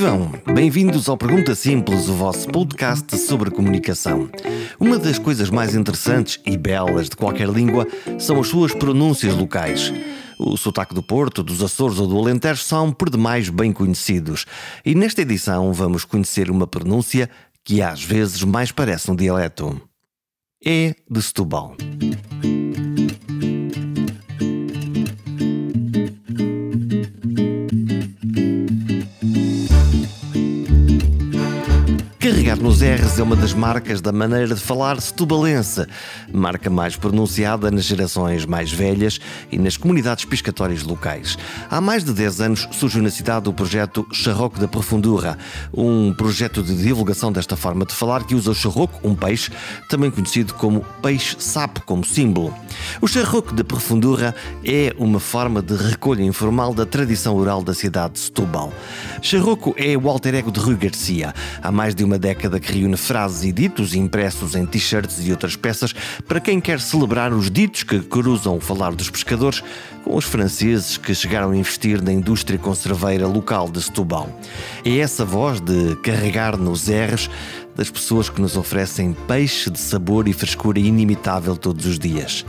Vivam! 0.00 0.32
Bem-vindos 0.54 1.10
ao 1.10 1.18
Pergunta 1.18 1.54
Simples, 1.54 2.08
o 2.08 2.14
vosso 2.14 2.48
podcast 2.48 3.18
sobre 3.18 3.50
comunicação. 3.50 4.30
Uma 4.78 4.98
das 4.98 5.18
coisas 5.18 5.50
mais 5.50 5.74
interessantes 5.74 6.40
e 6.46 6.56
belas 6.56 7.10
de 7.10 7.16
qualquer 7.16 7.46
língua 7.46 7.86
são 8.18 8.40
as 8.40 8.48
suas 8.48 8.72
pronúncias 8.72 9.36
locais. 9.36 9.92
O 10.38 10.56
sotaque 10.56 10.94
do 10.94 11.02
Porto, 11.02 11.42
dos 11.42 11.62
Açores 11.62 11.98
ou 11.98 12.06
do 12.06 12.18
Alentejo 12.18 12.62
são 12.62 12.90
por 12.90 13.10
demais 13.10 13.50
bem 13.50 13.74
conhecidos. 13.74 14.46
E 14.86 14.94
nesta 14.94 15.20
edição 15.20 15.70
vamos 15.70 16.06
conhecer 16.06 16.50
uma 16.50 16.66
pronúncia 16.66 17.28
que 17.62 17.82
às 17.82 18.02
vezes 18.02 18.42
mais 18.42 18.72
parece 18.72 19.10
um 19.10 19.14
dialeto. 19.14 19.78
É 20.64 20.94
de 21.10 21.20
Setúbal. 21.20 21.76
Carregar 32.50 32.64
nos 32.64 32.82
R's 32.82 33.18
é 33.20 33.22
uma 33.22 33.36
das 33.36 33.54
marcas 33.54 34.00
da 34.00 34.10
maneira 34.10 34.56
de 34.56 34.60
falar 34.60 35.00
setubalense, 35.00 35.86
marca 36.32 36.68
mais 36.68 36.96
pronunciada 36.96 37.70
nas 37.70 37.84
gerações 37.84 38.44
mais 38.44 38.72
velhas 38.72 39.20
e 39.52 39.58
nas 39.58 39.76
comunidades 39.76 40.24
piscatórias 40.24 40.82
locais. 40.82 41.38
Há 41.70 41.80
mais 41.80 42.02
de 42.02 42.12
10 42.12 42.40
anos 42.40 42.68
surgiu 42.72 43.02
na 43.02 43.10
cidade 43.10 43.48
o 43.48 43.52
projeto 43.52 44.04
Charroco 44.12 44.58
da 44.58 44.66
Profundura, 44.66 45.38
um 45.72 46.12
projeto 46.12 46.60
de 46.60 46.74
divulgação 46.74 47.30
desta 47.30 47.56
forma 47.56 47.84
de 47.84 47.94
falar 47.94 48.24
que 48.24 48.34
usa 48.34 48.50
o 48.50 48.54
charroco, 48.54 48.98
um 49.08 49.14
peixe, 49.14 49.52
também 49.88 50.10
conhecido 50.10 50.52
como 50.54 50.84
peixe-sapo, 51.00 51.82
como 51.82 52.04
símbolo. 52.04 52.52
O 53.00 53.06
Charroco 53.06 53.54
da 53.54 53.62
Profundura 53.62 54.34
é 54.64 54.92
uma 54.98 55.20
forma 55.20 55.62
de 55.62 55.76
recolha 55.76 56.24
informal 56.24 56.74
da 56.74 56.84
tradição 56.84 57.36
oral 57.36 57.62
da 57.62 57.74
cidade 57.74 58.14
de 58.14 58.20
Setúbal. 58.20 58.72
Charroco 59.22 59.72
é 59.76 59.96
o 59.96 60.08
alter 60.08 60.34
ego 60.34 60.50
de 60.50 60.58
Rui 60.58 60.74
Garcia. 60.74 61.32
Há 61.62 61.70
mais 61.70 61.94
de 61.94 62.02
uma 62.02 62.18
década 62.18 62.39
que 62.48 62.72
reúne 62.72 62.96
frases 62.96 63.42
e 63.42 63.52
ditos 63.52 63.94
impressos 63.94 64.54
em 64.54 64.64
t-shirts 64.64 65.18
e 65.26 65.30
outras 65.30 65.56
peças 65.56 65.92
para 66.26 66.40
quem 66.40 66.60
quer 66.60 66.80
celebrar 66.80 67.32
os 67.32 67.50
ditos 67.50 67.82
que 67.82 68.00
cruzam 68.00 68.56
o 68.56 68.60
falar 68.60 68.94
dos 68.94 69.10
pescadores 69.10 69.62
com 70.04 70.16
os 70.16 70.24
franceses 70.24 70.96
que 70.96 71.14
chegaram 71.14 71.50
a 71.50 71.56
investir 71.56 72.02
na 72.02 72.12
indústria 72.12 72.58
conserveira 72.58 73.26
local 73.26 73.68
de 73.68 73.82
Setúbal. 73.82 74.28
É 74.84 74.98
essa 74.98 75.24
voz 75.24 75.60
de 75.60 75.96
carregar 75.96 76.56
nos 76.56 76.88
R's 76.88 77.28
das 77.74 77.90
pessoas 77.90 78.28
que 78.28 78.40
nos 78.40 78.56
oferecem 78.56 79.12
peixe 79.26 79.70
de 79.70 79.78
sabor 79.78 80.28
e 80.28 80.32
frescura 80.32 80.78
inimitável 80.78 81.56
todos 81.56 81.84
os 81.86 81.98
dias. 81.98 82.44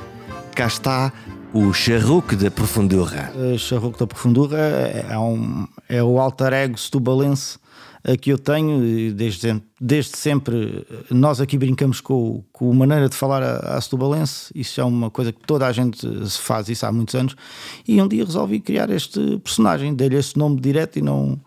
Cá 0.55 0.67
está 0.67 1.11
o 1.53 1.73
charruque 1.73 2.36
da 2.36 2.50
profundura. 2.50 3.31
O 3.36 3.58
charruque 3.58 4.00
da 4.00 4.08
profundura 4.08 4.58
é, 4.58 5.17
um, 5.17 5.67
é 5.89 6.02
o 6.02 6.20
alter 6.20 6.53
ego 6.53 6.78
setubalense 6.78 7.59
que 8.19 8.31
eu 8.31 8.38
tenho 8.38 9.13
desde, 9.13 9.61
desde 9.80 10.17
sempre. 10.17 10.85
Nós 11.09 11.39
aqui 11.39 11.57
brincamos 11.57 12.02
com, 12.02 12.43
com 12.52 12.71
a 12.71 12.73
maneira 12.73 13.08
de 13.08 13.16
falar 13.16 13.43
a, 13.43 13.77
a 13.77 13.81
setubalense, 13.81 14.52
isso 14.55 14.81
é 14.81 14.83
uma 14.83 15.09
coisa 15.09 15.31
que 15.31 15.39
toda 15.45 15.67
a 15.67 15.71
gente 15.71 16.08
faz 16.30 16.69
isso 16.69 16.85
há 16.85 16.91
muitos 16.91 17.16
anos. 17.16 17.35
E 17.88 18.02
um 18.02 18.08
dia 18.08 18.25
resolvi 18.25 18.59
criar 18.59 18.89
este 18.89 19.38
personagem, 19.39 19.93
dei-lhe 19.93 20.16
esse 20.16 20.38
nome 20.38 20.59
direto 20.59 20.97
e 20.97 21.02
não. 21.02 21.39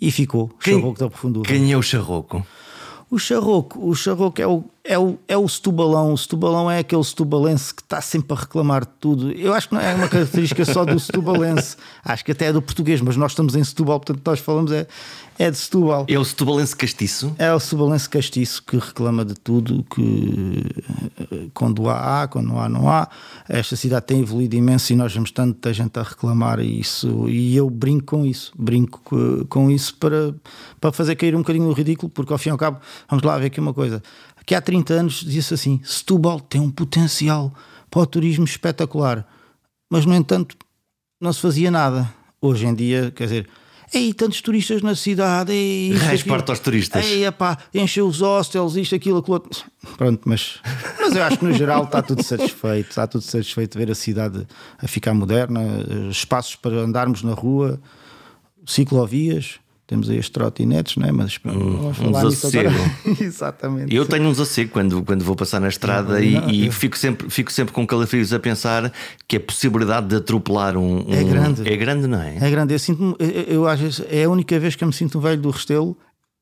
E 0.00 0.10
ficou, 0.10 0.48
quem, 0.60 0.74
Charroco 0.74 0.98
da 0.98 1.08
Profundura. 1.08 1.48
Quem 1.48 1.72
é 1.72 1.76
o 1.76 1.82
Charroco? 1.82 2.44
O 3.10 3.18
charroco, 3.18 3.88
o 3.88 3.94
charroco 3.94 4.42
é 4.42 4.46
o, 4.46 4.64
é 4.84 4.98
o, 4.98 5.18
é 5.26 5.36
o 5.36 5.48
setubalão. 5.48 6.12
O 6.12 6.18
setubalão 6.18 6.70
é 6.70 6.78
aquele 6.78 7.02
setubalense 7.02 7.74
que 7.74 7.80
está 7.80 8.02
sempre 8.02 8.36
a 8.36 8.40
reclamar 8.40 8.82
de 8.82 8.92
tudo. 9.00 9.32
Eu 9.32 9.54
acho 9.54 9.68
que 9.68 9.74
não 9.74 9.80
é 9.80 9.94
uma 9.94 10.08
característica 10.08 10.62
só 10.66 10.84
do 10.84 11.00
setubalense, 11.00 11.76
acho 12.04 12.22
que 12.22 12.32
até 12.32 12.46
é 12.46 12.52
do 12.52 12.60
português, 12.60 13.00
mas 13.00 13.16
nós 13.16 13.32
estamos 13.32 13.56
em 13.56 13.64
Setúbal, 13.64 13.98
portanto 13.98 14.22
nós 14.26 14.40
falamos 14.40 14.70
é, 14.70 14.86
é 15.38 15.50
de 15.50 15.56
Setúbal. 15.56 16.04
É 16.06 16.18
o 16.18 16.24
setubalense 16.24 16.76
castiço? 16.76 17.34
É 17.38 17.52
o 17.52 17.58
setubalense 17.58 18.08
castiço 18.08 18.62
que 18.62 18.76
reclama 18.76 19.24
de 19.24 19.34
tudo, 19.34 19.84
que 19.84 20.62
quando 21.54 21.88
há, 21.88 22.22
há, 22.22 22.28
quando 22.28 22.48
não 22.48 22.60
há, 22.60 22.68
não 22.68 22.88
há. 22.88 23.08
Esta 23.48 23.76
cidade 23.76 24.04
tem 24.04 24.20
evoluído 24.20 24.54
imenso 24.54 24.92
e 24.92 24.96
nós 24.96 25.14
vemos 25.14 25.30
tanta 25.30 25.72
gente 25.72 25.98
a 25.98 26.02
reclamar 26.02 26.60
isso 26.60 27.26
e 27.28 27.56
eu 27.56 27.70
brinco 27.70 28.16
com 28.16 28.26
isso, 28.26 28.52
brinco 28.54 29.00
com 29.48 29.70
isso 29.70 29.94
para, 29.94 30.34
para 30.78 30.92
fazer 30.92 31.16
cair 31.16 31.34
um 31.34 31.38
bocadinho 31.38 31.64
no 31.64 31.72
ridículo, 31.72 32.10
porque 32.10 32.32
ao 32.32 32.38
fim 32.38 32.50
e 32.50 32.52
ao 32.52 32.58
cabo, 32.58 32.80
vamos 33.08 33.24
lá 33.24 33.38
ver 33.38 33.46
aqui 33.46 33.60
uma 33.60 33.72
coisa, 33.72 34.02
que 34.46 34.54
há 34.54 34.60
30 34.60 34.94
anos 34.94 35.14
disse 35.20 35.54
assim, 35.54 35.80
Setúbal 35.84 36.40
tem 36.40 36.60
um 36.60 36.70
potencial 36.70 37.52
para 37.90 38.02
o 38.02 38.06
turismo 38.06 38.44
espetacular, 38.44 39.26
mas 39.90 40.04
no 40.04 40.14
entanto 40.14 40.56
não 41.20 41.32
se 41.32 41.40
fazia 41.40 41.70
nada. 41.70 42.12
Hoje 42.40 42.66
em 42.66 42.74
dia, 42.74 43.10
quer 43.14 43.24
dizer, 43.24 43.48
Ei, 43.94 44.12
tantos 44.12 44.40
turistas 44.40 44.82
na 44.82 44.96
cidade. 44.96 45.52
Ei, 45.52 45.92
Resparta 46.10 46.50
aos 46.50 46.58
turistas. 46.58 47.04
Ei, 47.04 47.24
epá, 47.24 47.56
encheu 47.72 48.08
os 48.08 48.20
hostels, 48.20 48.74
isto, 48.74 48.94
aquilo, 48.94 49.18
aquilo 49.18 49.34
outro. 49.34 49.64
Pronto, 49.96 50.22
mas, 50.24 50.58
mas 51.00 51.14
eu 51.14 51.22
acho 51.22 51.38
que 51.38 51.44
no 51.44 51.52
geral 51.52 51.84
está 51.84 52.02
tudo 52.02 52.22
satisfeito. 52.22 52.90
Está 52.90 53.06
tudo 53.06 53.22
satisfeito 53.22 53.72
de 53.72 53.78
ver 53.78 53.92
a 53.92 53.94
cidade 53.94 54.46
a 54.78 54.88
ficar 54.88 55.14
moderna, 55.14 55.60
espaços 56.10 56.56
para 56.56 56.74
andarmos 56.76 57.22
na 57.22 57.34
rua, 57.34 57.80
ciclovias. 58.66 59.60
Temos 59.86 60.08
aí 60.08 60.18
as 60.18 60.30
trotinetes, 60.30 60.96
não 60.96 61.06
é? 61.06 61.12
Mas 61.12 61.38
hum, 61.44 61.76
vamos 61.76 61.96
falar 61.98 62.24
um 62.24 62.28
desassossego. 62.28 62.70
Exatamente. 63.20 63.94
Eu 63.94 64.06
tenho 64.06 64.24
um 64.24 64.30
desassossego 64.30 64.70
quando, 64.70 65.02
quando 65.02 65.22
vou 65.22 65.36
passar 65.36 65.60
na 65.60 65.68
estrada 65.68 66.14
não, 66.14 66.22
e, 66.22 66.30
não, 66.32 66.50
e 66.50 66.66
eu... 66.66 66.72
fico, 66.72 66.96
sempre, 66.96 67.28
fico 67.28 67.52
sempre 67.52 67.74
com 67.74 67.86
calafrios 67.86 68.32
a 68.32 68.38
pensar 68.38 68.90
que 69.28 69.36
a 69.36 69.40
possibilidade 69.40 70.06
de 70.06 70.16
atropelar 70.16 70.78
um, 70.78 71.06
um. 71.06 71.12
É 71.12 71.22
grande. 71.22 71.70
É 71.70 71.76
grande, 71.76 72.06
não 72.06 72.18
é? 72.18 72.38
É 72.40 72.50
grande. 72.50 72.72
Eu 72.72 72.78
sinto 72.78 73.14
eu, 73.18 73.28
eu, 73.28 73.68
às 73.68 73.78
vezes, 73.78 74.02
é 74.08 74.24
a 74.24 74.30
única 74.30 74.58
vez 74.58 74.74
que 74.74 74.82
eu 74.82 74.88
me 74.88 74.94
sinto 74.94 75.18
um 75.18 75.20
velho 75.20 75.42
do 75.42 75.50
Restelo 75.50 75.94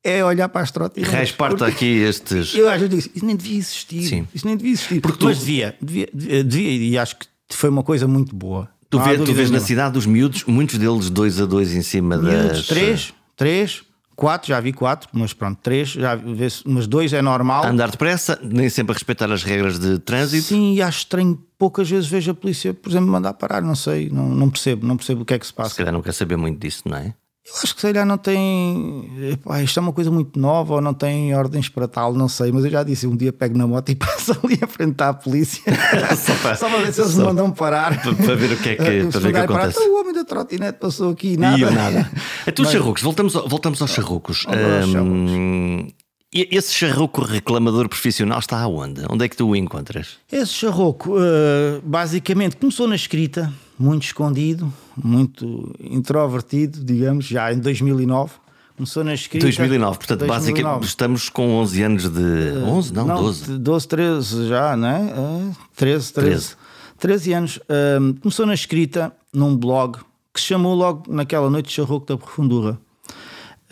é 0.04 0.24
olhar 0.24 0.48
para 0.48 0.62
as 0.62 0.70
trotinetes. 0.70 1.12
Resparta 1.12 1.66
aqui 1.66 1.86
estes. 1.86 2.54
Eu 2.54 2.68
às 2.68 2.80
vezes 2.80 2.90
digo 3.04 3.16
isso 3.16 3.26
nem 3.26 3.34
devia 3.34 3.58
existir. 3.58 4.02
Sim. 4.04 4.28
Isso 4.32 4.46
nem 4.46 4.56
devia 4.56 4.72
existir. 4.72 5.00
Porque 5.00 5.24
Mas 5.24 5.38
tu... 5.38 5.40
devia, 5.40 5.74
devia, 5.82 6.08
devia, 6.12 6.90
e 6.90 6.96
acho 6.96 7.16
que 7.16 7.26
foi 7.50 7.70
uma 7.70 7.82
coisa 7.82 8.06
muito 8.06 8.36
boa. 8.36 8.68
Tu, 8.88 9.00
vê, 9.00 9.18
tu 9.18 9.32
vês 9.32 9.50
na 9.50 9.58
cidade 9.58 9.98
os 9.98 10.06
miúdos, 10.06 10.44
muitos 10.44 10.78
deles 10.78 11.08
dois 11.08 11.40
a 11.40 11.46
dois 11.46 11.72
em 11.74 11.82
cima 11.82 12.16
miúdos, 12.16 12.58
das. 12.58 12.66
Três 12.66 13.14
três, 13.42 13.82
quatro, 14.14 14.48
já 14.48 14.60
vi 14.60 14.72
quatro, 14.72 15.08
mas 15.12 15.32
pronto, 15.32 15.58
três, 15.62 15.90
já 15.90 16.14
vi, 16.14 16.46
mas 16.64 16.86
dois 16.86 17.12
é 17.12 17.20
normal. 17.20 17.64
Andar 17.64 17.90
depressa, 17.90 18.38
nem 18.42 18.68
sempre 18.68 18.92
a 18.92 18.94
respeitar 18.94 19.30
as 19.32 19.42
regras 19.42 19.78
de 19.78 19.98
trânsito. 19.98 20.48
Sim, 20.48 20.74
e 20.74 20.82
acho 20.82 20.98
estranho, 20.98 21.42
poucas 21.58 21.90
vezes 21.90 22.08
vejo 22.08 22.30
a 22.30 22.34
polícia, 22.34 22.72
por 22.72 22.90
exemplo, 22.90 23.08
mandar 23.08 23.32
parar, 23.34 23.60
não 23.60 23.74
sei, 23.74 24.08
não, 24.10 24.28
não 24.28 24.48
percebo, 24.48 24.86
não 24.86 24.96
percebo 24.96 25.22
o 25.22 25.24
que 25.24 25.34
é 25.34 25.38
que 25.38 25.46
se 25.46 25.52
passa. 25.52 25.70
Se 25.70 25.76
calhar 25.76 25.92
não 25.92 26.02
quer 26.02 26.12
saber 26.12 26.36
muito 26.36 26.60
disso, 26.60 26.82
não 26.86 26.96
é? 26.96 27.14
Eu 27.44 27.54
acho 27.54 27.74
que 27.74 27.80
se 27.80 27.86
calhar 27.88 28.06
não 28.06 28.16
tem. 28.16 29.10
Epá, 29.32 29.60
isto 29.60 29.76
é 29.78 29.82
uma 29.82 29.92
coisa 29.92 30.12
muito 30.12 30.38
nova 30.38 30.74
ou 30.74 30.80
não 30.80 30.94
tem 30.94 31.34
ordens 31.34 31.68
para 31.68 31.88
tal, 31.88 32.14
não 32.14 32.28
sei. 32.28 32.52
Mas 32.52 32.64
eu 32.64 32.70
já 32.70 32.84
disse: 32.84 33.04
um 33.04 33.16
dia 33.16 33.32
pego 33.32 33.58
na 33.58 33.66
moto 33.66 33.88
e 33.90 33.96
passo 33.96 34.38
ali 34.44 34.60
a 34.62 34.66
frente 34.68 35.02
à 35.02 35.12
polícia 35.12 35.60
só, 36.16 36.34
para, 36.36 36.54
só 36.54 36.70
para 36.70 36.78
ver 36.78 36.92
se 36.92 37.00
eles 37.00 37.16
me 37.16 37.24
mandam 37.24 37.50
parar. 37.50 38.00
Para, 38.00 38.14
para, 38.14 38.36
ver 38.36 38.52
o 38.52 38.56
que 38.56 38.68
é 38.68 38.76
que, 38.76 39.06
para 39.10 39.20
ver 39.20 39.28
o 39.28 39.32
que 39.32 39.38
acontece. 39.38 39.74
Parar, 39.74 39.90
o 39.90 40.00
homem 40.00 40.14
da 40.14 40.24
trotinete 40.24 40.78
passou 40.78 41.10
aqui 41.10 41.36
nada. 41.36 41.58
E 41.58 41.62
eu 41.62 41.72
nada. 41.72 42.10
Então, 42.46 42.64
mas... 42.64 42.72
charrucos, 42.72 43.02
voltamos, 43.02 43.32
voltamos 43.32 43.82
aos 43.82 43.90
charrucos. 43.90 44.46
Um, 44.48 45.88
esse 46.32 46.72
charroco 46.72 47.22
reclamador 47.22 47.88
profissional 47.88 48.38
está 48.38 48.58
aonde? 48.58 49.02
Onde 49.10 49.24
é 49.24 49.28
que 49.28 49.36
tu 49.36 49.48
o 49.48 49.56
encontras? 49.56 50.16
Esse 50.30 50.54
charroco, 50.54 51.14
uh, 51.14 51.80
basicamente, 51.82 52.56
começou 52.56 52.88
na 52.88 52.94
escrita, 52.94 53.52
muito 53.78 54.04
escondido, 54.04 54.72
muito 54.96 55.74
introvertido, 55.78 56.82
digamos, 56.82 57.26
já 57.26 57.52
em 57.52 57.58
2009. 57.58 58.32
Começou 58.74 59.04
na 59.04 59.12
escrita. 59.12 59.44
2009, 59.44 59.98
portanto, 59.98 60.20
2009. 60.20 60.40
basicamente 60.40 60.88
estamos 60.88 61.28
com 61.28 61.56
11 61.56 61.82
anos 61.82 62.08
de. 62.08 62.58
11? 62.64 62.94
Não, 62.94 63.06
não 63.06 63.22
12. 63.22 63.58
12, 63.58 63.88
13 63.88 64.48
já, 64.48 64.76
não 64.76 64.88
é? 64.88 65.00
Uh, 65.00 65.56
13, 65.76 66.12
13. 66.14 66.30
13, 66.30 66.56
13 66.98 67.32
anos. 67.34 67.56
Uh, 67.58 68.18
começou 68.20 68.46
na 68.46 68.54
escrita, 68.54 69.12
num 69.32 69.54
blog, 69.54 69.98
que 70.32 70.40
se 70.40 70.46
chamou 70.46 70.74
logo 70.74 71.12
naquela 71.12 71.50
noite 71.50 71.70
Charroco 71.70 72.06
da 72.06 72.16
Profundura. 72.16 72.78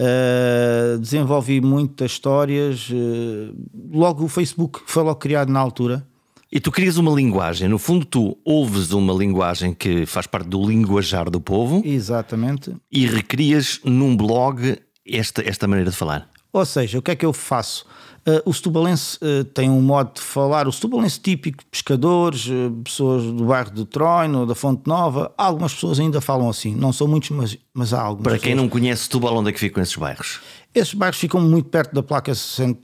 Uh, 0.01 0.99
desenvolvi 0.99 1.61
muitas 1.61 2.13
histórias. 2.13 2.89
Uh, 2.89 3.55
logo 3.93 4.25
o 4.25 4.29
Facebook 4.29 4.81
foi 4.87 5.03
logo 5.03 5.19
criado 5.19 5.53
na 5.53 5.61
altura. 5.61 6.07
E 6.51 6.59
tu 6.59 6.73
crias 6.73 6.97
uma 6.97 7.13
linguagem, 7.13 7.69
no 7.69 7.79
fundo, 7.79 8.05
tu 8.05 8.37
ouves 8.45 8.93
uma 8.93 9.13
linguagem 9.13 9.73
que 9.73 10.05
faz 10.07 10.27
parte 10.27 10.49
do 10.49 10.67
linguajar 10.67 11.31
do 11.31 11.41
povo. 11.41 11.83
Exatamente. 11.85 12.75
E 12.91 13.07
recrias 13.07 13.79
num 13.85 14.17
blog 14.17 14.77
esta, 15.07 15.49
esta 15.49 15.69
maneira 15.69 15.91
de 15.91 15.97
falar. 15.97 16.29
Ou 16.53 16.65
seja, 16.65 16.99
o 16.99 17.03
que 17.03 17.13
é 17.13 17.17
que 17.17 17.25
eu 17.25 17.33
faço? 17.33 17.87
Uh, 18.27 18.43
o 18.45 18.53
setubalense 18.53 19.19
uh, 19.23 19.45
tem 19.45 19.71
um 19.71 19.81
modo 19.81 20.13
de 20.15 20.21
falar, 20.21 20.69
o 20.69 20.73
setubalense 20.73 21.19
típico, 21.19 21.65
pescadores, 21.71 22.47
uh, 22.47 22.71
pessoas 22.85 23.25
do 23.25 23.47
bairro 23.47 23.71
do 23.71 23.87
Troino, 23.87 24.45
da 24.45 24.55
Fonte 24.55 24.83
Nova, 24.87 25.33
algumas 25.39 25.73
pessoas 25.73 25.99
ainda 25.99 26.21
falam 26.21 26.49
assim, 26.51 26.75
não 26.75 26.93
são 26.93 27.09
muitos, 27.09 27.31
mas, 27.31 27.57
mas 27.73 27.95
há 27.95 28.03
algumas. 28.03 28.25
Para 28.25 28.39
quem 28.39 28.53
pessoas. 28.53 28.63
não 28.63 28.69
conhece 28.69 29.05
Setúbal, 29.05 29.37
onde 29.37 29.49
é 29.49 29.53
que 29.53 29.59
ficam 29.59 29.83
esses 29.83 29.97
bairros? 29.97 30.39
Esses 30.73 30.95
bairros 30.95 31.19
ficam 31.19 31.41
muito 31.41 31.69
perto 31.69 31.93
da 31.93 32.03
placa 32.03 32.33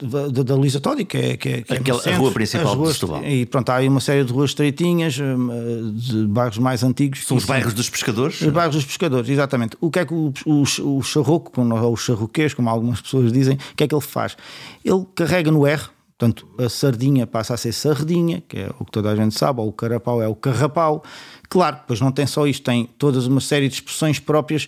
da, 0.03 0.43
da 0.43 0.55
Luísa 0.57 0.81
Todi, 0.81 1.05
que 1.05 1.17
é, 1.17 1.37
que 1.37 1.49
é, 1.49 1.63
que 1.63 1.73
é 1.73 1.77
Aquela, 1.77 2.01
centro, 2.01 2.15
a 2.15 2.19
rua 2.19 2.33
principal 2.33 2.75
ruas, 2.75 2.89
de 2.89 2.95
Setúbal. 2.95 3.25
E 3.25 3.47
pronto, 3.47 3.71
há 3.71 3.77
aí 3.77 3.89
uma 3.89 4.01
série 4.01 4.25
de 4.25 4.33
ruas 4.33 4.51
estreitinhas, 4.51 5.15
de 5.15 6.27
bairros 6.27 6.59
mais 6.59 6.83
antigos. 6.83 7.25
São 7.25 7.37
os 7.37 7.45
bairros 7.45 7.75
dos 7.75 7.89
pescadores? 7.89 8.41
Os 8.41 8.49
bairros 8.49 8.75
dos 8.75 8.85
pescadores, 8.85 9.31
exatamente. 9.31 9.77
O 9.81 9.89
que 9.89 10.01
é 10.01 10.05
que 10.05 10.13
o, 10.13 10.33
o, 10.45 10.63
o 10.99 11.03
charroco, 11.03 11.53
ou 11.61 11.93
o 11.93 11.97
charroquês, 11.97 12.53
como 12.55 12.69
algumas 12.69 13.01
pessoas 13.01 13.33
dizem, 13.33 13.55
o 13.55 13.77
que 13.77 13.85
é 13.85 13.87
que 13.87 13.95
ele 13.95 14.03
faz? 14.03 14.37
Ele 14.87 15.05
carrega 15.15 15.51
no 15.51 15.67
R, 15.67 15.91
Portanto, 16.19 16.49
a 16.59 16.67
sardinha 16.71 17.27
passa 17.27 17.53
a 17.53 17.57
ser 17.59 17.73
sardinha, 17.73 18.43
que 18.49 18.57
é 18.57 18.71
o 18.81 18.87
que 18.87 18.91
toda 18.91 19.11
a 19.11 19.17
gente 19.17 19.39
sabe, 19.39 19.61
ou 19.61 19.69
o 19.69 19.73
carapau 19.73 20.23
é 20.23 20.27
o 20.27 20.35
carrapau. 20.35 21.05
Claro, 21.47 21.81
pois 21.87 22.01
não 22.01 22.11
tem 22.11 22.27
só 22.27 22.47
isto, 22.47 22.65
tem 22.65 22.87
toda 22.97 23.21
uma 23.29 23.41
série 23.41 23.69
de 23.69 23.75
expressões 23.75 24.19
próprias 24.19 24.67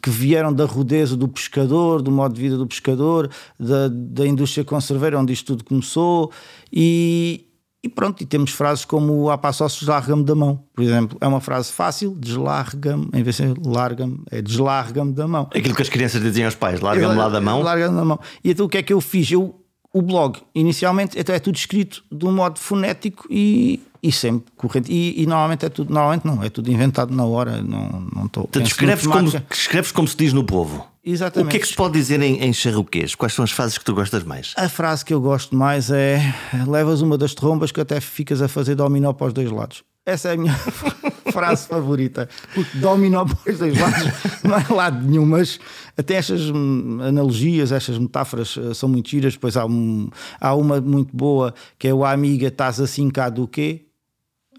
que 0.00 0.08
vieram 0.08 0.52
da 0.52 0.64
rudeza 0.64 1.16
do 1.16 1.26
pescador, 1.26 2.00
do 2.00 2.12
modo 2.12 2.32
de 2.32 2.40
vida 2.40 2.56
do 2.56 2.64
pescador, 2.64 3.28
da, 3.58 3.88
da 3.88 4.24
indústria 4.24 4.64
conserveira, 4.64 5.18
onde 5.18 5.32
isto 5.32 5.56
tudo 5.56 5.64
começou, 5.64 6.30
e, 6.72 7.44
e 7.84 7.88
pronto, 7.88 8.22
e 8.22 8.26
temos 8.26 8.50
frases 8.50 8.82
como 8.82 9.28
a 9.28 9.36
passos 9.36 9.78
deslarga-me 9.78 10.24
da 10.24 10.34
mão, 10.34 10.64
por 10.74 10.82
exemplo. 10.82 11.18
É 11.20 11.28
uma 11.28 11.40
frase 11.40 11.70
fácil, 11.70 12.16
deslarga-me, 12.18 13.10
em 13.12 13.22
vez 13.22 13.36
de 13.36 13.54
larga-me, 13.62 14.22
é 14.30 14.40
deslarga-me 14.40 15.12
da 15.12 15.28
mão. 15.28 15.50
Aquilo 15.54 15.74
que 15.74 15.82
as 15.82 15.90
crianças 15.90 16.22
diziam 16.22 16.46
aos 16.46 16.54
pais, 16.54 16.80
larga-me 16.80 17.14
lá 17.14 17.28
da 17.28 17.42
mão. 17.42 17.60
Larga-me 17.60 17.94
da 17.94 18.04
mão. 18.04 18.18
E 18.42 18.50
então 18.52 18.64
o 18.64 18.68
que 18.70 18.78
é 18.78 18.82
que 18.82 18.92
eu 18.92 19.02
fiz? 19.02 19.30
Eu 19.30 19.60
o 19.92 20.02
blog, 20.02 20.40
inicialmente, 20.54 21.16
até 21.16 21.36
é 21.36 21.38
tudo 21.38 21.54
escrito 21.54 22.02
de 22.10 22.26
um 22.26 22.32
modo 22.32 22.58
fonético 22.58 23.28
e, 23.30 23.80
e 24.04 24.12
sempre 24.12 24.52
corrente. 24.54 24.92
E, 24.92 25.22
e, 25.22 25.26
normalmente 25.26 25.64
é 25.64 25.70
tudo, 25.70 25.90
normalmente 25.90 26.26
não, 26.26 26.44
é 26.44 26.50
tudo 26.50 26.70
inventado 26.70 27.14
na 27.14 27.24
hora. 27.24 27.62
Não, 27.62 28.06
não 28.14 28.26
estou. 28.26 28.42
Portanto, 28.42 28.66
escreves 28.66 29.06
como, 29.06 29.32
escreves 29.50 29.92
como 29.92 30.06
se 30.06 30.14
diz 30.14 30.34
no 30.34 30.44
povo. 30.44 30.86
Exatamente. 31.02 31.48
O 31.48 31.50
que 31.50 31.56
é 31.56 31.60
que 31.60 31.68
se 31.68 31.74
pode 31.74 31.94
dizer 31.94 32.20
em, 32.20 32.42
em 32.42 32.52
charruquês? 32.52 33.14
Quais 33.14 33.32
são 33.32 33.42
as 33.42 33.50
frases 33.50 33.78
que 33.78 33.84
tu 33.84 33.94
gostas 33.94 34.22
mais? 34.22 34.52
A 34.58 34.68
frase 34.68 35.02
que 35.02 35.14
eu 35.14 35.22
gosto 35.22 35.56
mais 35.56 35.90
é: 35.90 36.34
levas 36.66 37.00
uma 37.00 37.16
das 37.16 37.32
trombas 37.32 37.72
que 37.72 37.80
até 37.80 37.98
ficas 37.98 38.42
a 38.42 38.48
fazer 38.48 38.74
dominó 38.74 39.14
para 39.14 39.28
os 39.28 39.32
dois 39.32 39.50
lados. 39.50 39.82
Essa 40.04 40.28
é 40.28 40.32
a 40.34 40.36
minha 40.36 40.54
frase 41.32 41.66
favorita. 41.66 42.28
Porque 42.54 42.76
dominó 42.76 43.24
para 43.24 43.52
os 43.52 43.58
dois 43.58 43.80
lados 43.80 44.12
não 44.44 44.58
é 44.58 44.66
lado 44.68 45.02
nenhum, 45.02 45.24
mas 45.24 45.58
até 45.96 46.16
estas 46.16 46.42
analogias, 46.50 47.72
estas 47.72 47.96
metáforas 47.96 48.58
eh, 48.58 48.74
são 48.74 48.86
muito 48.86 49.08
giras. 49.08 49.32
Depois 49.32 49.56
há, 49.56 49.64
um, 49.64 50.10
há 50.38 50.54
uma 50.54 50.78
muito 50.78 51.16
boa 51.16 51.54
que 51.78 51.88
é 51.88 51.94
o 51.94 52.04
amiga, 52.04 52.48
estás 52.48 52.80
assim 52.80 53.08
cá 53.08 53.30
do 53.30 53.48
quê? 53.48 53.86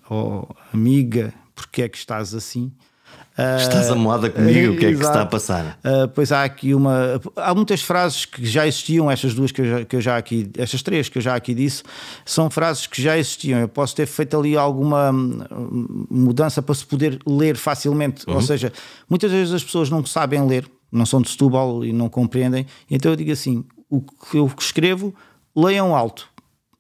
Ou 0.10 0.48
oh, 0.50 0.56
amiga, 0.74 1.34
porque 1.54 1.84
é 1.84 1.90
que 1.90 1.98
estás 1.98 2.34
assim? 2.34 2.72
Estás 3.38 3.90
amoada 3.90 4.30
comigo, 4.30 4.74
o 4.74 4.78
que 4.78 4.86
é 4.86 4.94
que 4.94 4.96
está 4.96 5.24
a 5.24 5.25
passar? 5.25 5.78
Uh, 5.84 6.07
pois 6.07 6.31
há 6.31 6.46
aqui 6.46 6.74
uma. 6.74 7.22
Há 7.36 7.54
muitas 7.54 7.81
frases 7.81 8.24
que 8.24 8.46
já 8.46 8.66
existiam, 8.66 9.12
estas 9.12 9.34
duas 9.34 9.52
que 9.52 9.60
eu 9.60 9.66
já, 9.66 9.86
que 9.86 9.96
eu 9.98 10.02
já 10.02 10.16
aqui, 10.16 10.50
estas 10.57 10.81
três 10.81 11.10
que 11.10 11.18
eu 11.18 11.22
já 11.22 11.36
aqui 11.36 11.54
disse, 11.54 11.84
são 12.25 12.50
frases 12.50 12.88
que 12.88 13.02
já 13.02 13.18
existiam. 13.18 13.60
Eu 13.60 13.68
posso 13.68 13.94
ter 13.94 14.06
feito 14.06 14.40
ali 14.40 14.56
alguma 14.56 15.12
hum, 15.12 16.08
mudança 16.10 16.62
para 16.62 16.74
se 16.75 16.86
poder 16.86 17.19
ler 17.28 17.58
facilmente. 17.58 18.24
Uhum. 18.25 18.36
Ou 18.36 18.42
seja, 18.42 18.72
muitas 19.10 19.30
vezes 19.30 19.54
as 19.54 19.63
pessoas 19.63 19.90
não 19.90 20.06
sabem 20.06 20.46
ler, 20.48 20.66
não 20.90 21.06
são 21.06 21.22
de 21.22 21.30
Setúbal 21.30 21.84
e 21.84 21.92
não 21.92 22.08
compreendem. 22.08 22.66
Então 22.90 23.12
eu 23.12 23.18
digo 23.18 23.34
assim: 23.34 23.66
o 23.90 24.00
que 24.01 24.38
eu 24.38 24.50
escrevo, 24.58 25.13
leiam 25.54 25.94
alto 25.94 26.30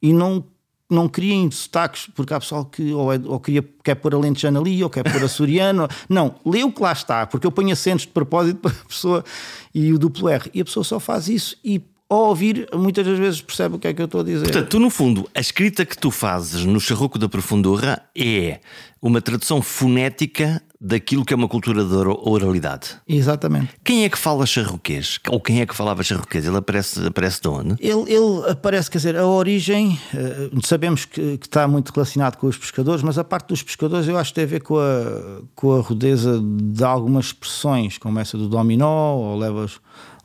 e 0.01 0.13
não 0.13 0.41
não 0.89 1.09
criem 1.09 1.49
sotaques, 1.49 2.07
porque 2.13 2.33
há 2.33 2.39
pessoal 2.39 2.65
que 2.65 2.93
ou, 2.93 3.11
é, 3.11 3.19
ou 3.25 3.39
queria, 3.39 3.63
quer 3.83 3.95
pôr 3.95 4.13
alentejano 4.13 4.59
ali, 4.59 4.83
ou 4.83 4.89
quer 4.89 5.03
pôr 5.03 5.23
açoriano. 5.23 5.87
não, 6.07 6.35
lê 6.45 6.63
o 6.63 6.71
que 6.71 6.81
lá 6.81 6.91
está, 6.91 7.25
porque 7.25 7.47
eu 7.47 7.51
ponho 7.51 7.73
acentos 7.73 8.05
de 8.05 8.11
propósito 8.11 8.59
para 8.59 8.71
a 8.71 8.85
pessoa 8.85 9.25
e 9.73 9.91
o 9.91 9.97
duplo 9.97 10.29
R. 10.29 10.49
E 10.53 10.61
a 10.61 10.65
pessoa 10.65 10.83
só 10.83 10.99
faz 10.99 11.27
isso 11.27 11.57
e 11.63 11.81
ao 12.07 12.27
ouvir, 12.27 12.67
muitas 12.73 13.05
das 13.05 13.17
vezes 13.17 13.41
percebe 13.41 13.75
o 13.75 13.79
que 13.79 13.87
é 13.87 13.93
que 13.93 14.01
eu 14.01 14.05
estou 14.05 14.21
a 14.21 14.23
dizer. 14.23 14.43
Portanto, 14.43 14.69
tu, 14.69 14.79
no 14.79 14.91
fundo, 14.91 15.27
a 15.33 15.39
escrita 15.39 15.83
que 15.83 15.97
tu 15.97 16.11
fazes 16.11 16.63
no 16.63 16.79
Charruco 16.79 17.17
da 17.17 17.27
Profundura 17.27 18.03
é 18.15 18.59
uma 19.01 19.21
tradução 19.21 19.61
fonética 19.61 20.61
daquilo 20.85 21.25
que 21.25 21.33
é 21.33 21.35
uma 21.35 21.47
cultura 21.47 21.83
de 21.83 21.93
oralidade. 21.93 22.95
Exatamente. 23.07 23.73
Quem 23.83 24.03
é 24.03 24.09
que 24.09 24.17
fala 24.17 24.45
charruquês? 24.45 25.19
Ou 25.29 25.41
quem 25.41 25.61
é 25.61 25.65
que 25.65 25.75
falava 25.75 26.03
charruquês? 26.03 26.45
Ele 26.45 26.57
aparece, 26.57 27.07
aparece 27.07 27.41
de 27.41 27.47
onde? 27.47 27.75
Ele, 27.79 28.13
ele 28.13 28.49
aparece, 28.51 28.91
quer 28.91 28.99
dizer, 28.99 29.17
a 29.17 29.25
origem, 29.25 29.99
uh, 30.13 30.65
sabemos 30.65 31.05
que, 31.05 31.39
que, 31.39 31.47
está 31.47 31.67
muito 31.67 31.91
relacionado 31.91 32.37
com 32.37 32.45
os 32.45 32.57
pescadores, 32.57 33.01
mas 33.01 33.17
a 33.17 33.23
parte 33.23 33.47
dos 33.47 33.63
pescadores 33.63 34.07
eu 34.07 34.15
acho 34.17 34.29
que 34.29 34.35
tem 34.35 34.43
a 34.43 34.47
ver 34.47 34.61
com 34.61 34.77
a, 34.77 35.41
com 35.55 35.73
a 35.73 35.81
rudeza 35.81 36.39
de 36.39 36.83
algumas 36.83 37.27
expressões, 37.27 37.97
como 37.97 38.19
essa 38.19 38.37
do 38.37 38.47
dominó, 38.47 39.15
ou 39.15 39.37
levas 39.37 39.79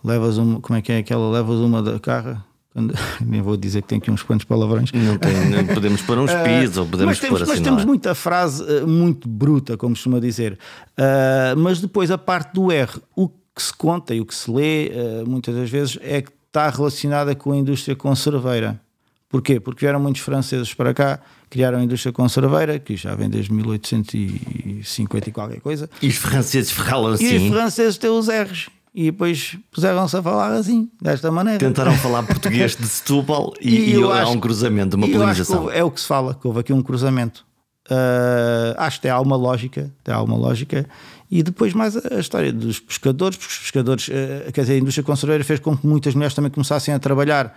levas 0.05 0.39
uma, 0.39 0.61
como 0.61 0.79
é 0.79 0.83
que 0.83 0.93
é 0.93 0.99
aquela? 0.99 1.31
Levas 1.31 1.59
uma 1.59 1.83
da 1.83 1.99
carra. 1.99 2.45
Nem 3.21 3.43
vou 3.43 3.57
dizer 3.57 3.83
que 3.83 3.89
tem 3.89 3.99
aqui 3.99 4.11
uns 4.11 4.23
quantos 4.23 4.45
palavrões. 4.45 4.93
Não, 4.93 5.19
tem, 5.19 5.67
podemos 5.75 6.01
pôr 6.03 6.19
uns 6.19 6.31
pis 6.33 6.77
ou 6.77 6.87
podemos 6.87 7.13
mas 7.13 7.21
temos, 7.21 7.39
pôr 7.39 7.43
assim. 7.43 7.53
Mas 7.53 7.61
temos 7.61 7.85
muita 7.85 8.15
frase 8.15 8.63
uh, 8.63 8.87
muito 8.87 9.29
bruta, 9.29 9.77
como 9.77 9.95
costuma 9.95 10.21
dizer. 10.21 10.59
Uh, 10.93 11.59
mas 11.59 11.81
depois 11.81 12.11
a 12.11 12.19
parte 12.19 12.55
do 12.55 12.71
R, 12.71 12.91
o 13.17 13.29
que 13.29 13.63
se 13.63 13.75
conta 13.75 14.15
e 14.15 14.21
o 14.21 14.27
que 14.27 14.35
se 14.35 14.51
lê 14.51 14.89
uh, 14.89 15.29
muitas 15.29 15.55
das 15.55 15.69
vezes 15.69 15.99
é 16.01 16.23
que 16.23 16.31
está 16.47 16.69
relacionada 16.71 17.35
com 17.35 17.53
a 17.53 17.57
indústria 17.57 17.97
conserveira. 17.97 18.81
Porquê? 19.29 19.61
Porque 19.61 19.81
vieram 19.81 20.01
muitos 20.01 20.23
franceses 20.23 20.75
para 20.75 20.93
cá, 20.93 21.21
criaram 21.49 21.79
a 21.79 21.85
indústria 21.85 22.13
conserveira, 22.13 22.81
que 22.81 22.97
já 22.97 23.15
vem 23.15 23.31
desde 23.31 23.53
1850 23.53 25.29
e 25.29 25.33
qualquer 25.33 25.61
coisa. 25.61 25.89
E 26.03 26.09
os 26.09 26.17
franceses 26.17 26.73
falam 26.73 27.13
assim. 27.13 27.37
E 27.37 27.49
os 27.49 27.55
franceses 27.55 27.97
têm 27.97 28.11
os 28.11 28.29
R's 28.29 28.69
e 28.95 29.05
depois 29.05 29.57
puseram-se 29.71 30.17
a 30.17 30.23
falar 30.23 30.53
assim, 30.53 30.91
desta 31.01 31.31
maneira. 31.31 31.59
Tentaram 31.59 31.95
falar 31.97 32.25
português 32.25 32.77
de 32.77 32.87
Setúbal 32.87 33.53
e, 33.61 33.77
e, 33.77 33.95
e 33.97 34.03
há 34.03 34.29
um 34.29 34.41
cruzamento, 34.41 34.97
uma 34.97 35.09
polinização. 35.09 35.71
é 35.71 35.85
o 35.85 35.91
que 35.91 36.01
se 36.01 36.07
fala, 36.07 36.35
que 36.35 36.47
houve 36.47 36.61
aqui 36.61 36.73
um 36.73 36.83
cruzamento. 36.83 37.45
Uh, 37.91 38.75
acho 38.77 38.99
que 38.99 39.03
tem 39.03 39.11
alguma 39.11 39.37
lógica, 39.37 39.93
tem 40.05 40.15
alguma 40.15 40.37
lógica. 40.37 40.87
E 41.31 41.43
depois 41.43 41.73
mais 41.73 41.97
a, 41.97 42.21
história 42.21 42.53
dos 42.53 42.79
pescadores, 42.81 43.37
porque 43.37 43.53
os 43.53 43.59
pescadores, 43.59 44.09
uh, 44.09 44.53
quer 44.53 44.63
dizer, 44.63 44.75
a 44.75 44.79
indústria 44.79 45.05
conserveira 45.05 45.45
fez 45.45 45.61
com 45.61 45.77
que 45.77 45.87
muitas 45.87 46.15
mulheres 46.15 46.35
também 46.35 46.51
começassem 46.51 46.93
a 46.93 46.99
trabalhar. 46.99 47.57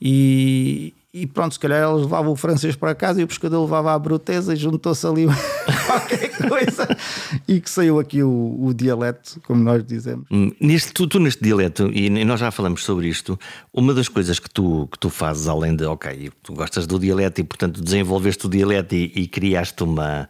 E, 0.00 0.92
e 1.16 1.26
pronto, 1.26 1.54
se 1.54 1.58
calhar 1.58 1.88
eles 1.88 2.02
levavam 2.02 2.32
o 2.32 2.36
francês 2.36 2.76
para 2.76 2.94
casa 2.94 3.22
e 3.22 3.24
o 3.24 3.26
pescador 3.26 3.62
levava 3.62 3.94
a 3.94 3.98
bruteza 3.98 4.52
e 4.52 4.56
juntou-se 4.56 5.06
ali 5.06 5.24
qualquer 5.86 6.28
coisa 6.46 6.86
e 7.48 7.58
que 7.58 7.70
saiu 7.70 7.98
aqui 7.98 8.22
o, 8.22 8.54
o 8.60 8.74
dialeto, 8.74 9.40
como 9.46 9.64
nós 9.64 9.82
dizemos. 9.82 10.26
Hum, 10.30 10.52
neste, 10.60 10.92
tu, 10.92 11.06
tu, 11.06 11.18
neste 11.18 11.42
dialeto, 11.42 11.90
e 11.90 12.10
nós 12.22 12.38
já 12.38 12.50
falamos 12.50 12.84
sobre 12.84 13.08
isto, 13.08 13.38
uma 13.72 13.94
das 13.94 14.08
coisas 14.08 14.38
que 14.38 14.50
tu, 14.50 14.86
que 14.92 14.98
tu 14.98 15.08
fazes, 15.08 15.48
além 15.48 15.74
de, 15.74 15.86
ok, 15.86 16.30
tu 16.42 16.52
gostas 16.52 16.86
do 16.86 16.98
dialeto 16.98 17.40
e 17.40 17.44
portanto 17.44 17.80
desenvolveste 17.80 18.44
o 18.44 18.50
dialeto 18.50 18.94
e, 18.94 19.10
e 19.16 19.26
criaste 19.26 19.82
uma 19.84 20.28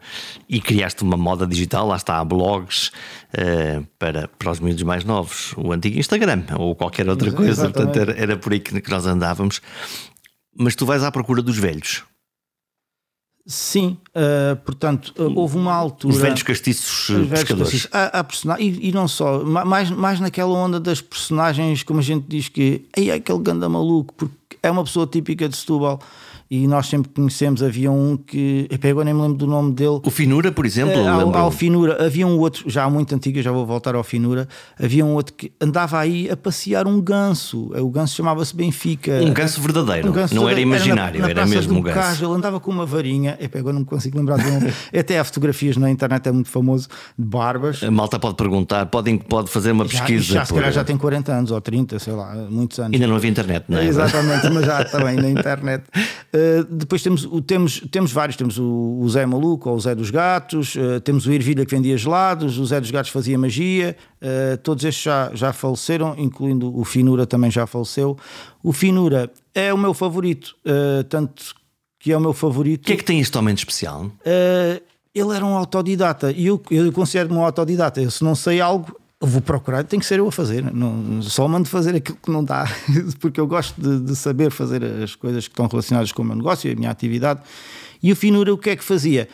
e 0.49 0.61
criaste 0.61 1.03
uma 1.03 1.17
moda 1.17 1.49
digital, 1.49 1.89
lá 1.89 1.97
está, 1.97 2.21
há 2.21 2.25
blogs 2.25 2.93
uh, 3.35 3.85
para, 3.99 4.29
para 4.29 4.53
os 4.53 4.61
miúdos 4.61 4.85
mais 4.85 5.03
novos, 5.03 5.53
o 5.57 5.73
antigo 5.73 5.99
Instagram 5.99 6.45
ou 6.57 6.77
qualquer 6.77 7.09
outra 7.09 7.33
coisa, 7.33 7.51
Exatamente. 7.51 7.75
portanto 7.75 8.11
era, 8.11 8.23
era 8.23 8.37
por 8.37 8.53
aí 8.53 8.61
que, 8.61 8.81
que 8.81 8.91
nós 8.91 9.05
andávamos. 9.05 9.61
Mas 10.59 10.75
tu 10.75 10.87
vais 10.87 11.03
à 11.03 11.11
procura 11.11 11.43
dos 11.43 11.59
velhos. 11.59 12.05
Sim, 13.49 13.97
uh, 14.09 14.57
portanto, 14.65 15.15
uh, 15.17 15.33
houve 15.39 15.57
uma 15.57 15.73
altura. 15.73 16.13
Os 16.13 16.21
velhos 16.21 16.43
castiços 16.43 17.09
os 17.11 17.29
pescadores. 17.29 17.73
Castiços. 17.73 17.89
Há, 17.93 18.55
há 18.55 18.61
e, 18.61 18.89
e, 18.89 18.93
não 18.93 19.07
só, 19.07 19.45
mais, 19.45 19.89
mais 19.89 20.19
naquela 20.19 20.53
onda 20.53 20.81
das 20.81 21.01
personagens, 21.01 21.85
como 21.85 22.01
a 22.01 22.03
gente 22.03 22.25
diz 22.27 22.49
que 22.49 22.85
é 22.97 23.13
aquele 23.13 23.39
ganda 23.39 23.69
maluco, 23.69 24.13
porque 24.15 24.59
é 24.61 24.69
uma 24.69 24.83
pessoa 24.83 25.07
típica 25.07 25.49
de 25.49 25.57
Setúbal 25.57 26.01
e 26.51 26.67
nós 26.67 26.87
sempre 26.87 27.11
conhecemos. 27.11 27.63
Havia 27.63 27.91
um 27.91 28.17
que. 28.17 28.69
eu 28.71 28.91
agora 28.91 29.05
nem 29.05 29.15
me 29.15 29.23
lembro 29.23 29.37
do 29.37 29.47
nome 29.47 29.73
dele. 29.73 30.01
O 30.05 30.11
Finura, 30.11 30.53
por 30.53 30.65
exemplo? 30.65 30.95
É, 30.95 31.39
ao, 31.39 31.51
Finura. 31.51 32.05
Havia 32.05 32.27
um 32.27 32.39
outro, 32.39 32.69
já 32.71 32.89
muito 32.89 33.15
antigo, 33.15 33.41
já 33.43 33.51
vou 33.51 33.67
voltar 33.67 33.95
ao 33.95 34.05
Finura. 34.05 34.49
Havia 34.81 35.05
um 35.05 35.15
outro 35.15 35.35
que 35.35 35.53
andava 35.61 35.99
aí 35.99 36.31
a 36.31 36.37
passear 36.37 36.87
um 36.87 37.01
ganso. 37.01 37.73
O 37.75 37.91
ganso 37.91 38.15
chamava-se 38.15 38.55
Benfica. 38.55 39.21
Um 39.23 39.33
ganso 39.33 39.61
verdadeiro. 39.61 40.09
Um 40.09 40.13
ganso 40.13 40.35
não 40.35 40.49
era 40.49 40.61
imaginário, 40.61 41.19
era, 41.19 41.29
na, 41.29 41.35
na 41.35 41.41
era 41.43 41.47
mesmo 41.47 41.79
um 41.79 41.83
ganso. 41.83 41.99
Cage, 41.99 42.25
ele 42.25 42.35
andava 42.35 42.61
com 42.61 42.71
uma 42.71 42.87
varinha. 42.87 43.37
Epá, 43.41 43.59
agora 43.59 43.73
não 43.73 43.81
me 43.81 43.87
consigo 43.87 44.19
lembrar 44.19 44.37
do 44.37 44.51
nome. 44.51 44.73
Até 44.97 45.19
há 45.19 45.25
fotografias 45.25 45.77
na 45.77 45.91
internet, 45.91 46.29
é 46.29 46.33
muito 46.33 46.49
famoso, 46.49 46.89
de 47.19 47.25
barbas. 47.25 47.83
A 47.83 47.91
malta 47.91 48.19
pode 48.19 48.37
perguntar, 48.37 48.87
pode, 48.87 49.17
pode 49.19 49.51
fazer 49.51 49.73
uma 49.73 49.85
pesquisa. 49.85 50.23
Já, 50.23 50.35
já, 50.41 50.45
se 50.45 50.55
calhar 50.55 50.73
já 50.73 50.85
tem 50.85 50.97
40 50.97 51.33
anos 51.33 51.51
ou 51.51 51.61
30, 51.61 51.99
sei 51.99 52.13
lá, 52.13 52.35
muitos 52.49 52.79
anos. 52.79 52.95
Ainda 52.95 53.07
não 53.07 53.17
havia 53.17 53.31
internet, 53.31 53.65
não 53.69 53.79
é? 53.79 53.87
Exatamente, 53.87 54.49
mas 54.51 54.65
já 54.65 54.85
também 54.87 55.17
na 55.17 55.29
internet. 55.29 55.85
Uh, 56.37 56.65
depois 56.65 57.03
temos, 57.03 57.27
temos, 57.47 57.81
temos 57.91 58.13
vários: 58.13 58.37
temos 58.37 58.59
o, 58.59 58.99
o, 59.01 59.09
Zé 59.09 59.25
Maluco 59.25 59.71
ou 59.71 59.77
o 59.77 59.81
Zé 59.81 59.95
dos 59.95 60.11
Gatos, 60.11 60.75
uh, 60.75 61.01
temos 61.01 61.27
o 61.27 61.33
Ervilha 61.33 61.65
que 61.65 61.75
vendia 61.75 61.97
gelados, 61.97 62.59
o 62.59 62.67
Zé 62.67 62.79
dos 62.79 62.91
Gatos 62.91 63.11
fazia 63.11 63.39
magia. 63.39 63.97
Uh, 64.21 64.59
todos 64.59 64.85
estes 64.85 65.05
já, 65.05 65.31
já 65.33 65.53
faleceram, 65.53 66.15
incluindo 66.19 66.77
o 66.77 66.85
Finura 66.85 67.27
também 67.27 67.51
já 67.51 67.67
faleceu. 67.67 68.19
O 68.63 68.73
Finura 68.73 69.31
é 69.55 69.73
o 69.73 69.79
meu 69.79 69.95
favorito, 69.95 70.57
tanto 71.09 71.55
que 71.99 72.13
é 72.13 72.17
o 72.17 72.21
meu 72.21 72.33
favorito. 72.33 72.83
O 72.83 72.87
que 72.87 72.93
é 72.93 72.97
que 72.97 73.05
tem 73.05 73.21
este 73.21 73.39
homem 73.39 73.55
de 73.55 73.61
especial? 73.61 74.11
ele 75.15 75.35
era 75.35 75.47
um 75.47 75.57
autodidata 75.57 76.31
e 76.31 76.47
eu, 76.47 76.61
eu 76.71 76.93
considero-me 76.93 77.37
um 77.37 77.45
autodidata. 77.45 78.03
Eu, 78.03 78.11
se 78.11 78.23
não 78.23 78.35
sei 78.35 78.61
algo, 78.61 78.95
vou 79.29 79.41
procurar, 79.41 79.85
tem 79.85 79.99
que 79.99 80.07
ser 80.07 80.19
eu 80.19 80.29
a 80.29 80.33
fazer. 80.33 80.63
Não, 80.73 81.23
só 81.23 81.47
mando 81.47 81.69
fazer 81.69 81.95
aquilo 81.97 82.19
que 82.23 82.31
não 82.31 82.45
dá, 82.45 82.67
porque 83.21 83.41
eu 83.41 83.47
gosto 83.47 83.81
de, 83.81 84.01
de, 84.01 84.17
saber 84.17 84.51
fazer 84.51 84.85
as 84.85 85.15
coisas 85.15 85.47
que 85.47 85.53
estão 85.53 85.67
relacionadas 85.67 86.13
com 86.13 86.23
o 86.23 86.25
meu 86.25 86.37
negócio 86.37 86.69
e 86.69 86.73
a 86.73 86.77
minha 86.77 86.91
atividade. 86.91 87.41
E 88.03 88.13
o 88.13 88.17
Finura, 88.17 88.53
o 88.53 88.59
que 88.59 88.71
é 88.71 88.77
que 88.77 88.85
fazia? 88.85 89.29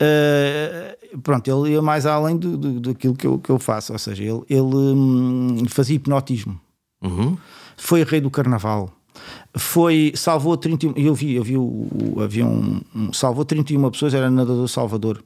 Uh, 0.00 1.18
pronto, 1.18 1.46
ele 1.50 1.74
ia 1.74 1.82
mais 1.82 2.06
além 2.06 2.36
do, 2.36 2.56
do, 2.56 2.80
daquilo 2.80 3.14
que 3.14 3.26
eu, 3.26 3.38
que 3.38 3.50
eu 3.50 3.58
faço, 3.58 3.92
ou 3.92 3.98
seja, 3.98 4.22
ele, 4.22 4.42
ele 4.48 4.62
hum, 4.64 5.64
fazia 5.68 5.96
hipnotismo, 5.96 6.58
uhum. 7.02 7.36
foi 7.76 8.02
rei 8.02 8.18
do 8.18 8.30
carnaval, 8.30 8.90
foi, 9.54 10.14
salvou 10.16 10.56
31, 10.56 10.94
eu 10.96 11.14
vi, 11.14 11.34
eu 11.34 11.44
vi 11.44 11.58
o, 11.58 11.88
o 12.14 12.22
avião, 12.22 12.80
um, 12.94 13.12
salvou 13.12 13.44
31 13.44 13.90
pessoas, 13.90 14.14
era 14.14 14.30
nadador 14.30 14.66
Salvador. 14.68 15.22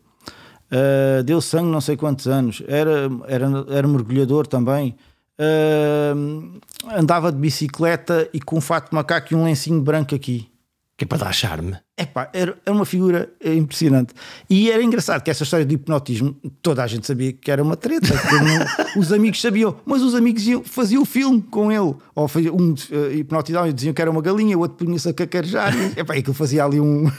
Uh, 0.71 1.23
deu 1.23 1.41
sangue 1.41 1.71
não 1.71 1.81
sei 1.81 1.97
quantos 1.97 2.27
anos, 2.27 2.63
era, 2.67 3.09
era, 3.29 3.47
era 3.69 3.89
mergulhador 3.89 4.47
também. 4.47 4.97
Uh, 5.39 6.61
andava 6.97 7.33
de 7.33 7.39
bicicleta 7.39 8.29
e 8.33 8.41
com 8.41 8.59
um 8.59 8.61
fato 8.61 8.91
de 8.91 8.95
macaco 8.95 9.33
e 9.33 9.37
um 9.37 9.45
lencinho 9.45 9.81
branco 9.81 10.15
aqui. 10.15 10.49
Que 10.97 11.03
é 11.03 11.07
para 11.09 11.19
dar 11.19 11.33
charme. 11.33 11.77
Epá, 11.99 12.31
era, 12.33 12.57
era 12.65 12.75
uma 12.75 12.87
figura 12.87 13.29
impressionante. 13.45 14.15
E 14.49 14.71
era 14.71 14.81
engraçado 14.81 15.23
que 15.23 15.31
essa 15.31 15.43
história 15.43 15.67
de 15.67 15.75
hipnotismo, 15.75 16.37
toda 16.63 16.85
a 16.85 16.87
gente 16.87 17.05
sabia 17.05 17.33
que 17.33 17.51
era 17.51 17.61
uma 17.65 17.77
treta. 17.77 18.15
Não, 18.15 18.95
os 19.01 19.13
amigos 19.13 19.41
sabiam, 19.41 19.77
mas 19.85 20.03
os 20.03 20.15
amigos 20.15 20.47
iam, 20.47 20.63
faziam 20.63 21.03
o 21.03 21.05
filme 21.05 21.43
com 21.43 21.73
ele. 21.73 21.97
Ou 22.15 22.31
um 22.53 22.73
uh, 22.73 23.13
hipnotizava 23.13 23.69
e 23.69 23.73
diziam 23.73 23.93
que 23.93 24.01
era 24.01 24.09
uma 24.09 24.23
galinha, 24.23 24.57
o 24.57 24.61
outro 24.61 24.87
punha-se 24.87 25.09
a 25.09 25.13
cacarejar. 25.13 25.75
E, 25.77 25.99
epá, 25.99 26.15
aquilo 26.15 26.33
fazia 26.33 26.65
ali 26.65 26.79
um, 26.79 27.11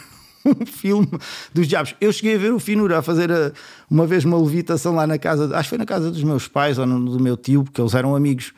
um 0.45 0.65
filme 0.65 1.07
dos 1.53 1.67
diabos. 1.67 1.95
Eu 1.99 2.13
cheguei 2.13 2.35
a 2.35 2.37
ver 2.37 2.53
o 2.53 2.59
Finura 2.59 2.99
a 2.99 3.01
fazer 3.01 3.31
a, 3.31 3.35
eh, 3.35 3.51
uma 3.89 4.05
vez 4.05 4.23
uma 4.23 4.37
levitação 4.37 4.95
lá 4.95 5.07
na 5.07 5.17
casa, 5.17 5.55
acho 5.55 5.63
que 5.63 5.69
foi 5.69 5.77
na 5.77 5.85
casa 5.85 6.11
dos 6.11 6.23
meus 6.23 6.47
pais 6.47 6.77
ou 6.77 6.85
no, 6.85 7.17
do 7.17 7.19
meu 7.19 7.35
tio, 7.35 7.63
porque 7.63 7.81
eles 7.81 7.93
eram 7.93 8.15
amigos. 8.15 8.53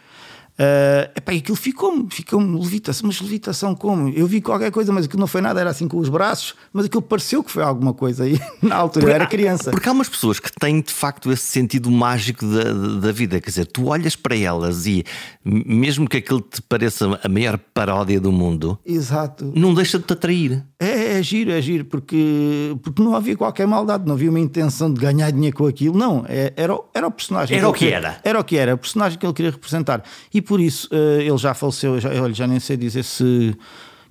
Uh, 0.60 1.06
epá, 1.16 1.34
aquilo 1.34 1.56
ficou-me, 1.56 2.08
ficou-me 2.10 2.60
levitação, 2.60 3.06
mas 3.06 3.22
levitação 3.22 3.76
como? 3.76 4.10
Eu 4.10 4.26
vi 4.26 4.42
qualquer 4.42 4.72
coisa, 4.72 4.92
mas 4.92 5.06
aquilo 5.06 5.20
não 5.20 5.28
foi 5.28 5.40
nada, 5.40 5.62
era 5.62 5.70
assim 5.70 5.88
com 5.88 6.00
os 6.00 6.10
braços, 6.10 6.56
mas 6.74 6.86
aquilo 6.86 7.04
pareceu 7.04 7.44
que 7.44 7.52
foi 7.52 7.62
alguma 7.62 7.94
coisa 7.94 8.24
aí 8.24 8.40
na 8.60 8.76
altura, 8.76 9.06
porque, 9.06 9.12
eu 9.12 9.16
era 9.16 9.28
criança. 9.28 9.70
Porque 9.70 9.88
há 9.88 9.92
umas 9.92 10.10
pessoas 10.10 10.40
que 10.40 10.52
têm 10.52 10.82
de 10.82 10.92
facto 10.92 11.32
esse 11.32 11.44
sentido 11.44 11.92
mágico 11.92 12.44
da, 12.44 12.74
da 12.74 13.12
vida, 13.12 13.40
quer 13.40 13.52
dizer, 13.52 13.66
tu 13.68 13.86
olhas 13.86 14.16
para 14.16 14.36
elas 14.36 14.88
e 14.88 15.04
mesmo 15.46 16.10
que 16.10 16.18
aquilo 16.18 16.42
te 16.42 16.60
pareça 16.60 17.20
a 17.24 17.30
maior 17.30 17.60
paródia 17.72 18.20
do 18.20 18.32
mundo, 18.32 18.80
Exato. 18.84 19.52
não 19.56 19.76
deixa 19.76 20.00
de 20.00 20.06
te 20.06 20.14
atrair. 20.14 20.66
É, 20.80 21.20
é 21.20 21.24
giro, 21.24 21.52
é 21.52 21.62
giro, 21.62 21.86
porque, 21.86 22.76
porque 22.82 23.02
não 23.02 23.16
havia 23.16 23.36
qualquer 23.36 23.68
maldade, 23.68 24.06
não 24.08 24.16
havia 24.16 24.30
uma 24.30 24.40
intenção 24.40 24.92
de 24.92 25.00
ganhar 25.00 25.32
dinheiro 25.32 25.56
com 25.56 25.68
aquilo, 25.68 25.96
não, 25.96 26.26
é, 26.28 26.52
era, 26.56 26.76
era 26.96 27.08
o 27.08 27.12
personagem. 27.12 27.58
Era 27.58 27.70
o 27.70 27.74
que 27.74 27.88
era. 27.88 28.20
Era 28.24 28.40
o 28.40 28.44
que 28.44 28.58
era, 28.58 28.74
o 28.74 28.78
personagem 28.78 29.20
que 29.20 29.26
ele 29.26 29.34
queria 29.34 29.52
representar. 29.52 30.04
E 30.34 30.42
por 30.48 30.60
isso 30.60 30.88
uh, 30.92 31.22
ele 31.22 31.38
já 31.38 31.54
faleceu, 31.54 32.00
já, 32.00 32.10
eu 32.14 32.34
já 32.34 32.48
nem 32.48 32.60
sei 32.60 32.78
dizer 32.78 33.04
se 33.04 33.56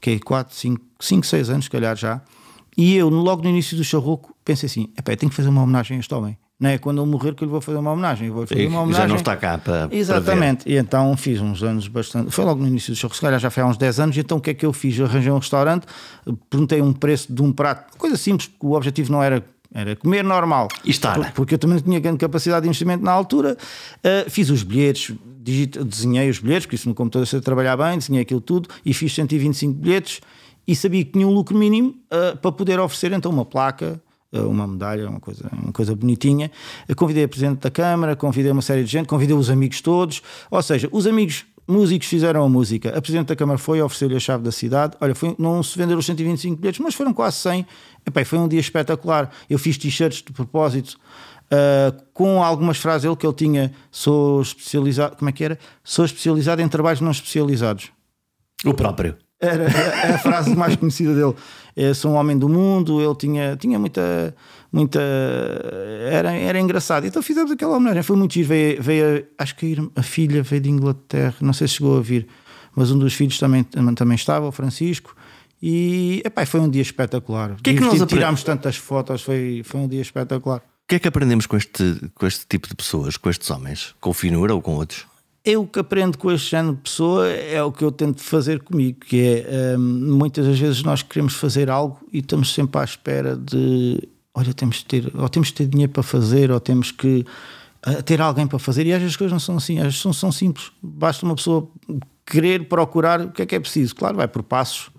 que 0.01 0.19
4, 0.21 0.55
5, 0.55 0.85
5, 1.01 1.27
6 1.27 1.51
anos, 1.51 1.65
se 1.65 1.71
calhar 1.71 1.97
já. 1.97 2.21
E 2.77 2.95
eu, 2.97 3.09
logo 3.09 3.43
no 3.43 3.49
início 3.49 3.77
do 3.77 3.83
charroco, 3.83 4.37
pensei 4.45 4.67
assim: 4.67 4.89
eu 4.97 5.17
tenho 5.17 5.31
que 5.31 5.37
fazer 5.37 5.49
uma 5.49 5.63
homenagem 5.63 5.97
a 5.97 6.01
este 6.01 6.15
homem. 6.15 6.37
Não 6.59 6.71
é 6.71 6.79
quando 6.79 7.03
ele 7.03 7.11
morrer 7.11 7.35
que 7.35 7.45
eu 7.45 7.47
lhe 7.47 7.53
vou 7.53 7.61
fazer 7.61 7.77
uma 7.79 7.93
homenagem. 7.93 8.29
Eu 8.29 8.35
vou 8.35 8.47
fazer 8.47 8.67
uma 8.67 8.81
homenagem. 8.81 9.03
Já 9.03 9.09
não 9.09 9.17
está 9.17 9.37
cá 9.37 9.59
para. 9.59 9.89
Exatamente. 9.91 10.65
Para 10.65 10.73
e 10.73 10.77
então 10.77 11.15
fiz 11.17 11.41
uns 11.41 11.63
anos 11.63 11.89
bastante. 11.89 12.31
Foi 12.31 12.45
logo 12.45 12.61
no 12.61 12.69
início 12.69 12.93
do 12.93 12.97
charroco, 12.97 13.15
se 13.15 13.21
calhar 13.21 13.39
já 13.41 13.51
foi 13.51 13.63
há 13.63 13.67
uns 13.67 13.77
10 13.77 14.01
anos. 14.01 14.17
Então 14.17 14.39
o 14.39 14.41
que 14.41 14.51
é 14.51 14.55
que 14.55 14.65
eu 14.65 14.73
fiz? 14.73 14.99
Eu 14.99 15.07
arranjei 15.07 15.31
um 15.31 15.39
restaurante, 15.39 15.87
perguntei 16.49 16.81
um 16.81 16.93
preço 16.93 17.33
de 17.33 17.43
um 17.43 17.53
prato, 17.53 17.97
coisa 17.99 18.17
simples, 18.17 18.49
porque 18.49 18.67
o 18.67 18.73
objetivo 18.73 19.13
não 19.13 19.23
era 19.23 19.45
era 19.75 19.95
comer 19.95 20.25
normal. 20.25 20.69
E 20.85 20.91
estar. 20.91 21.33
Porque 21.35 21.55
eu 21.55 21.59
também 21.59 21.77
não 21.77 21.83
tinha 21.83 22.01
grande 22.01 22.19
capacidade 22.19 22.63
de 22.63 22.69
investimento 22.69 23.05
na 23.05 23.13
altura. 23.13 23.59
Uh, 23.99 24.31
fiz 24.31 24.49
os 24.49 24.63
bilhetes, 24.63 25.15
desenhei 25.67 26.29
os 26.29 26.39
bilhetes, 26.39 26.67
porque 26.67 26.77
isso 26.77 26.89
no 26.89 26.95
computador 26.95 27.27
sei 27.27 27.41
trabalhar 27.41 27.77
bem, 27.77 27.99
desenhei 27.99 28.23
aquilo 28.23 28.41
tudo 28.41 28.69
e 28.85 28.93
fiz 28.93 29.15
125 29.15 29.73
bilhetes 29.73 30.21
e 30.67 30.75
sabia 30.75 31.05
que 31.05 31.13
tinha 31.13 31.27
um 31.27 31.33
lucro 31.33 31.57
mínimo 31.57 31.91
uh, 31.91 32.37
para 32.37 32.51
poder 32.51 32.81
oferecer 32.81 33.13
então 33.13 33.31
uma 33.31 33.45
placa, 33.45 34.03
uh, 34.33 34.49
uma 34.49 34.67
medalha, 34.67 35.09
uma 35.09 35.21
coisa, 35.21 35.49
uma 35.53 35.73
coisa 35.73 35.95
bonitinha. 35.95 36.51
convidei 36.97 37.25
a 37.25 37.29
Presidente 37.29 37.61
da 37.61 37.71
Câmara, 37.71 38.17
convidei 38.17 38.51
uma 38.51 38.63
série 38.63 38.83
de 38.83 38.91
gente, 38.91 39.07
convidei 39.07 39.37
os 39.37 39.49
amigos 39.49 39.81
todos, 39.81 40.23
ou 40.51 40.63
seja, 40.63 40.89
os 40.91 41.07
amigos 41.07 41.45
músicos 41.69 42.07
fizeram 42.07 42.45
a 42.45 42.49
música. 42.49 42.97
A 42.97 43.01
Presidente 43.01 43.29
da 43.29 43.37
Câmara 43.37 43.59
foi 43.59 43.83
oferecer-lhe 43.83 44.17
a 44.17 44.21
chave 44.21 44.43
da 44.43 44.53
cidade. 44.53 44.97
Olha, 45.01 45.15
foi, 45.15 45.35
não 45.39 45.63
se 45.63 45.77
venderam 45.77 45.99
os 45.99 46.07
125 46.07 46.57
bilhetes, 46.57 46.81
mas 46.81 46.95
foram 46.95 47.13
quase 47.13 47.39
100. 47.39 47.67
Epá, 48.07 48.25
foi 48.25 48.39
um 48.39 48.47
dia 48.47 48.61
espetacular. 48.61 49.31
Eu 49.51 49.59
fiz 49.59 49.77
t-shirts 49.77 50.23
de 50.23 50.33
propósito. 50.33 50.99
Uh, 51.47 52.03
com 52.13 52.43
algumas 52.43 52.79
frases 52.79 53.05
ele 53.05 53.15
que 53.15 53.25
ele 53.25 53.35
tinha 53.35 53.73
sou 53.89 54.43
especializado 54.43 55.17
como 55.17 55.29
é 55.29 55.33
que 55.33 55.45
era? 55.45 55.59
Sou 55.85 56.05
especializado 56.05 56.61
em 56.61 56.69
trabalhos 56.69 57.01
não 57.01 57.13
especializados 57.13 57.93
o 58.65 58.75
próprio. 58.75 59.17
Era, 59.41 59.65
era 59.65 60.15
a 60.15 60.19
frase 60.19 60.57
mais 60.57 60.75
conhecida 60.75 61.15
dele. 61.15 61.35
Eu 61.77 61.95
sou 61.95 62.13
um 62.13 62.15
homem 62.15 62.37
do 62.37 62.49
mundo 62.49 63.01
ele 63.01 63.15
tinha 63.15 63.57
tinha 63.57 63.79
muita 63.79 64.35
muita 64.73 65.01
era, 66.11 66.33
era 66.33 66.59
engraçado. 66.59 67.07
Então 67.07 67.23
fizemos 67.23 67.53
aquela 67.53 67.77
homenagem. 67.77 68.03
Foi 68.03 68.17
muito 68.17 68.35
giro. 68.35 68.49
Veio, 68.49 68.83
veio 68.83 69.27
acho 69.39 69.55
que 69.55 69.77
a 69.95 70.03
filha 70.03 70.43
veio 70.43 70.63
de 70.63 70.71
Inglaterra. 70.71 71.37
Não 71.41 71.53
sei 71.53 71.69
se 71.69 71.75
chegou 71.75 71.99
a 71.99 72.01
vir 72.01 72.27
mas 72.77 72.91
um 72.91 72.99
dos 72.99 73.15
filhos 73.15 73.39
também, 73.39 73.65
também 73.65 74.15
estava 74.15 74.47
o 74.47 74.53
Francisco. 74.53 75.17
E 75.63 76.21
epá, 76.27 76.45
foi 76.45 76.61
um 76.61 76.69
dia 76.69 76.83
espetacular. 76.83 77.57
Que 77.63 77.71
é 77.71 77.75
que 77.75 77.81
nós 77.81 77.99
tirámos 78.07 78.45
tantas 78.45 78.77
fotos. 78.77 79.23
Foi, 79.23 79.63
foi 79.65 79.81
um 79.81 79.89
dia 79.89 80.03
espetacular 80.03 80.63
que 80.87 80.95
é 80.97 80.99
que 80.99 81.09
aprendemos 81.09 81.47
com 81.47 81.57
este, 81.57 82.11
com 82.15 82.27
este 82.27 82.47
tipo 82.47 82.69
de 82.69 82.75
pessoas, 82.75 83.17
com 83.17 83.29
estes 83.29 83.51
homens? 83.51 83.95
Com 84.01 84.11
o 84.11 84.15
Finura 84.15 84.55
ou 84.55 84.63
com 84.63 84.77
outros? 84.77 85.07
Eu 85.45 85.63
o 85.63 85.67
que 85.67 85.79
aprendo 85.79 86.19
com 86.19 86.31
este 86.31 86.51
género 86.51 86.75
de 86.75 86.83
pessoa 86.83 87.29
é 87.29 87.63
o 87.63 87.71
que 87.71 87.85
eu 87.85 87.93
tento 87.93 88.21
fazer 88.21 88.63
comigo, 88.63 88.99
que 89.01 89.45
é 89.47 89.77
hum, 89.79 90.17
muitas 90.17 90.47
das 90.47 90.59
vezes 90.59 90.83
nós 90.83 91.03
queremos 91.03 91.35
fazer 91.35 91.71
algo 91.71 92.01
e 92.13 92.19
estamos 92.19 92.53
sempre 92.53 92.81
à 92.81 92.85
espera 92.85 93.37
de 93.37 94.09
olha, 94.35 94.53
temos 94.53 94.77
de 94.79 94.85
ter, 94.85 95.13
ou 95.15 95.29
temos 95.29 95.49
de 95.49 95.55
ter 95.55 95.67
dinheiro 95.67 95.93
para 95.93 96.03
fazer, 96.03 96.51
ou 96.51 96.61
temos 96.61 96.91
que 96.91 97.25
uh, 97.87 98.03
ter 98.03 98.21
alguém 98.21 98.47
para 98.47 98.59
fazer, 98.59 98.87
e 98.87 98.93
às 98.93 98.99
vezes 98.99 99.15
as 99.15 99.17
coisas 99.17 99.33
não 99.33 99.41
são 99.41 99.57
assim, 99.57 99.79
às 99.79 99.85
vezes 99.85 100.01
são, 100.01 100.13
são 100.13 100.31
simples. 100.31 100.71
Basta 100.83 101.25
uma 101.25 101.35
pessoa 101.35 101.67
querer 102.27 102.69
procurar 102.69 103.23
o 103.23 103.31
que 103.31 103.43
é 103.43 103.47
que 103.47 103.55
é 103.55 103.61
preciso. 103.61 103.95
Claro, 103.95 104.17
vai 104.17 104.29
por 104.29 104.43
passos 104.43 104.91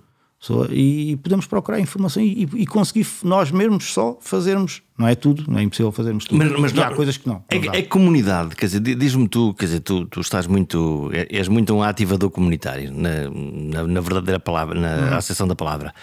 e 0.69 1.17
podemos 1.17 1.45
procurar 1.45 1.79
informação 1.79 2.21
e, 2.21 2.47
e, 2.55 2.65
conseguir 2.65 3.07
nós 3.23 3.51
mesmos 3.51 3.91
só 3.91 4.17
fazermos. 4.21 4.83
Não 4.97 5.07
é 5.07 5.15
tudo, 5.15 5.43
não 5.47 5.59
é 5.59 5.63
impossível 5.63 5.91
fazermos 5.91 6.25
tudo. 6.25 6.37
Mas, 6.37 6.51
mas 6.59 6.73
não, 6.73 6.83
há 6.83 6.93
coisas 6.93 7.17
que 7.17 7.27
não. 7.27 7.43
É, 7.49 7.79
é, 7.79 7.81
comunidade, 7.81 8.55
quer 8.55 8.67
dizer, 8.67 8.79
diz-me 8.79 9.27
tu, 9.27 9.53
quer 9.53 9.65
dizer, 9.65 9.79
tu, 9.81 10.05
tu 10.05 10.21
estás 10.21 10.47
muito, 10.47 11.09
é, 11.13 11.27
és 11.29 11.47
muito 11.47 11.73
um 11.73 11.81
ativador 11.81 12.29
comunitário, 12.29 12.91
na, 12.93 13.29
na, 13.29 13.87
na 13.87 14.01
verdadeira 14.01 14.39
palavra, 14.39 14.79
na 14.79 15.09
uhum. 15.09 15.17
acessão 15.17 15.47
da 15.47 15.55
palavra 15.55 15.93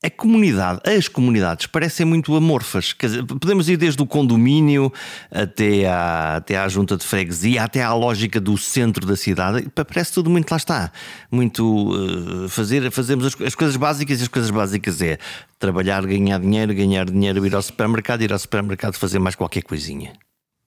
a 0.00 0.08
comunidade, 0.08 0.80
as 0.84 1.08
comunidades 1.08 1.66
parecem 1.66 2.06
muito 2.06 2.34
amorfas. 2.36 2.94
Dizer, 3.00 3.24
podemos 3.24 3.68
ir 3.68 3.76
desde 3.76 4.00
o 4.00 4.06
condomínio 4.06 4.92
até 5.30 5.88
à, 5.88 6.36
até 6.36 6.56
à 6.56 6.68
junta 6.68 6.96
de 6.96 7.04
freguesia, 7.04 7.64
até 7.64 7.82
à 7.82 7.92
lógica 7.92 8.40
do 8.40 8.56
centro 8.56 9.04
da 9.04 9.16
cidade. 9.16 9.68
Parece 9.74 10.12
tudo 10.12 10.30
muito 10.30 10.48
lá 10.50 10.56
está. 10.56 10.92
Muito 11.30 11.90
uh, 11.90 12.48
fazer, 12.48 12.88
fazemos 12.92 13.26
as, 13.26 13.40
as, 13.40 13.54
coisas 13.56 13.76
básicas 13.76 14.20
e 14.20 14.22
as 14.22 14.28
coisas 14.28 14.50
básicas 14.50 15.02
é 15.02 15.18
trabalhar, 15.58 16.06
ganhar 16.06 16.38
dinheiro, 16.38 16.72
ganhar 16.72 17.10
dinheiro, 17.10 17.44
ir 17.44 17.54
ao 17.54 17.62
supermercado, 17.62 18.22
ir 18.22 18.32
ao 18.32 18.38
supermercado 18.38 18.94
fazer 18.94 19.18
mais 19.18 19.34
qualquer 19.34 19.62
coisinha. 19.62 20.12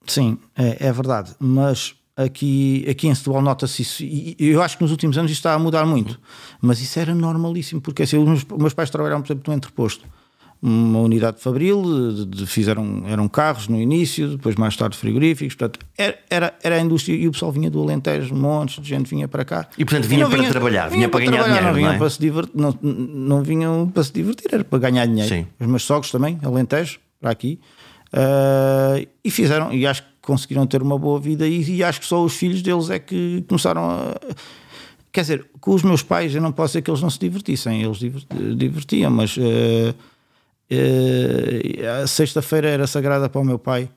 Sim, 0.06 0.38
é, 0.58 0.88
é 0.88 0.92
verdade. 0.92 1.34
Mas 1.40 1.96
aqui, 2.16 2.86
aqui 2.90 3.08
em 3.08 3.16
Setúbal 3.16 3.42
nota-se 3.42 3.82
isso. 3.82 4.04
E 4.04 4.36
eu 4.40 4.62
acho 4.62 4.78
que 4.78 4.84
nos 4.84 4.92
últimos 4.92 5.18
anos 5.18 5.32
isto 5.32 5.40
está 5.40 5.54
a 5.54 5.60
mudar 5.60 5.86
muito. 5.86 6.20
Mas 6.62 6.82
isso 6.82 7.00
era 7.00 7.14
normalíssimo, 7.14 7.82
porque 7.82 8.04
assim, 8.04 8.18
os 8.18 8.46
meus 8.46 8.74
pais 8.74 8.90
trabalharam, 8.90 9.22
por 9.22 9.28
exemplo, 9.28 9.52
no 9.52 9.58
entreposto. 9.58 10.06
Uma 10.64 11.00
unidade 11.00 11.38
de 11.38 11.44
fabril, 11.44 11.82
de, 11.82 12.26
de, 12.26 12.46
fizeram, 12.46 13.04
eram 13.08 13.28
carros 13.28 13.68
no 13.68 13.82
início, 13.82 14.28
depois 14.28 14.56
mais 14.56 14.76
tarde 14.76 14.96
frigoríficos. 14.96 15.56
Portanto, 15.56 15.80
era, 15.98 16.20
era, 16.30 16.54
era 16.62 16.76
a 16.76 16.80
indústria 16.80 17.16
e 17.16 17.28
o 17.28 17.32
pessoal 17.32 17.52
vinha 17.52 17.68
do 17.68 17.82
Alentejo, 17.82 18.36
montes 18.36 18.80
de 18.80 18.88
gente 18.88 19.10
vinha 19.10 19.28
para 19.28 19.44
cá. 19.44 19.68
E 19.76 19.84
portanto 19.84 20.08
vinha, 20.08 20.28
para 20.28 20.38
vinha, 20.38 20.52
trabalhar, 20.52 20.90
vinha, 20.90 20.98
vinha 20.98 21.10
para, 21.10 21.26
ganhar 21.26 21.44
dinheiro. 21.46 21.66
Não 21.66 21.74
vinham 21.74 21.94
é? 21.94 21.98
para 21.98 22.10
se 22.12 22.20
divertir, 22.20 22.52
não, 22.54 22.78
não 22.80 23.42
vinham 23.42 23.90
para 23.92 24.04
se 24.04 24.14
divertir, 24.14 24.54
era 24.54 24.64
para 24.64 24.78
ganhar 24.78 25.08
dinheiro. 25.08 25.30
Sim. 25.30 25.48
Os 25.60 25.66
meus 25.66 25.84
sogros 25.84 26.12
também, 26.12 26.38
Alentejo, 26.44 27.00
para 27.20 27.32
aqui. 27.32 27.60
Uh, 28.14 29.08
e 29.24 29.32
fizeram, 29.32 29.74
e 29.74 29.88
acho 29.88 30.04
que 30.04 30.11
conseguiram 30.22 30.66
ter 30.68 30.82
uma 30.82 30.98
boa 30.98 31.20
vida 31.20 31.48
e, 31.48 31.78
e, 31.78 31.84
acho 31.84 32.00
que 32.00 32.06
só 32.06 32.24
os 32.24 32.34
filhos 32.34 32.62
deles 32.62 32.90
é 32.90 33.00
que 33.00 33.44
começaram 33.48 33.84
a 33.90 34.16
quer 35.12 35.22
dizer, 35.22 35.46
com 35.60 35.72
os 35.72 35.84
meus 35.84 36.02
pais 36.04 36.34
eu 36.34 36.42
não 36.42 36.52
posso 36.52 36.74
dizer 36.74 36.82
que 36.82 36.90
eles 36.90 37.02
não 37.02 37.10
se 37.10 37.20
divertissem, 37.20 37.84
eles 37.84 38.00
divertiam, 38.58 39.12
mas 39.12 39.36
uh, 39.38 39.42
uh, 40.72 42.02
a 42.04 42.08
sexta-feira 42.08 42.70
era 42.70 42.88
sagrada 42.88 43.28
para 43.28 43.42
o 43.42 43.44
meu 43.44 43.60
pai, 43.60 43.90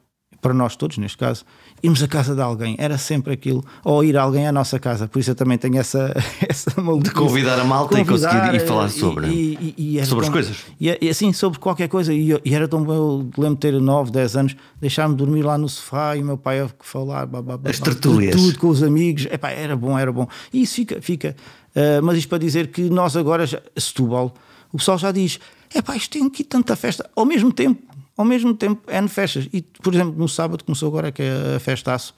para 0.45 0.53
nós 0.53 0.77
todos 0.77 0.99
neste 0.99 1.17
caso, 1.17 1.43
irmos 1.83 2.03
à 2.03 2.07
casa 2.07 2.35
de 2.35 2.43
alguém, 2.43 2.77
era 2.79 2.99
sempre 2.99 3.33
aquilo, 3.33 3.65
ou 3.83 4.05
ir 4.05 4.15
alguém 4.15 4.47
à 4.47 4.53
nossa 4.53 4.79
casa, 4.79 5.09
por 5.09 5.19
isso 5.19 5.31
eu 5.31 5.35
também 5.35 5.57
tenho 5.57 5.79
essa, 5.79 6.15
essa 6.47 6.71
De 6.71 7.11
convidar 7.13 7.59
a 7.59 7.65
malta 7.65 7.97
convidar, 7.97 8.29
e 8.29 8.41
conseguir 8.41 8.63
ir 8.63 8.69
falar 8.69 8.91
sobre, 8.91 9.29
e, 9.29 9.75
e, 9.79 9.99
e 9.99 10.05
sobre 10.05 10.27
tão, 10.27 10.29
as 10.29 10.29
coisas. 10.29 10.57
E, 10.79 11.09
assim, 11.09 11.33
sobre 11.33 11.59
qualquer 11.59 11.89
coisa, 11.89 12.13
e, 12.13 12.39
era 12.53 12.69
tão 12.69 12.85
bom, 12.85 12.93
eu 12.93 13.31
lembro 13.39 13.55
de 13.55 13.61
ter 13.61 13.81
9, 13.81 14.11
10 14.11 14.37
anos, 14.37 14.57
deixar-me 14.79 15.15
dormir 15.15 15.45
lá 15.45 15.57
no 15.57 15.67
sofá 15.67 16.15
e 16.15 16.21
o 16.21 16.27
meu 16.27 16.37
pai 16.37 16.61
a 16.61 16.69
falar, 16.81 17.25
blá, 17.25 17.59
as 17.65 17.81
tertúlias. 17.81 18.37
tudo 18.37 18.59
com 18.59 18.69
os 18.69 18.83
amigos, 18.83 19.27
Epá, 19.33 19.49
era 19.49 19.75
bom, 19.75 19.99
era 19.99 20.13
bom. 20.13 20.29
E 20.53 20.61
isso 20.61 20.75
fica, 20.75 21.01
fica. 21.01 21.35
Uh, 21.75 22.03
mas 22.03 22.19
isto 22.19 22.29
para 22.29 22.37
dizer 22.37 22.67
que 22.67 22.83
nós 22.91 23.17
agora, 23.17 23.47
já, 23.47 23.63
Setúbal, 23.79 24.35
o 24.71 24.77
pessoal 24.77 24.99
já 24.99 25.11
diz: 25.11 25.41
é 25.75 25.81
pá, 25.81 25.97
isto 25.97 26.11
tem 26.11 26.27
aqui 26.27 26.45
tanta 26.45 26.77
festa. 26.77 27.09
Ao 27.17 27.25
mesmo 27.25 27.51
tempo, 27.51 27.95
ao 28.17 28.25
mesmo 28.25 28.55
tempo, 28.55 28.83
é 28.87 29.01
no 29.01 29.09
festas. 29.09 29.49
E, 29.53 29.63
por 29.63 29.95
exemplo, 29.95 30.15
no 30.17 30.29
sábado 30.29 30.65
começou 30.65 30.89
agora, 30.89 31.11
que 31.11 31.23
é 31.23 31.57
a 31.57 31.61
festaço, 31.61 32.15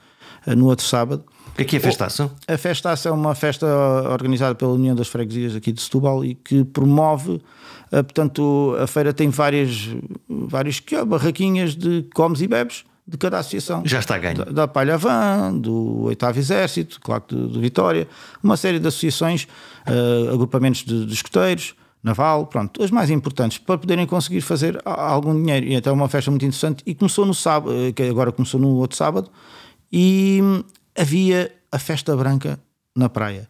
uh, 0.47 0.55
no 0.55 0.67
outro 0.67 0.85
sábado. 0.85 1.25
O 1.49 1.57
que 1.57 1.63
é 1.63 1.65
que 1.65 1.77
é 1.77 1.79
a 1.79 1.83
festaço? 1.83 2.31
A 2.47 2.59
festaço 2.59 3.09
é 3.09 3.11
uma 3.11 3.35
festa 3.35 3.67
organizada 4.11 4.55
pela 4.55 4.73
União 4.73 4.95
das 4.95 5.09
Freguesias 5.09 5.57
aqui 5.57 5.73
de 5.73 5.81
Setúbal 5.81 6.25
e 6.25 6.35
que 6.35 6.65
promove. 6.65 7.33
Uh, 7.33 8.05
portanto, 8.05 8.77
a 8.81 8.87
feira 8.87 9.13
tem 9.13 9.31
várias, 9.31 9.89
várias 10.29 10.83
barraquinhas 11.07 11.75
de 11.75 12.07
comes 12.15 12.41
e 12.41 12.47
bebes 12.47 12.85
de 13.07 13.17
cada 13.17 13.39
associação. 13.39 13.83
Já 13.85 14.01
está 14.01 14.19
ganho. 14.19 14.39
Da, 14.39 14.45
da 14.45 14.69
Palha 14.69 14.99
Van, 14.99 15.57
do 15.57 16.03
Oitavo 16.05 16.39
Exército, 16.39 17.01
claro, 17.01 17.23
do, 17.29 17.49
do 17.49 17.61
Vitória, 17.61 18.09
uma 18.43 18.57
série 18.57 18.81
de 18.81 18.89
associações, 18.89 19.47
uh, 19.87 20.35
agrupamentos 20.35 20.83
de, 20.83 21.07
de 21.07 21.15
escoteiros, 21.15 21.75
naval, 22.07 22.47
pronto, 22.47 22.83
as 22.83 22.91
mais 22.91 23.11
importantes, 23.11 23.59
para 23.59 23.77
poderem 23.77 24.07
conseguir 24.07 24.41
fazer 24.41 24.81
algum 24.85 25.35
dinheiro. 25.35 25.67
E 25.67 25.75
então 25.75 25.91
é 25.91 25.95
uma 25.95 26.09
festa 26.09 26.31
muito 26.31 26.47
interessante 26.47 26.83
e 26.87 26.95
começou 26.95 27.27
no 27.27 27.35
sábado, 27.35 27.75
eh, 27.75 27.93
que 27.93 28.05
agora 28.05 28.31
começou 28.31 28.61
no 28.61 28.69
outro 28.77 28.97
sábado, 28.97 29.29
e 29.93 30.41
havia 30.97 31.53
a 31.71 31.79
festa 31.81 32.17
branca 32.17 32.61
na 32.95 33.09
praia, 33.09 33.49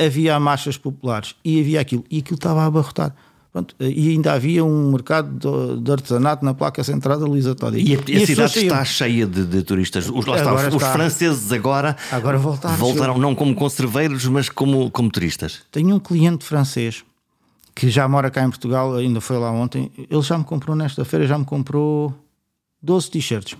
havia 0.00 0.40
marchas 0.40 0.78
populares 0.78 1.34
e 1.44 1.60
havia 1.60 1.82
aquilo, 1.82 2.02
e 2.10 2.20
aquilo 2.20 2.36
estava 2.36 2.62
a 2.62 2.66
abarrotar. 2.66 3.14
Pronto, 3.52 3.74
e 3.80 4.10
ainda 4.10 4.32
havia 4.32 4.62
um 4.64 4.92
mercado 4.92 5.80
de, 5.80 5.90
artesanato 5.90 6.44
na 6.44 6.52
placa 6.52 6.84
central 6.84 7.18
da 7.18 7.26
Luísa 7.26 7.54
Todi. 7.54 7.78
E 7.80 7.96
a, 7.96 8.00
e 8.06 8.22
a 8.22 8.26
cidade 8.26 8.58
está 8.58 8.84
cheia 8.84 9.26
de, 9.26 9.44
de 9.44 9.62
turistas. 9.62 10.08
Os, 10.08 10.26
está, 10.26 10.54
os, 10.54 10.74
os 10.74 10.82
franceses 10.82 11.50
agora, 11.50 11.96
agora 12.12 12.36
voltaram, 12.36 12.76
voltaram 12.76 13.18
não 13.18 13.34
como 13.34 13.54
conserveiros, 13.54 14.26
mas 14.26 14.50
como, 14.50 14.90
como 14.90 15.10
turistas. 15.10 15.60
Tenho 15.72 15.96
um 15.96 15.98
cliente 15.98 16.44
francês 16.44 17.02
que 17.78 17.88
já 17.88 18.08
mora 18.08 18.28
cá 18.28 18.42
em 18.42 18.50
Portugal, 18.50 18.96
ainda 18.96 19.20
foi 19.20 19.38
lá 19.38 19.52
ontem. 19.52 19.88
Ele 20.10 20.22
já 20.22 20.36
me 20.36 20.42
comprou 20.42 20.74
nesta 20.74 21.04
feira, 21.04 21.28
já 21.28 21.38
me 21.38 21.44
comprou 21.44 22.12
12 22.82 23.08
t-shirts. 23.08 23.56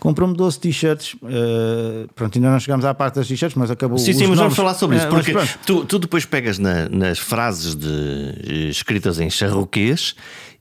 Comprou-me 0.00 0.36
12 0.36 0.58
t-shirts. 0.58 1.14
Uh, 1.14 2.12
pronto, 2.12 2.36
ainda 2.36 2.50
não 2.50 2.58
chegamos 2.58 2.84
à 2.84 2.92
parte 2.92 3.14
das 3.14 3.28
t-shirts, 3.28 3.54
mas 3.54 3.70
acabou. 3.70 3.98
Sim, 3.98 4.14
sim, 4.14 4.26
mas 4.26 4.36
vamos 4.36 4.56
falar 4.56 4.74
sobre 4.74 4.96
isso. 4.96 5.06
Eh, 5.06 5.08
porque 5.08 5.32
tu, 5.64 5.84
tu, 5.84 6.00
depois 6.00 6.24
pegas 6.24 6.58
na, 6.58 6.88
nas 6.88 7.20
frases 7.20 7.76
de, 7.76 7.86
eh, 7.88 8.68
escritas 8.68 9.20
em 9.20 9.30
charroquês 9.30 10.16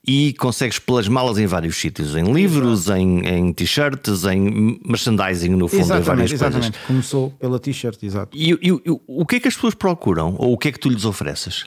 e 0.07 0.33
consegues 0.33 0.77
plasmá-las 0.77 1.39
em 1.39 1.47
vários 1.47 1.77
sítios, 1.77 2.15
em 2.15 2.31
livros, 2.31 2.87
em, 2.87 3.25
em 3.27 3.51
t-shirts, 3.51 4.25
em 4.25 4.79
merchandising, 4.85 5.49
no 5.49 5.67
fundo, 5.67 5.81
exatamente, 5.81 6.03
em 6.03 6.05
várias 6.05 6.31
exatamente. 6.33 6.71
coisas. 6.71 6.87
Começou 6.87 7.31
pela 7.31 7.57
t-shirt, 7.57 8.03
exato. 8.03 8.37
E, 8.37 8.51
e, 8.51 8.67
e, 8.67 8.99
o 9.07 9.25
que 9.25 9.37
é 9.37 9.39
que 9.39 9.47
as 9.47 9.55
pessoas 9.55 9.73
procuram? 9.73 10.35
Ou 10.37 10.53
o 10.53 10.57
que 10.57 10.67
é 10.67 10.71
que 10.71 10.79
tu 10.79 10.87
lhes 10.87 11.03
ofereces? 11.03 11.65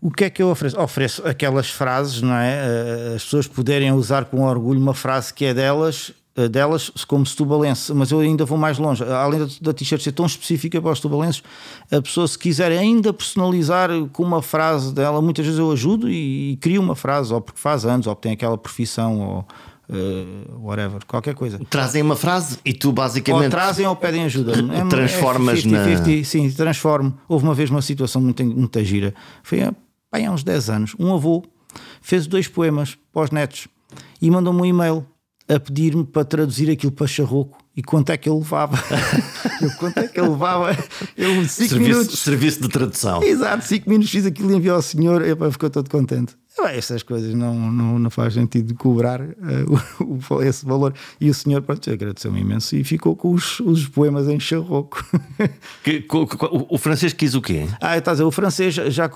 O 0.00 0.10
que 0.10 0.24
é 0.24 0.30
que 0.30 0.42
eu 0.42 0.48
ofereço? 0.50 0.80
Ofereço 0.80 1.26
aquelas 1.26 1.70
frases, 1.70 2.22
não 2.22 2.34
é? 2.34 3.14
As 3.16 3.24
pessoas 3.24 3.46
poderem 3.46 3.92
usar 3.92 4.26
com 4.26 4.42
orgulho 4.42 4.80
uma 4.80 4.94
frase 4.94 5.32
que 5.32 5.44
é 5.44 5.54
delas 5.54 6.12
eh, 6.36 6.48
delas 6.48 6.90
como 7.08 7.24
setubalense, 7.24 7.94
mas 7.94 8.10
eu 8.10 8.20
ainda 8.20 8.44
vou 8.44 8.58
mais 8.58 8.76
longe. 8.78 9.02
Além 9.02 9.48
da 9.60 9.72
t-shirt 9.72 10.02
ser 10.02 10.12
tão 10.12 10.26
específica 10.26 10.80
para 10.82 10.92
os 10.92 10.98
setubalenses, 10.98 11.42
a 11.90 12.02
pessoa, 12.02 12.28
se 12.28 12.38
quiser 12.38 12.70
ainda 12.72 13.10
personalizar 13.10 13.88
com 14.12 14.22
uma 14.22 14.42
frase 14.42 14.92
dela, 14.92 15.22
muitas 15.22 15.46
vezes 15.46 15.58
eu 15.58 15.72
ajudo 15.72 16.10
e, 16.10 16.52
e 16.52 16.56
crio 16.58 16.82
uma 16.82 16.94
frase, 16.94 17.32
ou 17.32 17.40
porque 17.40 17.58
faz 17.58 17.86
anos, 17.86 18.06
ou 18.06 18.14
porque 18.14 18.28
tem 18.28 18.34
aquela 18.34 18.58
profissão, 18.58 19.18
ou 19.18 19.46
uh, 19.88 20.66
whatever, 20.66 21.00
qualquer 21.06 21.34
coisa. 21.34 21.58
Trazem 21.70 22.02
uma 22.02 22.16
frase 22.16 22.58
e 22.66 22.74
tu 22.74 22.92
basicamente. 22.92 23.44
Ou 23.44 23.50
trazem 23.50 23.86
ou 23.86 23.96
pedem 23.96 24.24
ajuda. 24.24 24.52
É, 24.52 24.84
transformas 24.88 25.60
é 25.60 25.62
50, 25.62 25.96
50, 25.96 26.16
na. 26.18 26.24
sim, 26.24 26.50
transformo. 26.50 27.14
Houve 27.26 27.46
uma 27.46 27.54
vez 27.54 27.70
uma 27.70 27.80
situação 27.80 28.20
muito, 28.20 28.44
muito 28.44 28.84
gira. 28.84 29.14
Foi 29.42 29.62
há, 30.12 30.18
há 30.18 30.30
uns 30.30 30.42
10 30.42 30.70
anos. 30.70 30.96
Um 30.98 31.14
avô 31.14 31.44
fez 32.00 32.26
dois 32.26 32.48
poemas 32.48 32.96
para 33.12 33.22
os 33.22 33.30
netos 33.30 33.68
e 34.20 34.30
mandou-me 34.30 34.62
um 34.62 34.64
e-mail 34.64 35.06
a 35.48 35.60
pedir-me 35.60 36.04
para 36.04 36.24
traduzir 36.24 36.70
aquilo 36.70 36.90
para 36.90 37.06
charroco 37.06 37.58
e 37.76 37.82
quanto 37.82 38.10
é 38.10 38.16
que 38.16 38.28
ele 38.28 38.38
levava. 38.38 38.76
eu, 39.62 39.70
quanto 39.76 39.98
é 39.98 40.08
que 40.08 40.18
ele 40.18 40.30
levava? 40.30 40.70
Eu, 41.16 41.34
cinco 41.44 41.68
serviço, 41.68 41.78
minutos. 41.78 42.18
Serviço 42.18 42.62
de 42.62 42.68
tradução. 42.68 43.22
Exato, 43.22 43.64
5 43.64 43.88
minutos 43.88 44.10
fiz 44.10 44.26
aquilo 44.26 44.50
e 44.52 44.56
enviou 44.56 44.76
ao 44.76 44.82
senhor 44.82 45.22
e 45.22 45.52
ficou 45.52 45.70
todo 45.70 45.88
contente. 45.88 46.34
Essas 46.64 47.02
coisas 47.02 47.34
não, 47.34 47.54
não, 47.70 47.98
não 47.98 48.10
faz 48.10 48.34
sentido 48.34 48.74
cobrar 48.74 49.20
uh, 49.20 49.30
o, 50.30 50.42
esse 50.42 50.64
valor. 50.64 50.94
E 51.20 51.28
o 51.28 51.34
senhor 51.34 51.60
pronto, 51.62 51.90
agradeceu-me 51.90 52.40
imenso 52.40 52.74
e 52.76 52.82
ficou 52.82 53.14
com 53.14 53.32
os, 53.32 53.60
os 53.60 53.86
poemas 53.86 54.26
em 54.28 54.40
charroco. 54.40 55.04
Que, 55.82 56.04
o, 56.10 56.74
o, 56.74 56.78
francês 56.78 57.12
quis 57.12 57.34
o 57.34 57.40
quê? 57.40 57.66
Ah, 57.80 57.96
está 57.96 58.10
a 58.10 58.14
dizer, 58.14 58.24
o 58.24 58.30
francês 58.30 58.74
já 58.74 59.08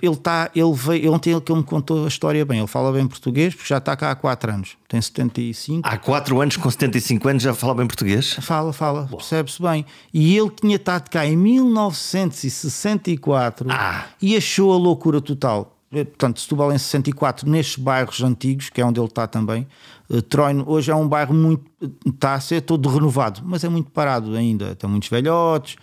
ele 0.00 0.12
está, 0.12 0.50
ele 0.54 0.72
veio, 0.72 1.12
ontem 1.12 1.32
ele 1.32 1.40
que 1.40 1.52
me 1.52 1.64
contou 1.64 2.04
a 2.04 2.08
história 2.08 2.44
bem, 2.44 2.58
ele 2.58 2.68
fala 2.68 2.92
bem 2.92 3.06
português, 3.06 3.54
porque 3.54 3.68
já 3.68 3.78
está 3.78 3.96
cá 3.96 4.12
há 4.12 4.14
4 4.14 4.52
anos, 4.52 4.76
tem 4.88 5.00
75. 5.00 5.88
Há 5.88 5.96
4 5.96 6.40
anos, 6.40 6.56
com 6.56 6.70
75 6.70 7.28
anos, 7.28 7.42
já 7.42 7.54
fala 7.54 7.74
bem 7.74 7.86
português? 7.86 8.34
Fala, 8.34 8.72
fala, 8.72 9.08
percebe-se 9.08 9.60
bem. 9.60 9.84
E 10.12 10.36
ele 10.36 10.50
tinha 10.50 10.76
estado 10.76 11.08
cá 11.08 11.26
em 11.26 11.36
1964 11.36 13.68
ah. 13.70 14.04
e 14.22 14.36
achou 14.36 14.72
a 14.72 14.76
loucura 14.76 15.20
total 15.20 15.74
eh, 15.83 15.83
portanto, 15.90 16.40
Setúbal 16.40 16.72
em 16.72 16.78
64, 16.78 17.48
nestes 17.48 17.76
bairros 17.76 18.22
antigos, 18.22 18.70
que 18.70 18.80
é 18.80 18.84
onde 18.84 18.98
ele 18.98 19.06
está 19.06 19.26
também, 19.26 19.66
uh, 20.08 20.22
Troino 20.22 20.64
hoje 20.66 20.90
é 20.90 20.94
um 20.94 21.06
bairro 21.06 21.34
muito, 21.34 21.64
está 22.06 22.34
a 22.34 22.40
ser 22.40 22.62
todo 22.62 22.88
renovado, 22.88 23.40
mas 23.44 23.64
é 23.64 23.68
muito 23.68 23.90
parado 23.90 24.34
ainda, 24.34 24.74
tem 24.74 24.88
muitos 24.88 25.08
velhotes, 25.08 25.76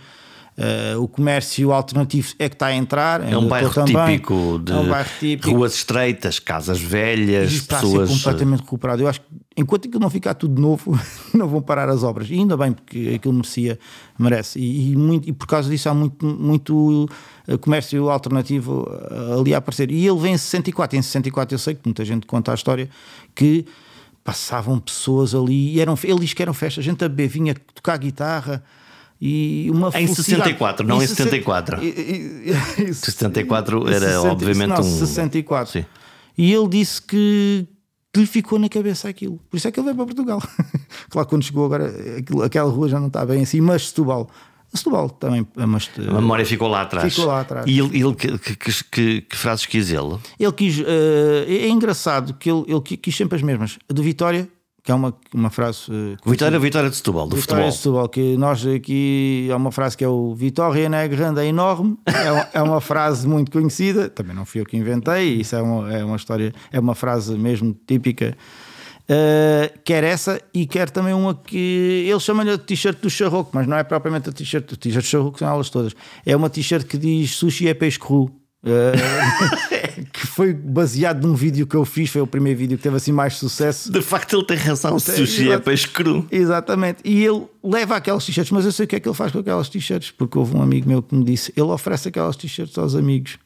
Uh, 0.58 1.02
o 1.02 1.08
comércio 1.08 1.72
alternativo 1.72 2.34
é 2.38 2.50
que 2.50 2.56
está 2.56 2.68
a 2.68 2.76
entrar. 2.76 3.28
É 3.28 3.38
um 3.38 3.48
bairro 3.48 3.74
também. 3.74 4.18
típico 4.18 4.60
de 4.64 4.74
é 4.74 4.76
um 4.76 4.90
bairro 4.90 5.10
típico. 5.18 5.50
ruas 5.50 5.74
estreitas, 5.76 6.40
casas 6.40 6.80
velhas, 6.80 7.54
está 7.54 7.78
pessoas. 7.78 8.10
A 8.10 8.14
ser 8.14 8.20
completamente 8.20 8.60
recuperado. 8.60 9.02
Eu 9.02 9.08
acho 9.08 9.22
que 9.22 9.28
enquanto 9.56 9.88
aquilo 9.88 10.02
não 10.02 10.10
ficar 10.10 10.34
tudo 10.34 10.62
novo, 10.62 10.98
não 11.34 11.48
vão 11.48 11.62
parar 11.62 11.90
as 11.90 12.04
obras. 12.04 12.30
E 12.30 12.34
ainda 12.34 12.56
bem, 12.56 12.72
porque 12.72 13.14
aquilo 13.16 13.34
merecia, 13.34 13.80
merece. 14.18 14.60
E, 14.60 14.92
e, 14.92 14.96
muito, 14.96 15.30
e 15.30 15.34
por 15.34 15.48
causa 15.48 15.70
disso 15.70 15.90
há 15.90 15.94
muito, 15.94 16.26
muito 16.26 17.10
eh, 17.48 17.58
comércio 17.58 18.10
alternativo 18.10 18.88
eh, 18.90 19.40
ali 19.40 19.54
a 19.54 19.58
aparecer. 19.58 19.92
E 19.92 20.08
ele 20.08 20.20
vem 20.20 20.34
em 20.34 20.38
64. 20.38 20.98
Em 20.98 21.02
64 21.02 21.56
eu 21.56 21.60
sei 21.60 21.76
que 21.76 21.82
muita 21.86 22.06
gente 22.06 22.26
conta 22.26 22.52
a 22.52 22.56
história 22.56 22.90
que 23.36 23.66
passavam 24.24 24.80
pessoas 24.80 25.34
ali 25.34 25.74
e 25.74 25.82
eram, 25.82 25.98
ele 26.04 26.20
diz 26.20 26.34
que 26.34 26.42
eram 26.42 26.54
festas, 26.54 26.84
a 26.84 26.86
gente 26.86 27.04
a 27.04 27.10
beber, 27.10 27.28
vinha 27.28 27.56
tocar 27.74 27.98
guitarra 27.98 28.64
e 29.20 29.70
uma 29.72 29.90
Em 30.00 30.08
64, 30.08 30.86
não 30.86 31.00
em, 31.00 31.04
em 31.04 31.08
74. 31.08 31.80
74 32.94 33.88
era 33.90 34.00
60, 34.00 34.22
obviamente 34.22 34.70
não, 34.70 34.80
um. 34.80 35.00
64. 35.00 35.72
Sim. 35.72 35.86
E 36.36 36.52
ele 36.52 36.68
disse 36.68 37.02
que, 37.02 37.68
que 38.14 38.20
lhe 38.20 38.26
ficou 38.26 38.60
na 38.60 38.68
cabeça 38.68 39.08
aquilo. 39.08 39.40
Por 39.50 39.58
isso 39.58 39.68
é 39.68 39.72
que 39.72 39.80
ele 39.80 39.86
veio 39.86 39.96
para 39.96 40.06
Portugal. 40.06 40.42
claro, 41.10 41.28
quando 41.28 41.44
chegou 41.44 41.66
agora, 41.66 41.88
aquilo, 42.18 42.44
aquela 42.44 42.70
rua 42.70 42.90
já 42.90 43.00
não 43.00 43.08
está 43.08 43.26
bem 43.26 43.44
assim, 43.44 43.62
mas 43.62 43.88
Setúbal. 43.88 44.30
Setúbal 44.74 45.10
também. 45.10 45.46
Mas, 45.56 45.90
a 45.98 46.14
memória 46.14 46.46
ficou 46.46 46.68
lá 46.68 46.82
atrás. 46.82 47.14
Ficou 47.14 47.30
lá 47.30 47.42
atrás. 47.42 47.66
E 47.68 47.78
ele, 47.78 48.00
ele 48.00 48.16
que, 48.16 48.38
que, 48.38 48.56
que, 48.56 49.22
que, 49.22 49.38
frases 49.38 49.66
quis 49.66 49.92
ele? 49.92 50.18
Ele 50.40 50.52
quis. 50.54 50.80
Uh, 50.80 51.46
é 51.48 51.68
engraçado 51.68 52.34
que 52.34 52.50
ele, 52.50 52.64
ele 52.68 52.82
quis 52.82 53.16
sempre 53.16 53.36
as 53.36 53.42
mesmas. 53.42 53.78
A 53.90 53.94
do 53.94 54.02
Vitória 54.02 54.50
que 54.84 54.92
é 54.92 54.96
uma, 54.96 55.14
uma 55.34 55.50
frase. 55.50 55.92
Uh, 55.92 56.30
Vitória, 56.30 56.58
Vitória 56.60 56.90
de 56.90 56.96
Setúbal, 56.96 57.28
do 57.28 57.36
Vitória 57.36 57.66
futebol. 57.66 57.70
de 57.70 57.78
Setúbal, 57.78 58.10
que 58.10 58.38
nós 58.38 58.66
aqui 58.66 59.48
é 59.50 59.56
uma 59.56 59.72
frase 59.72 59.96
que 59.96 60.04
é 60.04 60.08
o 60.08 60.34
Vitória 60.34 60.90
não 60.90 60.98
é 60.98 61.08
grande, 61.08 61.40
é 61.40 61.46
enorme. 61.46 61.98
é, 62.06 62.32
uma, 62.32 62.48
é 62.54 62.62
uma 62.62 62.82
frase 62.82 63.28
muito 63.28 63.52
conhecida, 63.52 64.10
também 64.10 64.36
não 64.36 64.46
fui 64.46 64.62
eu 64.62 64.66
que 64.66 64.76
inventei, 64.76 65.42
isso 65.42 65.56
é 65.56 65.62
uma, 65.62 65.94
é 65.94 66.04
uma 66.04 66.16
história, 66.16 66.54
é 66.72 66.80
uma 66.80 66.96
frase 66.96 67.38
mesmo 67.38 67.76
típica. 67.86 68.36
Uh, 69.04 69.80
quer 69.84 70.04
essa 70.04 70.40
e 70.54 70.66
quer 70.66 70.90
também 70.90 71.14
uma 71.14 71.36
que 71.36 72.08
ele 72.08 72.20
chama-lhe 72.20 72.52
a 72.52 72.58
t-shirt 72.58 73.00
do 73.02 73.10
charroco, 73.10 73.52
mas 73.54 73.68
não 73.68 73.76
é 73.76 73.84
propriamente 73.84 74.30
a 74.30 74.32
t-shirt. 74.32 74.72
O 74.72 74.78
t-shirt 74.78 75.04
do 75.04 75.08
charroco 75.08 75.40
são 75.40 75.50
elas 75.50 75.70
todas. 75.70 75.94
É 76.26 76.36
uma 76.36 76.50
t-shirt 76.50 76.88
que 76.88 76.98
diz 76.98 77.36
sushi 77.36 77.68
é 77.68 77.74
peixe 77.74 78.00
cru 78.00 78.32
Uh, 78.64 80.06
que 80.14 80.28
foi 80.28 80.54
baseado 80.54 81.26
num 81.26 81.34
vídeo 81.34 81.66
que 81.66 81.76
eu 81.76 81.84
fiz, 81.84 82.10
foi 82.10 82.22
o 82.22 82.28
primeiro 82.28 82.60
vídeo 82.60 82.78
que 82.78 82.84
teve 82.84 82.96
assim 82.96 83.12
mais 83.12 83.36
sucesso. 83.36 83.92
De 83.92 84.02
facto, 84.02 84.36
ele 84.36 84.46
tem 84.46 84.58
razão, 84.58 85.00
sushi 85.00 85.52
é 85.52 85.58
peixe 85.58 85.88
cru. 85.88 86.28
Exatamente. 86.32 87.00
E 87.04 87.24
ele 87.24 87.46
leva 87.64 87.96
aquelas 87.96 88.24
t-shirts, 88.26 88.52
mas 88.52 88.66
eu 88.66 88.72
sei 88.72 88.86
o 88.86 88.88
que 88.88 88.96
é 88.96 89.00
que 89.00 89.08
ele 89.08 89.16
faz 89.16 89.32
com 89.32 89.40
aquelas 89.40 89.68
t-shirts, 89.68 90.12
porque 90.12 90.38
houve 90.38 90.56
um 90.56 90.62
amigo 90.62 90.88
meu 90.88 91.02
que 91.02 91.16
me 91.16 91.24
disse: 91.24 91.52
ele 91.56 91.68
oferece 91.68 92.10
aquelas 92.10 92.36
t-shirts 92.36 92.78
aos 92.78 92.96
amigos. 92.96 93.40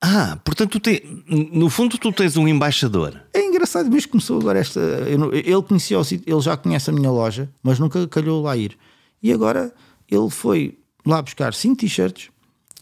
Ah, 0.00 0.38
portanto, 0.44 0.78
tu 0.78 0.90
no 1.28 1.68
fundo, 1.68 1.98
tu 1.98 2.12
tens 2.12 2.36
um 2.36 2.46
embaixador. 2.46 3.20
É 3.34 3.44
engraçado, 3.44 3.90
mas 3.90 4.06
começou 4.06 4.40
agora 4.40 4.58
esta. 4.58 4.80
Ele 5.08 5.62
conhecia 5.62 5.98
o 5.98 6.04
sítio, 6.04 6.32
ele 6.32 6.40
já 6.40 6.56
conhece 6.56 6.90
a 6.90 6.92
minha 6.92 7.10
loja, 7.10 7.48
mas 7.62 7.78
nunca 7.78 8.06
calhou 8.06 8.42
lá 8.42 8.56
ir. 8.56 8.76
E 9.22 9.32
agora 9.32 9.72
ele 10.08 10.30
foi 10.30 10.78
lá 11.04 11.20
buscar 11.20 11.52
5 11.52 11.76
t-shirts 11.76 12.30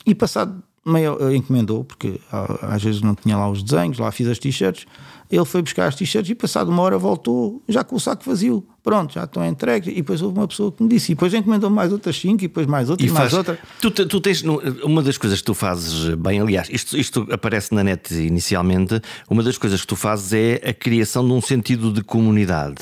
e 0.04 0.14
passado 0.14 0.62
meio 0.86 1.34
encomendou, 1.34 1.84
porque 1.84 2.20
ah, 2.32 2.74
às 2.74 2.82
vezes 2.82 3.00
não 3.00 3.14
tinha 3.14 3.36
lá 3.36 3.50
os 3.50 3.62
desenhos, 3.62 3.98
lá 3.98 4.10
fiz 4.12 4.28
as 4.28 4.38
t-shirts. 4.38 4.86
Ele 5.28 5.44
foi 5.44 5.60
buscar 5.60 5.88
as 5.88 5.96
t-shirts 5.96 6.30
e 6.30 6.34
passado 6.34 6.70
uma 6.70 6.82
hora 6.82 6.96
voltou 6.96 7.60
já 7.68 7.82
com 7.82 7.96
o 7.96 8.00
saco 8.00 8.24
vazio. 8.24 8.64
Pronto, 8.82 9.14
já 9.14 9.24
estão 9.24 9.44
entregues. 9.44 9.88
E 9.88 9.96
depois 9.96 10.22
houve 10.22 10.38
uma 10.38 10.46
pessoa 10.46 10.70
que 10.70 10.80
me 10.80 10.88
disse, 10.88 11.10
e 11.10 11.14
depois 11.16 11.34
encomendou 11.34 11.68
mais 11.68 11.92
outras 11.92 12.16
5 12.20 12.44
e 12.44 12.46
depois 12.46 12.66
mais 12.66 12.88
outra 12.88 13.04
e, 13.04 13.08
e 13.08 13.12
mais 13.12 13.32
outra. 13.32 13.58
Tu, 13.80 13.90
tu 13.90 14.20
tens 14.20 14.42
uma 14.42 15.02
das 15.02 15.18
coisas 15.18 15.40
que 15.40 15.46
tu 15.46 15.54
fazes 15.54 16.14
bem, 16.14 16.40
aliás, 16.40 16.68
isto, 16.70 16.96
isto 16.96 17.26
aparece 17.32 17.74
na 17.74 17.82
net 17.82 18.14
inicialmente. 18.14 19.00
Uma 19.28 19.42
das 19.42 19.58
coisas 19.58 19.80
que 19.80 19.86
tu 19.88 19.96
fazes 19.96 20.32
é 20.32 20.70
a 20.70 20.72
criação 20.72 21.26
de 21.26 21.32
um 21.32 21.40
sentido 21.40 21.92
de 21.92 22.02
comunidade. 22.02 22.76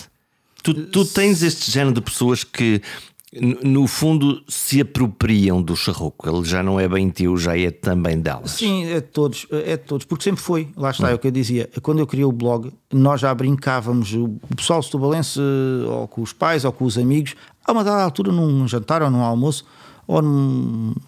Tu, 0.62 0.74
tu 0.86 1.04
tens 1.04 1.42
este 1.42 1.70
género 1.70 1.94
de 1.94 2.00
pessoas 2.00 2.44
que 2.44 2.80
no 3.62 3.86
fundo, 3.86 4.42
se 4.48 4.80
apropriam 4.80 5.60
do 5.60 5.74
charroco. 5.74 6.28
Ele 6.28 6.44
já 6.44 6.62
não 6.62 6.78
é 6.78 6.88
bem 6.88 7.10
teu, 7.10 7.36
já 7.36 7.58
é 7.58 7.70
também 7.70 8.20
delas. 8.20 8.52
Sim, 8.52 8.84
é 8.84 8.96
de 8.96 9.08
todos, 9.08 9.46
é 9.50 9.76
de 9.76 9.82
todos, 9.84 10.06
porque 10.06 10.24
sempre 10.24 10.42
foi. 10.42 10.68
Lá 10.76 10.90
está, 10.90 11.10
é 11.10 11.14
o 11.14 11.18
que 11.18 11.26
eu 11.26 11.32
dizia. 11.32 11.68
Quando 11.82 11.98
eu 11.98 12.06
criei 12.06 12.24
o 12.24 12.32
blog, 12.32 12.72
nós 12.92 13.20
já 13.20 13.34
brincávamos, 13.34 14.14
o 14.14 14.38
pessoal 14.56 14.82
setubalense, 14.82 15.40
ou 15.88 16.06
com 16.06 16.22
os 16.22 16.32
pais, 16.32 16.64
ou 16.64 16.72
com 16.72 16.84
os 16.84 16.96
amigos, 16.96 17.34
a 17.64 17.72
uma 17.72 17.82
dada 17.82 18.02
altura, 18.02 18.30
num 18.30 18.68
jantar 18.68 19.02
ou 19.02 19.10
num 19.10 19.22
almoço, 19.22 19.64
ou 20.06 20.22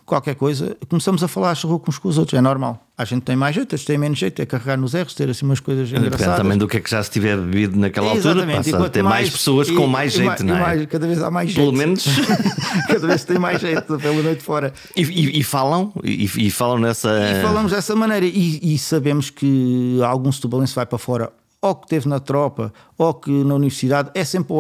qualquer 0.05 0.35
coisa, 0.35 0.77
começamos 0.89 1.23
a 1.23 1.29
falar 1.29 1.55
charroco 1.55 1.91
uns 1.91 1.99
com 1.99 2.09
os 2.09 2.19
outros. 2.19 2.39
É 2.39 2.41
normal. 2.41 2.83
A 2.97 3.05
gente 3.05 3.23
tem 3.23 3.37
mais 3.37 3.55
jeito, 3.55 3.75
a 3.75 3.79
gente 3.79 3.87
tem 3.87 3.99
menos 3.99 4.19
jeito, 4.19 4.41
é 4.41 4.47
carregar 4.47 4.79
nos 4.79 4.95
erros, 4.95 5.13
ter 5.13 5.29
assim 5.29 5.45
umas 5.45 5.61
coisas 5.61 5.87
Depende 5.87 6.07
engraçadas. 6.07 6.39
também 6.39 6.57
do 6.57 6.67
que 6.67 6.79
é 6.79 6.81
que 6.81 6.91
já 6.91 7.03
se 7.03 7.11
tiver 7.11 7.37
bebido 7.37 7.79
naquela 7.79 8.11
altura. 8.11 8.47
Passa 8.47 8.87
a 8.87 8.89
ter 8.89 9.03
mais, 9.03 9.15
mais 9.15 9.31
pessoas 9.31 9.69
e, 9.69 9.75
com 9.75 9.87
mais 9.87 10.15
e, 10.15 10.17
jeito, 10.17 10.43
e, 10.43 10.47
não 10.47 10.57
é? 10.57 10.61
Mais, 10.61 10.87
cada 10.87 11.07
vez 11.07 11.23
há 11.23 11.31
mais 11.31 11.51
jeito. 11.51 11.67
Pelo 11.67 11.77
menos. 11.77 12.07
cada 12.89 13.07
vez 13.07 13.25
tem 13.25 13.39
mais 13.39 13.61
jeito 13.61 13.99
pela 13.99 14.23
noite 14.23 14.43
fora. 14.43 14.73
E, 14.97 15.43
falam? 15.43 15.93
E, 16.03 16.51
falam 16.51 16.79
nessa. 16.79 17.11
E 17.11 17.43
falamos 17.43 17.73
dessa 17.73 17.95
maneira. 17.95 18.25
E, 18.25 18.79
sabemos 18.79 19.29
que 19.29 20.01
algum 20.03 20.33
setubalense 20.33 20.75
vai 20.75 20.87
para 20.87 20.99
fora 20.99 21.31
ou 21.61 21.75
que 21.75 21.89
teve 21.89 22.09
na 22.09 22.21
tropa, 22.21 22.73
ou 22.97 23.13
que 23.15 23.31
na 23.31 23.55
universidade, 23.55 24.11
é 24.15 24.25
sempre, 24.25 24.55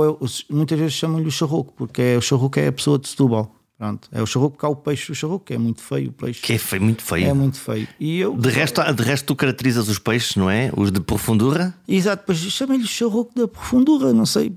muitas 0.51 0.79
vezes 0.79 0.94
chamam-lhe 0.94 1.29
o 1.29 1.31
charroco, 1.31 1.72
porque 1.77 2.03
é, 2.03 2.16
o 2.16 2.20
charroco 2.20 2.59
é 2.59 2.66
a 2.66 2.72
pessoa 2.72 2.99
de 2.99 3.09
Setúbal. 3.09 3.55
Pronto, 3.78 4.08
é 4.10 4.22
o 4.22 4.26
charroco, 4.26 4.56
porque 4.56 4.64
há 4.64 4.68
o 4.70 4.76
peixe, 4.76 5.12
o 5.12 5.14
charroco, 5.14 5.44
que 5.44 5.52
é 5.52 5.58
muito 5.58 5.82
feio. 5.82 6.08
O 6.08 6.12
peixe 6.12 6.40
que 6.40 6.54
é 6.54 6.58
feio, 6.58 6.82
muito 6.82 7.02
feio. 7.02 7.28
É 7.28 7.34
muito 7.34 7.60
feio. 7.60 7.86
E 8.00 8.18
eu, 8.18 8.34
de, 8.34 8.48
resto, 8.48 8.80
de 8.80 9.02
resto, 9.02 9.26
tu 9.26 9.36
caracterizas 9.36 9.88
os 9.88 9.98
peixes, 9.98 10.34
não 10.34 10.48
é? 10.48 10.70
Os 10.74 10.90
de 10.90 11.00
profundura? 11.00 11.74
Exato, 11.86 12.22
depois 12.22 12.38
chamei-lhe 12.38 12.86
charroco 12.86 13.34
da 13.38 13.46
profundura, 13.46 14.14
não 14.14 14.24
sei. 14.24 14.56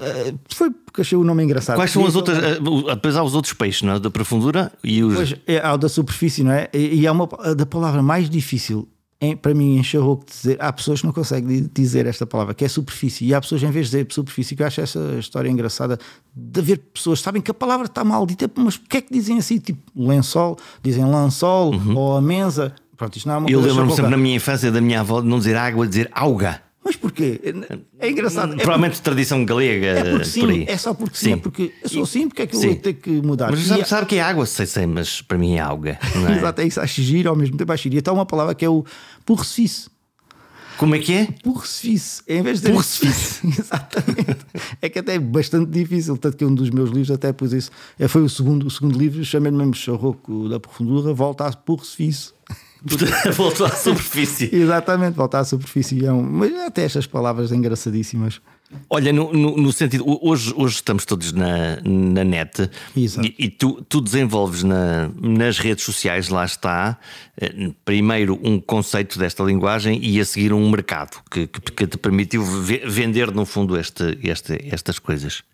Eh, 0.00 0.34
foi 0.52 0.70
porque 0.70 1.00
achei 1.00 1.16
o 1.16 1.22
nome 1.22 1.44
engraçado. 1.44 1.76
Quais 1.76 1.92
são 1.92 2.04
as 2.06 2.16
outras? 2.16 2.38
Depois 2.58 3.16
há 3.16 3.22
os 3.22 3.34
outros 3.34 3.52
peixes, 3.52 3.82
não 3.82 3.94
é? 3.94 4.00
Da 4.00 4.10
profundura 4.10 4.72
e 4.82 5.02
os. 5.02 5.14
Pois, 5.14 5.34
é, 5.46 5.64
há 5.64 5.74
o 5.74 5.76
da 5.76 5.88
superfície, 5.88 6.42
não 6.42 6.52
é? 6.52 6.68
E, 6.72 7.06
há 7.06 7.12
uma 7.12 7.28
da 7.54 7.66
palavra 7.66 8.02
mais 8.02 8.28
difícil 8.28 8.88
para 9.40 9.54
mim, 9.54 9.80
o 9.80 9.82
de 9.82 10.26
dizer. 10.26 10.58
Há 10.60 10.72
pessoas 10.72 11.00
que 11.00 11.06
não 11.06 11.12
conseguem 11.12 11.70
dizer 11.72 12.06
esta 12.06 12.26
palavra, 12.26 12.54
que 12.54 12.64
é 12.64 12.68
superfície. 12.68 13.26
E 13.26 13.34
há 13.34 13.40
pessoas, 13.40 13.62
em 13.62 13.70
vez 13.70 13.86
de 13.86 13.98
dizer 13.98 14.12
superfície, 14.12 14.54
que 14.54 14.62
eu 14.62 14.66
acho 14.66 14.80
essa 14.80 15.16
história 15.18 15.48
engraçada 15.48 15.98
de 16.34 16.60
haver 16.60 16.78
pessoas 16.92 17.20
sabem 17.20 17.40
que 17.40 17.50
a 17.50 17.54
palavra 17.54 17.86
está 17.86 18.04
mal 18.04 18.26
dita, 18.26 18.50
mas 18.56 18.76
porquê 18.76 18.98
é 18.98 19.00
que 19.00 19.12
dizem 19.12 19.38
assim? 19.38 19.58
Tipo, 19.58 19.80
lençol, 19.96 20.58
dizem 20.82 21.04
lençol 21.04 21.74
uhum. 21.74 21.96
ou 21.96 22.16
a 22.16 22.20
mesa. 22.20 22.74
Pronto, 22.96 23.16
isto 23.16 23.26
não 23.26 23.34
é 23.34 23.38
uma 23.38 23.50
Eu 23.50 23.60
lembro-me 23.60 23.92
sempre 23.92 24.10
na 24.10 24.16
minha 24.16 24.36
infância 24.36 24.70
da 24.70 24.80
minha 24.80 25.00
avó 25.00 25.20
de 25.20 25.26
não 25.26 25.38
dizer 25.38 25.56
água, 25.56 25.86
dizer 25.86 26.10
auga. 26.12 26.65
Mas 26.86 26.94
porquê? 26.94 27.40
É 27.98 28.08
engraçado. 28.08 28.52
É 28.52 28.56
Provavelmente 28.58 28.92
porque... 28.92 29.02
tradição 29.02 29.44
galega. 29.44 29.86
É 29.86 30.10
porque 30.12 30.24
sim, 30.24 30.40
por 30.40 30.52
é 30.52 30.76
só 30.76 30.94
porque 30.94 31.18
sim. 31.18 31.24
sim. 31.24 31.32
É 31.32 31.36
porque 31.36 31.72
eu 31.82 31.88
sou 31.88 32.02
assim, 32.04 32.28
porque 32.28 32.42
é 32.42 32.46
que 32.46 32.54
eu 32.54 32.60
vou 32.60 32.76
ter 32.76 32.92
que 32.92 33.10
mudar? 33.10 33.50
Mas 33.50 33.66
sabe, 33.66 33.88
sabe 33.88 34.06
que 34.06 34.14
é 34.14 34.22
água? 34.22 34.46
Sei, 34.46 34.66
sei, 34.66 34.86
mas 34.86 35.20
para 35.20 35.36
mim 35.36 35.54
é 35.54 35.60
água. 35.60 35.98
É? 36.26 36.38
Exato, 36.38 36.60
é 36.60 36.66
isso, 36.66 36.80
acho 36.80 37.02
giro, 37.02 37.28
ao 37.28 37.36
mesmo 37.36 37.56
tempo 37.56 37.72
acho 37.72 37.82
giro. 37.82 37.96
E 37.96 37.98
está 37.98 38.12
uma 38.12 38.24
palavra 38.24 38.54
que 38.54 38.64
é 38.64 38.68
o 38.68 38.84
porcice. 39.24 39.88
Como 40.76 40.94
é 40.94 40.98
que 41.00 41.12
é? 41.12 41.28
Porcice. 41.42 42.22
Em 42.28 42.42
vez 42.42 42.60
de 42.60 42.70
Porcice. 42.70 43.40
Exatamente. 43.46 44.46
É 44.80 44.88
que 44.88 45.00
até 45.00 45.14
é 45.14 45.18
bastante 45.18 45.70
difícil, 45.70 46.16
tanto 46.16 46.36
que 46.36 46.44
um 46.44 46.54
dos 46.54 46.70
meus 46.70 46.90
livros 46.90 47.10
até 47.10 47.32
pus 47.32 47.52
isso. 47.52 47.70
É, 47.98 48.06
foi 48.06 48.22
o 48.22 48.28
segundo, 48.28 48.66
o 48.66 48.70
segundo 48.70 48.96
livro, 48.96 49.24
chamei-lhe 49.24 49.56
mesmo 49.56 49.74
Charroco 49.74 50.48
da 50.48 50.60
Profundura, 50.60 51.12
volta 51.12 51.46
a 51.46 51.52
porcice. 51.52 52.35
Voltou 53.34 53.66
à 53.66 53.70
superfície. 53.70 54.48
Exatamente, 54.54 55.16
voltar 55.16 55.40
à 55.40 55.44
superfície. 55.44 56.04
É 56.04 56.12
um... 56.12 56.22
Mas 56.22 56.52
até 56.54 56.84
estas 56.84 57.06
palavras 57.06 57.52
engraçadíssimas. 57.52 58.40
Olha, 58.90 59.12
no, 59.12 59.32
no, 59.32 59.56
no, 59.56 59.72
sentido, 59.72 60.04
hoje, 60.20 60.52
hoje 60.56 60.74
estamos 60.74 61.04
todos 61.04 61.32
na, 61.32 61.80
na 61.84 62.24
net 62.24 62.68
Exato. 62.96 63.26
e, 63.26 63.34
e 63.38 63.48
tu, 63.48 63.80
tu, 63.88 64.00
desenvolves 64.00 64.64
na, 64.64 65.08
nas 65.20 65.58
redes 65.58 65.84
sociais, 65.84 66.28
lá 66.28 66.44
está, 66.44 66.98
eh, 67.40 67.70
primeiro 67.84 68.38
um 68.42 68.60
conceito 68.60 69.20
desta 69.20 69.44
linguagem 69.44 70.00
e 70.02 70.20
a 70.20 70.24
seguir 70.24 70.52
um 70.52 70.68
mercado 70.68 71.22
que, 71.30 71.46
que, 71.46 71.60
que 71.60 71.86
te 71.86 71.96
permitiu 71.96 72.44
vender, 72.44 73.30
no 73.30 73.46
fundo, 73.46 73.78
este, 73.78 74.18
este, 74.20 74.58
estas 74.68 74.98
coisas. 74.98 75.44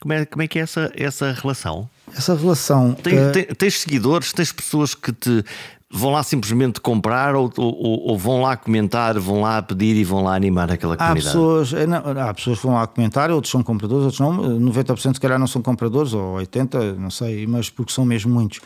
Como 0.00 0.12
é, 0.12 0.26
como 0.26 0.42
é 0.42 0.48
que 0.48 0.58
é 0.58 0.62
essa, 0.62 0.92
essa 0.96 1.32
relação? 1.32 1.88
Essa 2.16 2.34
relação. 2.34 2.94
Tem, 2.94 3.18
uh... 3.18 3.32
tem, 3.32 3.44
tens 3.46 3.80
seguidores, 3.80 4.32
tens 4.32 4.52
pessoas 4.52 4.94
que 4.94 5.12
te 5.12 5.44
vão 5.90 6.10
lá 6.10 6.22
simplesmente 6.22 6.80
comprar 6.80 7.34
ou, 7.34 7.50
ou, 7.56 8.10
ou, 8.10 8.18
vão 8.18 8.42
lá 8.42 8.56
comentar, 8.56 9.18
vão 9.18 9.40
lá 9.40 9.62
pedir 9.62 9.96
e 9.96 10.04
vão 10.04 10.22
lá 10.22 10.34
animar 10.34 10.70
aquela 10.70 10.96
comunidade? 10.96 11.26
Há 11.26 11.30
pessoas, 11.30 11.72
é, 11.72 11.86
não, 11.86 11.98
há 11.98 12.34
pessoas 12.34 12.58
que 12.58 12.66
vão 12.66 12.74
lá 12.76 12.86
comentar, 12.86 13.30
outros 13.30 13.50
são 13.50 13.62
compradores, 13.62 14.04
outros 14.04 14.20
não. 14.20 14.60
90% 14.60 15.14
se 15.14 15.20
calhar 15.20 15.38
não 15.38 15.46
são 15.46 15.62
compradores, 15.62 16.12
ou 16.12 16.36
80%, 16.36 16.96
não 16.96 17.10
sei, 17.10 17.46
mas 17.46 17.70
porque 17.70 17.92
são 17.92 18.04
mesmo 18.04 18.32
muitos 18.32 18.60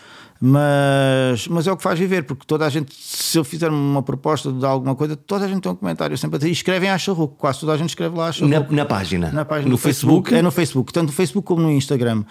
mas, 0.45 1.47
mas 1.47 1.69
é 1.69 1.73
o 1.73 1.77
que 1.77 1.85
faz 1.85 1.97
viver, 1.97 2.25
porque 2.25 2.45
toda 2.45 2.67
a 2.67 2.69
gente, 2.69 2.93
se 2.93 3.39
eu 3.39 3.45
fizer 3.45 3.71
uma 3.71 4.03
proposta 4.03 4.53
de 4.53 4.67
alguma 4.67 4.97
coisa, 4.97 5.15
toda 5.15 5.45
a 5.45 5.49
gente 5.49 5.61
tem 5.61 5.71
um 5.71 5.77
comentário 5.77 6.19
sempre 6.19 6.35
a 6.35 6.39
dizer, 6.41 6.51
escrevem 6.51 6.91
a 6.91 6.99
Charruco, 6.99 7.37
quase 7.37 7.61
toda 7.61 7.73
a 7.75 7.77
gente 7.77 7.91
escreve 7.91 8.17
lá 8.17 8.29
a 8.29 8.47
na, 8.49 8.59
na, 8.69 8.85
página, 8.85 9.31
na 9.31 9.45
página 9.45 9.71
no 9.71 9.79
Facebook. 9.79 10.31
Facebook. 10.31 10.35
É 10.35 10.43
no 10.43 10.51
Facebook, 10.51 10.93
tanto 10.93 11.07
no 11.07 11.13
Facebook 11.13 11.47
como 11.47 11.63
no 11.63 11.71
Instagram. 11.71 12.25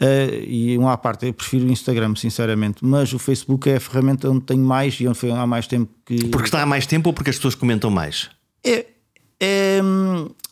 Uh, 0.00 0.44
e 0.46 0.78
uma 0.78 0.94
à 0.94 0.96
parte, 0.96 1.26
eu 1.26 1.34
prefiro 1.34 1.66
o 1.66 1.70
Instagram, 1.70 2.14
sinceramente, 2.16 2.82
mas 2.82 3.12
o 3.12 3.18
Facebook 3.18 3.68
é 3.68 3.76
a 3.76 3.80
ferramenta 3.80 4.30
onde 4.30 4.46
tenho 4.46 4.64
mais 4.64 4.98
e 4.98 5.06
onde 5.06 5.18
foi 5.18 5.30
há 5.30 5.46
mais 5.46 5.66
tempo 5.66 5.92
que. 6.06 6.24
Porque 6.28 6.46
está 6.46 6.62
há 6.62 6.66
mais 6.66 6.86
tempo 6.86 7.10
ou 7.10 7.12
porque 7.12 7.28
as 7.28 7.36
pessoas 7.36 7.54
comentam 7.54 7.90
mais? 7.90 8.30
É. 8.64 8.86
é 9.38 9.82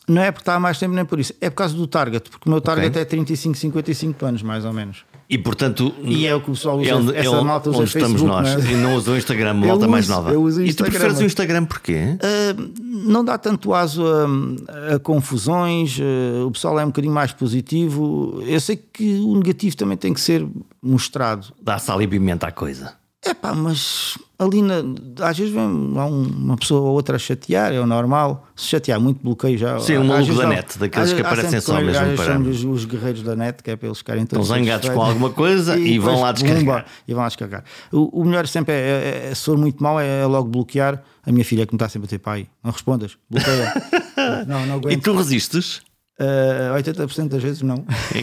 não 0.07 0.21
é 0.21 0.31
porque 0.31 0.43
está 0.43 0.53
há 0.53 0.59
mais 0.59 0.77
tempo 0.77 0.93
nem 0.93 1.03
por 1.03 1.19
isso, 1.19 1.33
é 1.41 1.49
por 1.49 1.55
causa 1.55 1.75
do 1.75 1.87
target, 1.87 2.29
porque 2.29 2.47
o 2.47 2.51
meu 2.51 2.61
target 2.61 2.91
okay. 2.91 3.01
é 3.01 3.05
35, 3.05 3.57
55 3.57 4.23
anos, 4.23 4.43
mais 4.43 4.63
ou 4.63 4.71
menos. 4.71 5.03
E 5.29 5.37
portanto, 5.37 5.93
e 6.03 6.25
é 6.25 6.33
o 6.33 6.39
que 6.39 6.49
o 6.49 6.53
pessoal 6.53 6.79
usa, 6.79 6.89
é 6.89 6.95
onde, 6.95 7.15
essa 7.15 7.35
é 7.35 7.41
malta 7.43 7.69
usa 7.69 7.79
onde 7.79 7.91
Facebook, 7.91 8.15
estamos 8.15 8.21
nós 8.21 8.63
não 8.63 8.69
é? 8.69 8.73
e 8.73 8.75
não 8.77 8.95
usa 8.95 9.11
o 9.11 9.17
Instagram, 9.17 9.53
malta 9.55 9.75
uso, 9.75 9.89
mais 9.89 10.07
nova. 10.07 10.31
Eu 10.31 10.41
uso 10.41 10.63
e 10.63 10.73
tu 10.73 10.85
preferes 10.85 11.19
o 11.19 11.25
Instagram 11.25 11.65
porquê? 11.65 12.15
Uh, 12.15 12.71
não 13.09 13.25
dá 13.25 13.37
tanto 13.37 13.73
aso 13.73 14.05
a, 14.05 14.95
a 14.95 14.99
confusões, 14.99 15.99
uh, 15.99 16.47
o 16.47 16.51
pessoal 16.51 16.79
é 16.79 16.83
um 16.85 16.87
bocadinho 16.87 17.13
mais 17.13 17.33
positivo. 17.33 18.41
Eu 18.45 18.59
sei 18.61 18.77
que 18.77 19.19
o 19.19 19.35
negativo 19.35 19.75
também 19.75 19.97
tem 19.97 20.13
que 20.13 20.21
ser 20.21 20.47
mostrado. 20.81 21.47
Dá 21.61 21.77
sal 21.77 22.01
e 22.01 22.07
pimenta 22.07 22.47
à 22.47 22.51
coisa. 22.51 22.93
É 23.27 23.33
pá, 23.33 23.53
mas 23.53 24.17
ali 24.39 24.61
na, 24.61 24.75
às 25.21 25.37
vezes 25.37 25.53
vem 25.53 25.91
lá 25.93 26.05
uma 26.05 26.55
pessoa 26.55 26.79
ou 26.81 26.93
outra 26.93 27.17
a 27.17 27.19
chatear, 27.19 27.73
é 27.73 27.79
o 27.79 27.85
normal. 27.85 28.47
Se 28.55 28.67
chatear 28.67 29.01
muito, 29.01 29.21
bloqueio 29.21 29.57
já. 29.57 29.77
Sim, 29.79 29.97
um 29.97 30.05
maluco 30.05 30.33
da 30.33 30.47
net, 30.47 30.79
daqueles 30.79 31.11
que 31.11 31.19
aparecem 31.19 31.59
só 31.59 31.81
mesmo 31.81 32.15
para. 32.15 32.39
Os, 32.39 32.63
os 32.63 32.85
guerreiros 32.85 33.23
da 33.23 33.35
net, 33.35 33.61
que 33.61 33.71
é 33.71 33.75
para 33.75 33.87
eles 33.87 33.97
ficarem 33.97 34.25
todos. 34.25 34.45
Estão 34.45 34.57
zangados 34.57 34.89
com 34.89 35.01
alguma 35.01 35.29
coisa 35.29 35.77
e, 35.77 35.99
vão 35.99 36.21
lá 36.21 36.31
descarregar. 36.31 36.85
e 37.05 37.13
vão 37.13 37.21
lá 37.21 37.27
descarregar. 37.27 37.63
O, 37.91 38.21
o 38.21 38.23
melhor 38.23 38.47
sempre 38.47 38.73
é, 38.73 38.77
é, 38.77 39.29
é, 39.31 39.35
se 39.35 39.43
for 39.43 39.57
muito 39.57 39.83
mal, 39.83 39.99
é, 39.99 40.21
é 40.21 40.25
logo 40.25 40.47
bloquear. 40.47 41.03
A 41.25 41.31
minha 41.31 41.43
filha 41.43 41.65
que 41.65 41.73
me 41.73 41.75
está 41.75 41.89
sempre 41.89 42.05
a 42.05 42.07
dizer, 42.07 42.19
pai, 42.19 42.47
não 42.63 42.71
respondas, 42.71 43.17
bloqueia. 43.29 43.73
não, 44.47 44.65
não 44.65 44.75
aguento. 44.75 44.97
E 44.97 45.01
tu 45.01 45.13
resistes? 45.13 45.81
Uh, 46.19 46.73
80% 46.75 47.27
das 47.27 47.43
vezes 47.43 47.61
não. 47.61 47.85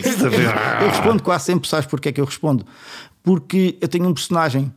eu 0.81 0.88
respondo 0.88 1.23
quase 1.23 1.45
sempre, 1.45 1.69
sabes 1.69 1.87
porque 1.87 2.09
é 2.09 2.12
que 2.12 2.21
eu 2.21 2.25
respondo? 2.25 2.64
Porque 3.23 3.77
eu 3.81 3.88
tenho 3.88 4.09
um 4.09 4.14
personagem 4.14 4.73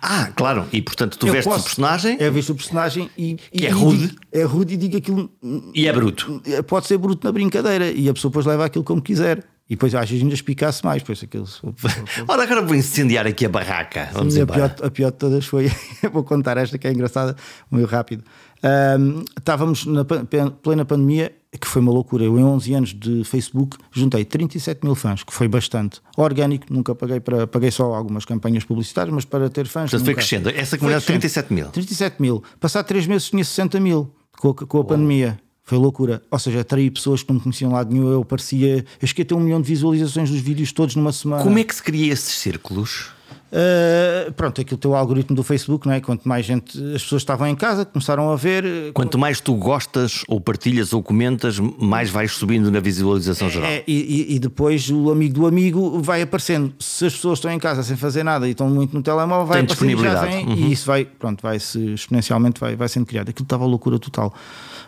ah, 0.00 0.30
claro, 0.34 0.66
e 0.72 0.80
portanto 0.80 1.18
tu 1.18 1.26
vestes 1.26 1.52
o 1.52 1.62
personagem. 1.62 2.16
É 2.20 2.30
visto 2.30 2.50
o 2.50 2.54
personagem 2.54 3.10
e, 3.16 3.34
que 3.34 3.62
e, 3.62 3.66
é 3.66 3.70
rude. 3.70 4.08
Digo, 4.08 4.20
é 4.32 4.42
rude 4.42 4.74
e 4.74 4.76
digo 4.76 4.96
aquilo. 4.96 5.30
E 5.74 5.86
é 5.86 5.92
bruto. 5.92 6.42
Pode 6.66 6.86
ser 6.86 6.98
bruto 6.98 7.26
na 7.26 7.32
brincadeira 7.32 7.90
e 7.90 8.08
a 8.08 8.14
pessoa 8.14 8.30
depois 8.30 8.46
leva 8.46 8.64
aquilo 8.64 8.84
como 8.84 9.02
quiser. 9.02 9.44
E 9.68 9.74
depois 9.74 9.94
às 9.94 10.08
vezes 10.08 10.22
ainda 10.22 10.34
espicasse 10.34 10.84
mais. 10.84 11.02
Depois 11.02 11.22
aquele... 11.22 11.44
Ora, 12.28 12.42
agora 12.42 12.62
vou 12.62 12.74
incendiar 12.74 13.26
aqui 13.26 13.46
a 13.46 13.48
barraca. 13.48 14.10
Vamos 14.12 14.34
Sim, 14.34 14.42
a, 14.42 14.46
pior, 14.46 14.74
a 14.82 14.90
pior 14.90 15.10
de 15.10 15.16
todas 15.16 15.46
foi. 15.46 15.70
vou 16.12 16.24
contar 16.24 16.56
esta 16.58 16.76
que 16.76 16.86
é 16.86 16.92
engraçada, 16.92 17.34
muito 17.70 17.88
rápido. 17.88 18.22
Um, 18.62 19.24
estávamos 19.36 19.86
na 19.86 20.04
plena 20.04 20.84
pandemia, 20.84 21.32
que 21.58 21.68
foi 21.68 21.82
uma 21.82 21.92
loucura. 21.92 22.24
Eu, 22.24 22.38
em 22.38 22.44
11 22.44 22.74
anos 22.74 22.94
de 22.94 23.24
Facebook, 23.24 23.76
juntei 23.90 24.24
37 24.24 24.84
mil 24.84 24.94
fãs, 24.94 25.22
que 25.22 25.32
foi 25.32 25.48
bastante. 25.48 26.00
Orgânico, 26.16 26.66
nunca 26.70 26.94
paguei 26.94 27.20
para. 27.20 27.46
Paguei 27.46 27.70
só 27.70 27.94
algumas 27.94 28.24
campanhas 28.24 28.64
publicitárias, 28.64 29.14
mas 29.14 29.24
para 29.24 29.50
ter 29.50 29.66
fãs. 29.66 29.90
Portanto, 29.90 30.06
foi 30.06 30.14
crescendo. 30.14 30.48
Essa 30.48 30.78
comunidade, 30.78 31.04
37 31.04 31.52
mil. 31.52 31.68
37 31.68 32.16
mil. 32.20 32.42
Passado 32.58 32.86
3 32.86 33.06
meses 33.06 33.28
tinha 33.28 33.44
60 33.44 33.78
mil 33.80 34.10
com 34.38 34.48
a, 34.48 34.54
com 34.54 34.80
a 34.80 34.84
pandemia. 34.84 35.38
Foi 35.64 35.78
loucura. 35.78 36.22
Ou 36.30 36.38
seja, 36.38 36.60
atraí 36.60 36.90
pessoas 36.90 37.22
que 37.22 37.28
não 37.28 37.36
me 37.36 37.42
conheciam 37.42 37.72
lá 37.72 37.84
nenhum. 37.84 38.10
Eu 38.10 38.24
parecia. 38.24 38.84
Eu 39.00 39.06
cheguei 39.06 39.24
a 39.24 39.26
ter 39.26 39.34
um 39.34 39.40
milhão 39.40 39.60
de 39.60 39.68
visualizações 39.68 40.30
dos 40.30 40.40
vídeos 40.40 40.72
todos 40.72 40.96
numa 40.96 41.12
semana. 41.12 41.42
Como 41.42 41.58
é 41.58 41.64
que 41.64 41.74
se 41.74 41.82
cria 41.82 42.12
esses 42.12 42.34
círculos? 42.34 43.10
Uh, 43.52 44.32
pronto, 44.32 44.62
aquilo 44.62 44.78
teu 44.78 44.94
algoritmo 44.94 45.36
do 45.36 45.42
Facebook, 45.42 45.86
não 45.86 45.92
é? 45.92 46.00
Quanto 46.00 46.26
mais 46.26 46.46
gente, 46.46 46.78
as 46.94 47.02
pessoas 47.02 47.20
estavam 47.20 47.46
em 47.46 47.54
casa, 47.54 47.84
começaram 47.84 48.30
a 48.30 48.36
ver. 48.36 48.92
Quanto 48.94 49.18
mais 49.18 49.40
tu 49.40 49.54
gostas, 49.54 50.24
ou 50.26 50.40
partilhas, 50.40 50.94
ou 50.94 51.02
comentas, 51.02 51.58
mais 51.58 52.08
vais 52.08 52.32
subindo 52.32 52.70
na 52.70 52.80
visualização 52.80 53.50
geral. 53.50 53.68
É, 53.68 53.84
e, 53.86 54.34
e, 54.34 54.38
depois 54.38 54.88
o 54.88 55.10
amigo 55.10 55.34
do 55.34 55.46
amigo 55.46 56.00
vai 56.00 56.22
aparecendo. 56.22 56.72
Se 56.78 57.04
as 57.04 57.12
pessoas 57.12 57.38
estão 57.38 57.50
em 57.50 57.58
casa 57.58 57.82
sem 57.82 57.94
fazer 57.94 58.22
nada 58.22 58.48
e 58.48 58.52
estão 58.52 58.70
muito 58.70 58.96
no 58.96 59.02
telemóvel, 59.02 59.44
vai 59.44 59.66
Tem 59.66 59.98
já 59.98 60.24
vem, 60.24 60.46
uhum. 60.46 60.54
e 60.54 60.72
isso 60.72 60.86
vai, 60.86 61.04
pronto, 61.04 61.42
vai 61.42 61.60
se 61.60 61.92
exponencialmente 61.92 62.58
vai, 62.58 62.74
vai 62.74 62.88
sendo 62.88 63.04
criado. 63.04 63.28
Aquilo 63.28 63.44
estava 63.44 63.66
loucura 63.66 63.98
total. 63.98 64.32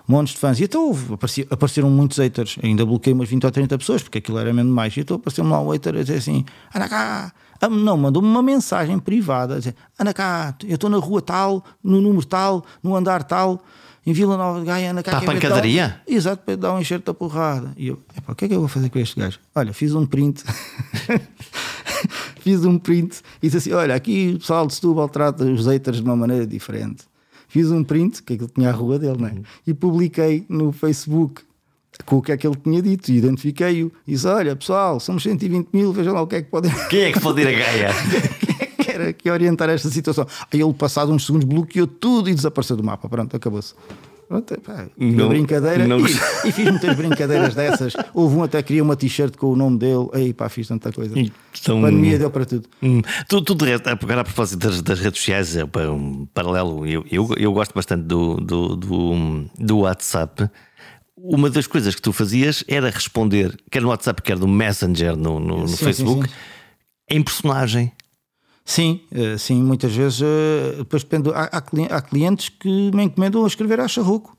Montes 0.07 0.35
de 0.35 0.41
fãs. 0.41 0.61
E 0.61 0.65
então 0.65 0.95
apareci, 1.13 1.47
apareceram 1.51 1.89
muitos 1.91 2.19
haters. 2.19 2.57
Ainda 2.63 2.85
bloqueei 2.85 3.15
umas 3.15 3.29
20 3.29 3.45
ou 3.45 3.51
30 3.51 3.79
pessoas, 3.79 4.03
porque 4.03 4.19
aquilo 4.19 4.39
era 4.39 4.53
mesmo 4.53 4.73
mais. 4.73 4.97
E 4.97 5.01
então 5.01 5.17
apareceu-me 5.17 5.51
lá 5.51 5.61
um 5.61 5.71
hater 5.71 5.95
a 5.95 6.03
dizer 6.03 6.17
assim: 6.17 6.45
anda 6.75 6.89
cá 6.89 7.33
ah, 7.65 7.69
não, 7.69 7.97
mandou-me 7.97 8.29
uma 8.29 8.43
mensagem 8.43 8.99
privada 8.99 9.55
a 9.55 9.59
dizer: 9.59 9.75
Ana 9.99 10.13
cá, 10.13 10.55
eu 10.65 10.75
estou 10.75 10.91
na 10.91 10.99
rua 10.99 11.23
tal, 11.23 11.65
no 11.83 12.01
número 12.01 12.27
tal, 12.27 12.65
no 12.83 12.95
andar 12.95 13.23
tal, 13.23 13.63
em 14.07 14.13
Vila 14.13 14.37
Nova 14.37 14.61
de 14.61 14.67
Gaia, 14.67 14.91
Ana 14.91 15.03
cá. 15.03 15.13
Para 15.13 15.31
a 15.31 15.35
pancadaria? 15.35 16.01
Exato, 16.07 16.43
para 16.45 16.57
dar 16.57 16.75
um 16.75 16.81
enxerto 16.81 17.07
da 17.07 17.15
porrada. 17.15 17.73
E 17.77 17.89
eu: 17.89 18.03
o 18.29 18.35
que 18.35 18.45
é 18.45 18.49
que 18.49 18.55
eu 18.55 18.61
vou 18.61 18.69
fazer 18.69 18.91
com 18.91 18.99
este 18.99 19.19
gajo? 19.19 19.39
Olha, 19.55 19.73
fiz 19.73 19.95
um 19.95 20.05
print. 20.05 20.45
fiz 22.41 22.65
um 22.67 22.79
print 22.79 23.23
e 23.43 23.47
disse 23.47 23.57
assim: 23.57 23.73
Olha, 23.73 23.95
aqui 23.95 24.33
o 24.37 24.39
pessoal 24.39 24.67
de 24.67 24.75
Setúbal 24.75 25.09
trata 25.09 25.45
os 25.45 25.67
haters 25.67 25.99
de 25.99 26.05
uma 26.05 26.17
maneira 26.17 26.47
diferente. 26.47 27.05
Fiz 27.55 27.71
um 27.71 27.85
print, 27.85 28.21
que 28.21 28.33
aquilo 28.33 28.51
tinha 28.53 28.69
a 28.69 28.73
rua 28.73 28.99
dele, 28.99 29.17
né? 29.17 29.33
E 29.65 29.73
publiquei 29.73 30.45
no 30.49 30.73
Facebook 30.73 31.41
com 32.05 32.17
o 32.17 32.21
que 32.21 32.33
é 32.33 32.37
que 32.37 32.45
ele 32.45 32.57
tinha 32.57 32.83
dito 32.83 33.13
e 33.13 33.19
identifiquei-o. 33.19 33.93
Disse: 34.05 34.27
Olha, 34.27 34.57
pessoal, 34.57 34.99
somos 34.99 35.23
120 35.23 35.69
mil, 35.73 35.93
vejam 35.93 36.13
lá 36.15 36.23
o 36.23 36.27
que 36.27 36.35
é 36.35 36.43
que 36.43 36.51
podem. 36.51 36.73
Quem 36.91 37.03
é 37.03 37.13
que 37.13 37.21
pode 37.21 37.43
ir 37.43 37.47
a 37.47 37.53
Gaia? 37.53 37.91
Quem 38.83 38.93
era 38.93 39.13
que 39.13 39.31
orientar 39.31 39.71
esta 39.71 39.89
situação? 39.89 40.27
Aí 40.53 40.61
ele, 40.61 40.75
passado 40.75 41.13
uns 41.13 41.25
segundos, 41.25 41.49
bloqueou 41.49 41.87
tudo 41.87 42.29
e 42.29 42.35
desapareceu 42.35 42.77
do 42.77 42.83
mapa. 42.83 43.09
Pronto, 43.09 43.37
acabou-se. 43.37 43.73
Pronto, 44.35 44.61
pá, 44.63 44.89
não, 44.97 45.29
brincadeira. 45.29 45.87
Não... 45.87 46.01
E, 46.01 46.11
e, 46.45 46.51
fiz 46.51 46.69
muitas 46.69 46.97
brincadeiras 46.97 47.55
dessas. 47.55 47.93
Houve 48.13 48.35
um 48.35 48.43
até 48.43 48.61
que 48.61 48.69
queria 48.69 48.83
uma 48.83 48.97
t-shirt 48.97 49.37
com 49.37 49.53
o 49.53 49.57
nome 49.57 49.79
dele. 49.79 50.09
Aí 50.13 50.35
pá, 50.35 50.49
fiz 50.49 50.67
tanta 50.67 50.91
coisa. 50.91 51.17
Então, 51.17 51.81
Pandemia 51.81 52.19
deu 52.19 52.31
para 52.31 52.45
tudo. 52.45 52.69
Hum, 52.83 53.01
tu, 53.29 53.41
tu 53.43 53.55
de 53.55 53.65
resto, 53.67 53.89
agora 53.89 54.23
a 54.23 54.25
propósito 54.25 54.59
das, 54.59 54.83
das 54.83 54.99
redes 54.99 55.21
sociais, 55.21 55.57
é 55.57 55.65
um 55.65 56.27
paralelo. 56.35 56.85
Eu, 56.85 57.05
eu, 57.13 57.29
eu 57.37 57.53
gosto 57.53 57.73
bastante 57.75 58.03
do, 58.03 58.37
do, 58.39 58.75
do, 58.75 59.45
do 59.57 59.79
WhatsApp 59.79 60.51
uma 61.17 61.49
das 61.49 61.69
coisas 61.69 61.95
que 61.95 62.03
tu 62.03 62.13
fazias 62.13 62.65
era 62.67 62.91
responder, 62.91 63.57
quer 63.71 63.81
no 63.81 63.89
WhatsApp, 63.89 64.21
quer 64.21 64.37
no 64.37 64.49
Messenger, 64.49 65.17
no, 65.17 65.39
no, 65.39 65.61
no 65.61 65.69
sim, 65.69 65.85
Facebook, 65.85 66.29
sim, 66.29 66.35
sim. 66.35 67.17
em 67.17 67.23
personagem. 67.23 67.93
Sim, 68.65 69.01
eh, 69.13 69.37
sim, 69.37 69.63
muitas 69.63 69.95
vezes 69.95 70.23
eh, 70.23 70.77
depois 70.79 71.03
depende, 71.03 71.31
há, 71.31 71.45
há, 71.45 72.01
clientes 72.01 72.49
que 72.49 72.91
me 72.95 73.05
encomendam 73.05 73.45
a 73.45 73.47
escrever 73.47 73.79
a 73.79 73.87
charruco. 73.87 74.37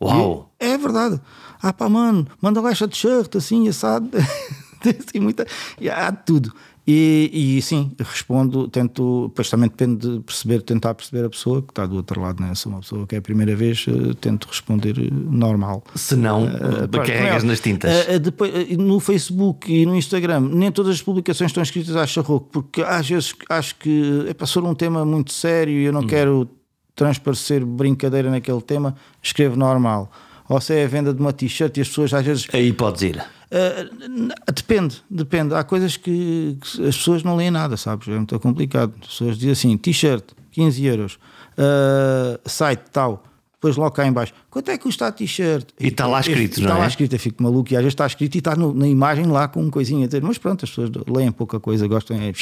Uau! 0.00 0.50
E 0.60 0.64
é 0.64 0.78
verdade. 0.78 1.20
Ah 1.60 1.72
pá, 1.72 1.88
mano, 1.88 2.26
manda 2.40 2.60
lá 2.60 2.70
esta 2.70 2.88
t-shirt 2.88 3.36
assim, 3.36 3.68
assado. 3.68 4.10
assim, 4.80 5.20
muita... 5.20 5.46
há 5.94 6.12
tudo. 6.12 6.54
E, 6.88 7.56
e 7.58 7.62
sim, 7.62 7.90
respondo, 7.98 8.68
tento, 8.68 9.26
depois 9.26 9.50
também 9.50 9.68
depende 9.68 10.08
de 10.08 10.20
perceber, 10.20 10.62
tentar 10.62 10.94
perceber 10.94 11.26
a 11.26 11.28
pessoa 11.28 11.60
que 11.60 11.72
está 11.72 11.84
do 11.84 11.96
outro 11.96 12.20
lado, 12.20 12.40
né? 12.40 12.54
se 12.54 12.66
uma 12.68 12.78
pessoa 12.78 13.04
que 13.08 13.16
é 13.16 13.18
a 13.18 13.22
primeira 13.22 13.56
vez, 13.56 13.86
eh, 13.88 14.14
tento 14.20 14.46
responder 14.46 14.96
eh, 14.96 15.08
normal. 15.10 15.82
Se 15.96 16.14
não, 16.14 16.44
uh, 16.44 16.88
carregas 16.88 17.42
nas 17.42 17.58
tintas. 17.58 17.90
Uh, 18.06 18.20
depois, 18.20 18.52
no 18.78 19.00
Facebook 19.00 19.72
e 19.72 19.84
no 19.84 19.96
Instagram, 19.96 20.38
nem 20.52 20.70
todas 20.70 20.94
as 20.94 21.02
publicações 21.02 21.50
estão 21.50 21.60
escritas 21.60 21.96
a 21.96 22.06
charroco, 22.06 22.48
porque 22.52 22.80
às 22.82 23.08
vezes 23.08 23.34
acho 23.48 23.74
que 23.74 24.24
é 24.28 24.46
ser 24.46 24.60
um 24.60 24.74
tema 24.74 25.04
muito 25.04 25.32
sério 25.32 25.74
e 25.74 25.86
eu 25.86 25.92
não 25.92 26.02
hum. 26.02 26.06
quero 26.06 26.48
transparecer 26.94 27.66
brincadeira 27.66 28.30
naquele 28.30 28.60
tema, 28.60 28.94
escrevo 29.20 29.56
normal. 29.56 30.08
Ou 30.48 30.60
se 30.60 30.72
é 30.74 30.84
a 30.84 30.88
venda 30.88 31.12
de 31.12 31.20
uma 31.20 31.32
t-shirt 31.32 31.76
e 31.76 31.80
as 31.80 31.88
pessoas 31.88 32.14
às 32.14 32.24
vezes. 32.24 32.46
Aí 32.52 32.72
podes 32.72 33.02
ir. 33.02 33.35
Uh, 33.56 34.52
depende, 34.52 35.02
depende. 35.08 35.54
Há 35.54 35.64
coisas 35.64 35.96
que, 35.96 36.58
que, 36.60 36.86
as 36.86 36.96
pessoas 36.96 37.22
não 37.22 37.36
leem 37.36 37.50
nada, 37.50 37.76
sabes? 37.76 38.06
É 38.08 38.16
muito 38.16 38.38
complicado. 38.38 38.92
As 39.00 39.08
pessoas 39.08 39.38
dizem 39.38 39.52
assim: 39.52 39.76
t-shirt, 39.78 40.24
15 40.52 40.84
euros, 40.84 41.14
uh, 41.56 42.38
site 42.48 42.82
tal. 42.92 43.24
Depois 43.54 43.74
logo 43.76 43.92
cá 43.92 44.06
em 44.06 44.12
baixo, 44.12 44.34
quanto 44.50 44.70
é 44.70 44.76
que 44.76 44.82
custa 44.84 45.06
a 45.06 45.12
t-shirt? 45.12 45.70
E 45.80 45.88
está 45.88 46.06
lá 46.06 46.20
escrito, 46.20 46.58
não 46.58 46.66
está 46.66 46.76
é? 46.76 46.80
lá 46.80 46.86
escrito, 46.86 47.14
eu 47.14 47.18
fico 47.18 47.42
maluco 47.42 47.72
e 47.72 47.76
às 47.76 47.82
vezes 47.82 47.94
está 47.94 48.06
escrito 48.06 48.34
e 48.34 48.38
está 48.38 48.54
no, 48.54 48.74
na 48.74 48.86
imagem 48.86 49.24
lá 49.24 49.48
com 49.48 49.62
um 49.62 49.70
coisinha 49.70 50.04
a 50.04 50.06
dizer, 50.06 50.22
mas 50.22 50.36
pronto, 50.36 50.64
as 50.66 50.70
pessoas 50.70 50.90
leem 51.08 51.32
pouca 51.32 51.58
coisa, 51.58 51.88
gostam 51.88 52.18
é, 52.20 52.32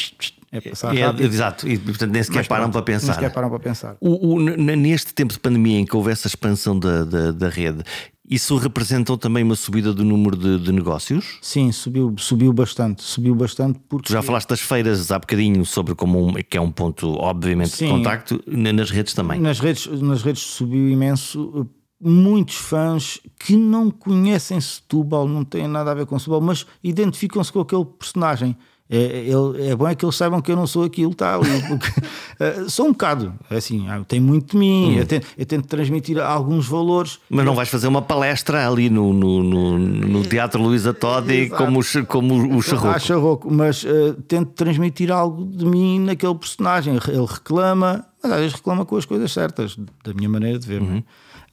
é 0.51 0.61
passar 0.61 0.95
é, 0.95 1.07
rápido. 1.07 1.25
Exato, 1.25 1.69
e 1.69 1.79
portanto 1.79 2.11
nem 2.11 2.23
sequer 2.23 2.49
param 2.49 2.69
para 2.69 2.83
pensar. 2.83 3.07
Nem 3.07 3.15
sequer 3.15 3.33
param 3.33 3.49
para 3.49 3.61
pensar. 3.61 3.97
O, 4.01 4.35
o, 4.35 4.41
neste 4.41 5.15
tempo 5.15 5.33
de 5.33 5.39
pandemia 5.39 5.79
em 5.79 5.87
que 5.87 5.97
houve 5.97 6.11
essa 6.11 6.27
expansão 6.27 6.77
da, 6.77 7.05
da, 7.05 7.31
da 7.31 7.49
rede, 7.49 7.85
isso 8.29 8.57
representou 8.57 9.19
também 9.19 9.45
uma 9.45 9.55
subida 9.55 9.93
do 9.93 10.03
número 10.03 10.37
de, 10.37 10.59
de, 10.59 10.73
negócios? 10.73 11.39
Sim, 11.43 11.71
subiu, 11.71 12.15
subiu 12.17 12.53
bastante. 12.53 13.03
Subiu 13.03 13.35
bastante 13.35 13.79
porque. 13.89 14.07
Tu 14.07 14.13
já 14.13 14.23
falaste 14.23 14.49
das 14.49 14.61
feiras 14.61 15.11
há 15.11 15.19
bocadinho 15.19 15.65
sobre 15.65 15.95
como 15.95 16.29
um, 16.29 16.33
que 16.33 16.57
é 16.57 16.61
um 16.61 16.71
ponto, 16.71 17.15
obviamente, 17.15 17.71
Sim. 17.71 17.87
de 17.87 17.91
contacto, 17.93 18.43
nas 18.47 18.91
redes 18.91 19.13
também. 19.13 19.39
Nas 19.39 19.61
redes, 19.61 19.87
nas 20.01 20.23
redes 20.23 20.43
subiu 20.43 20.89
imenso. 20.89 21.69
Muitos 22.07 22.57
fãs 22.57 23.19
que 23.39 23.57
não 23.57 23.91
conhecem 23.91 24.61
Setúbal, 24.61 25.27
não 25.27 25.43
têm 25.43 25.67
nada 25.67 25.91
a 25.91 25.95
ver 25.95 26.05
com 26.05 26.19
Setúbal, 26.19 26.41
mas 26.41 26.67
identificam-se 26.83 27.53
com 27.53 27.61
aquele 27.61 27.85
personagem. 27.85 28.57
É, 28.95 29.29
é, 29.29 29.71
é, 29.71 29.77
bom 29.77 29.89
é 29.89 29.95
que 29.95 30.05
eles 30.05 30.15
saibam 30.15 30.41
que 30.41 30.53
eu 30.53 30.57
não 30.57 30.69
sou 30.69 30.85
aquilo 30.85 31.13
tal. 31.15 31.41
Porque, 31.69 31.89
uh, 31.91 32.71
sou 32.71 32.87
um 32.87 32.93
bocado, 32.93 33.35
é 33.51 33.57
assim, 33.57 33.89
ah, 33.89 34.01
tem 34.07 34.21
muito 34.21 34.53
de 34.53 34.57
mim, 34.57 34.95
hum. 34.95 34.99
eu, 34.99 35.07
tento, 35.07 35.27
eu, 35.37 35.47
tento, 35.47 35.67
transmitir 35.67 36.19
alguns 36.21 36.69
valores. 36.69 37.19
Mas 37.29 37.45
não 37.45 37.55
vais 37.55 37.69
fazer 37.69 37.89
uma 37.89 38.03
palestra 38.03 38.69
ali 38.69 38.89
no, 38.89 39.13
no, 39.13 39.43
no, 39.43 39.79
no 39.79 40.23
Teatro 40.23 40.63
Luísa 40.63 40.95
Todi 40.95 41.49
como, 41.49 41.81
como 42.07 42.57
o 42.57 42.63
Charroco. 42.63 42.89
Ah, 42.89 42.99
Charroco, 42.99 43.53
mas 43.53 43.83
uh, 43.83 44.15
tento 44.29 44.53
transmitir 44.53 45.11
algo 45.11 45.45
de 45.45 45.65
mim 45.65 45.99
naquele 45.99 46.35
personagem. 46.37 46.95
Ele 47.09 47.27
reclama, 47.27 48.07
mas 48.23 48.33
às 48.33 48.39
vezes 48.39 48.55
reclama 48.55 48.85
com 48.85 48.97
as 48.97 49.05
coisas 49.05 49.33
certas, 49.33 49.77
da 50.05 50.15
minha 50.15 50.29
maneira 50.29 50.59
de 50.59 50.67
ver. 50.69 50.83
É? 50.83 51.03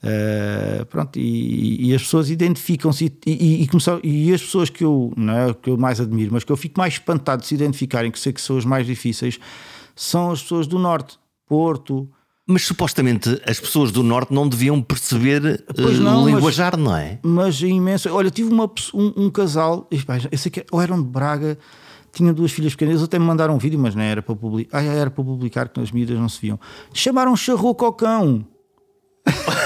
Uh, 0.02 0.84
pronto, 0.86 1.16
e, 1.16 1.90
e, 1.90 1.94
as 1.94 2.02
pessoas 2.02 2.28
identificam-se 2.28 3.04
e, 3.24 3.30
e, 3.30 3.68
e, 4.02 4.28
e, 4.28 4.34
as 4.34 4.42
pessoas 4.42 4.68
que 4.68 4.82
eu, 4.82 5.12
não 5.16 5.32
é, 5.32 5.54
que 5.54 5.70
eu 5.70 5.76
mais 5.76 6.00
admiro, 6.00 6.32
mas 6.32 6.42
que 6.42 6.50
eu 6.50 6.56
fico 6.56 6.76
mais 6.76 6.94
espantado 6.94 7.42
de 7.42 7.48
se 7.48 7.54
identificarem, 7.54 8.10
que 8.10 8.18
sei 8.18 8.32
que 8.32 8.40
são 8.40 8.58
as 8.58 8.64
mais 8.64 8.84
difíceis, 8.84 9.38
são 9.94 10.32
as 10.32 10.42
pessoas 10.42 10.66
do 10.66 10.76
Norte, 10.76 11.18
Porto. 11.46 12.08
Mas 12.44 12.62
supostamente 12.62 13.40
as 13.46 13.60
pessoas 13.60 13.92
do 13.92 14.02
Norte 14.02 14.34
não 14.34 14.48
deviam 14.48 14.82
perceber 14.82 15.64
não, 16.00 16.24
uh, 16.24 16.26
linguajar, 16.26 16.76
mas, 16.76 16.84
não 16.84 16.96
é? 16.96 17.20
Mas 17.22 17.62
é 17.62 17.66
imenso. 17.68 18.12
Olha, 18.12 18.30
tive 18.30 18.52
uma, 18.52 18.68
um, 18.92 19.26
um 19.26 19.30
casal, 19.30 19.88
esse 20.32 20.48
aqui, 20.48 20.64
ou 20.72 20.82
eram 20.82 21.00
de 21.00 21.08
Braga, 21.08 21.56
tinha 22.12 22.32
duas 22.32 22.50
filhas 22.50 22.72
pequenas, 22.72 22.94
eles 22.94 23.04
até 23.04 23.20
me 23.20 23.24
mandaram 23.24 23.54
um 23.54 23.58
vídeo, 23.58 23.78
mas 23.78 23.94
não 23.94 24.02
era 24.02 24.20
para 24.20 24.34
publicar. 24.34 24.78
Ah, 24.78 24.82
era 24.82 25.10
para 25.10 25.22
publicar 25.22 25.68
que 25.68 25.80
as 25.80 25.92
medidas 25.92 26.18
não 26.18 26.28
se 26.28 26.40
viam. 26.40 26.58
Chamaram 26.92 27.36
charroco 27.36 27.84
ao 27.84 27.92
cão. 27.92 28.44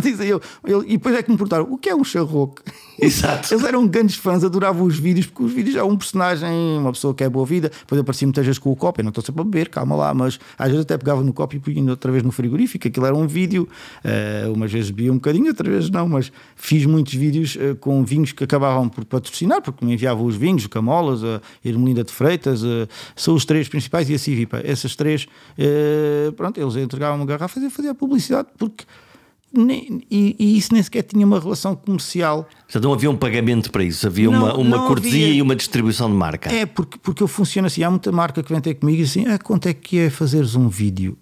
dizem 0.00 0.28
eu, 0.28 0.40
eu, 0.64 0.82
e 0.82 0.92
depois 0.92 1.14
é 1.14 1.22
que 1.22 1.30
me 1.30 1.36
perguntaram 1.36 1.66
o 1.70 1.78
que 1.78 1.88
é 1.88 1.94
um 1.94 2.04
charroco? 2.04 2.62
Exato. 3.00 3.54
Eles 3.54 3.64
eram 3.64 3.86
grandes 3.86 4.16
fãs, 4.16 4.42
adoravam 4.42 4.84
os 4.84 4.98
vídeos, 4.98 5.26
porque 5.26 5.44
os 5.44 5.52
vídeos 5.52 5.76
é 5.76 5.82
um 5.82 5.96
personagem, 5.96 6.78
uma 6.78 6.92
pessoa 6.92 7.14
que 7.14 7.22
é 7.22 7.28
boa 7.28 7.46
vida. 7.46 7.70
Depois 7.70 8.00
aparecia 8.00 8.26
muitas 8.26 8.44
vezes 8.44 8.58
com 8.58 8.72
o 8.72 8.76
copo, 8.76 9.00
eu 9.00 9.04
não 9.04 9.10
estou 9.10 9.22
sempre 9.22 9.40
a 9.40 9.44
beber, 9.44 9.68
calma 9.68 9.94
lá, 9.94 10.12
mas 10.12 10.38
às 10.58 10.68
vezes 10.68 10.82
até 10.82 10.98
pegava 10.98 11.22
no 11.22 11.32
copo 11.32 11.54
e 11.54 11.60
punha 11.60 11.90
outra 11.90 12.10
vez 12.10 12.24
no 12.24 12.32
frigorífico. 12.32 12.88
Aquilo 12.88 13.06
era 13.06 13.14
um 13.14 13.26
vídeo, 13.26 13.68
uh, 14.04 14.52
umas 14.52 14.72
vezes 14.72 14.90
bebia 14.90 15.12
um 15.12 15.16
bocadinho, 15.16 15.46
outras 15.46 15.72
vezes 15.72 15.90
não, 15.90 16.08
mas 16.08 16.32
fiz 16.56 16.84
muitos 16.86 17.14
vídeos 17.14 17.56
uh, 17.56 17.76
com 17.76 18.04
vinhos 18.04 18.32
que 18.32 18.42
acabavam 18.42 18.88
por 18.88 19.04
patrocinar, 19.04 19.62
porque 19.62 19.84
me 19.84 19.94
enviavam 19.94 20.26
os 20.26 20.34
vinhos, 20.34 20.64
o 20.64 20.68
Camolas, 20.68 21.22
a 21.22 21.40
Irmelinda 21.64 22.02
de 22.02 22.12
Freitas, 22.12 22.64
uh, 22.64 22.88
são 23.14 23.34
os 23.34 23.44
três 23.44 23.68
principais 23.68 24.10
e 24.10 24.14
a 24.14 24.18
Civipa. 24.18 24.60
Essas 24.64 24.96
três, 24.96 25.26
pronto, 26.36 26.60
eles 26.60 26.76
entregavam 26.76 27.16
uma 27.18 27.26
garrafa 27.26 27.60
e 27.60 27.70
fazia 27.70 27.94
publicidade, 27.94 28.48
porque 28.58 28.84
nem, 29.52 30.02
e, 30.10 30.36
e, 30.38 30.58
isso 30.58 30.72
nem 30.72 30.82
sequer 30.82 31.02
tinha 31.02 31.24
uma 31.24 31.40
relação 31.40 31.74
comercial. 31.74 32.46
Portanto, 32.64 32.84
não 32.84 32.92
havia 32.92 33.10
um 33.10 33.16
pagamento 33.16 33.70
para 33.70 33.82
isso, 33.82 34.06
havia 34.06 34.30
não, 34.30 34.38
uma, 34.38 34.54
uma 34.54 34.86
cortesia 34.86 35.26
havia. 35.26 35.38
e 35.38 35.42
uma 35.42 35.56
distribuição 35.56 36.10
de 36.10 36.16
marca. 36.16 36.52
É, 36.52 36.66
porque, 36.66 36.98
porque 36.98 37.22
eu 37.22 37.28
funciono 37.28 37.66
assim. 37.66 37.82
Há 37.82 37.90
muita 37.90 38.12
marca 38.12 38.42
que 38.42 38.52
vem 38.52 38.60
ter 38.60 38.74
comigo 38.74 39.00
e 39.00 39.04
assim: 39.04 39.26
ah, 39.26 39.38
quanto 39.38 39.68
é 39.68 39.74
que 39.74 39.98
é 39.98 40.10
fazeres 40.10 40.54
um 40.54 40.68
vídeo? 40.68 41.16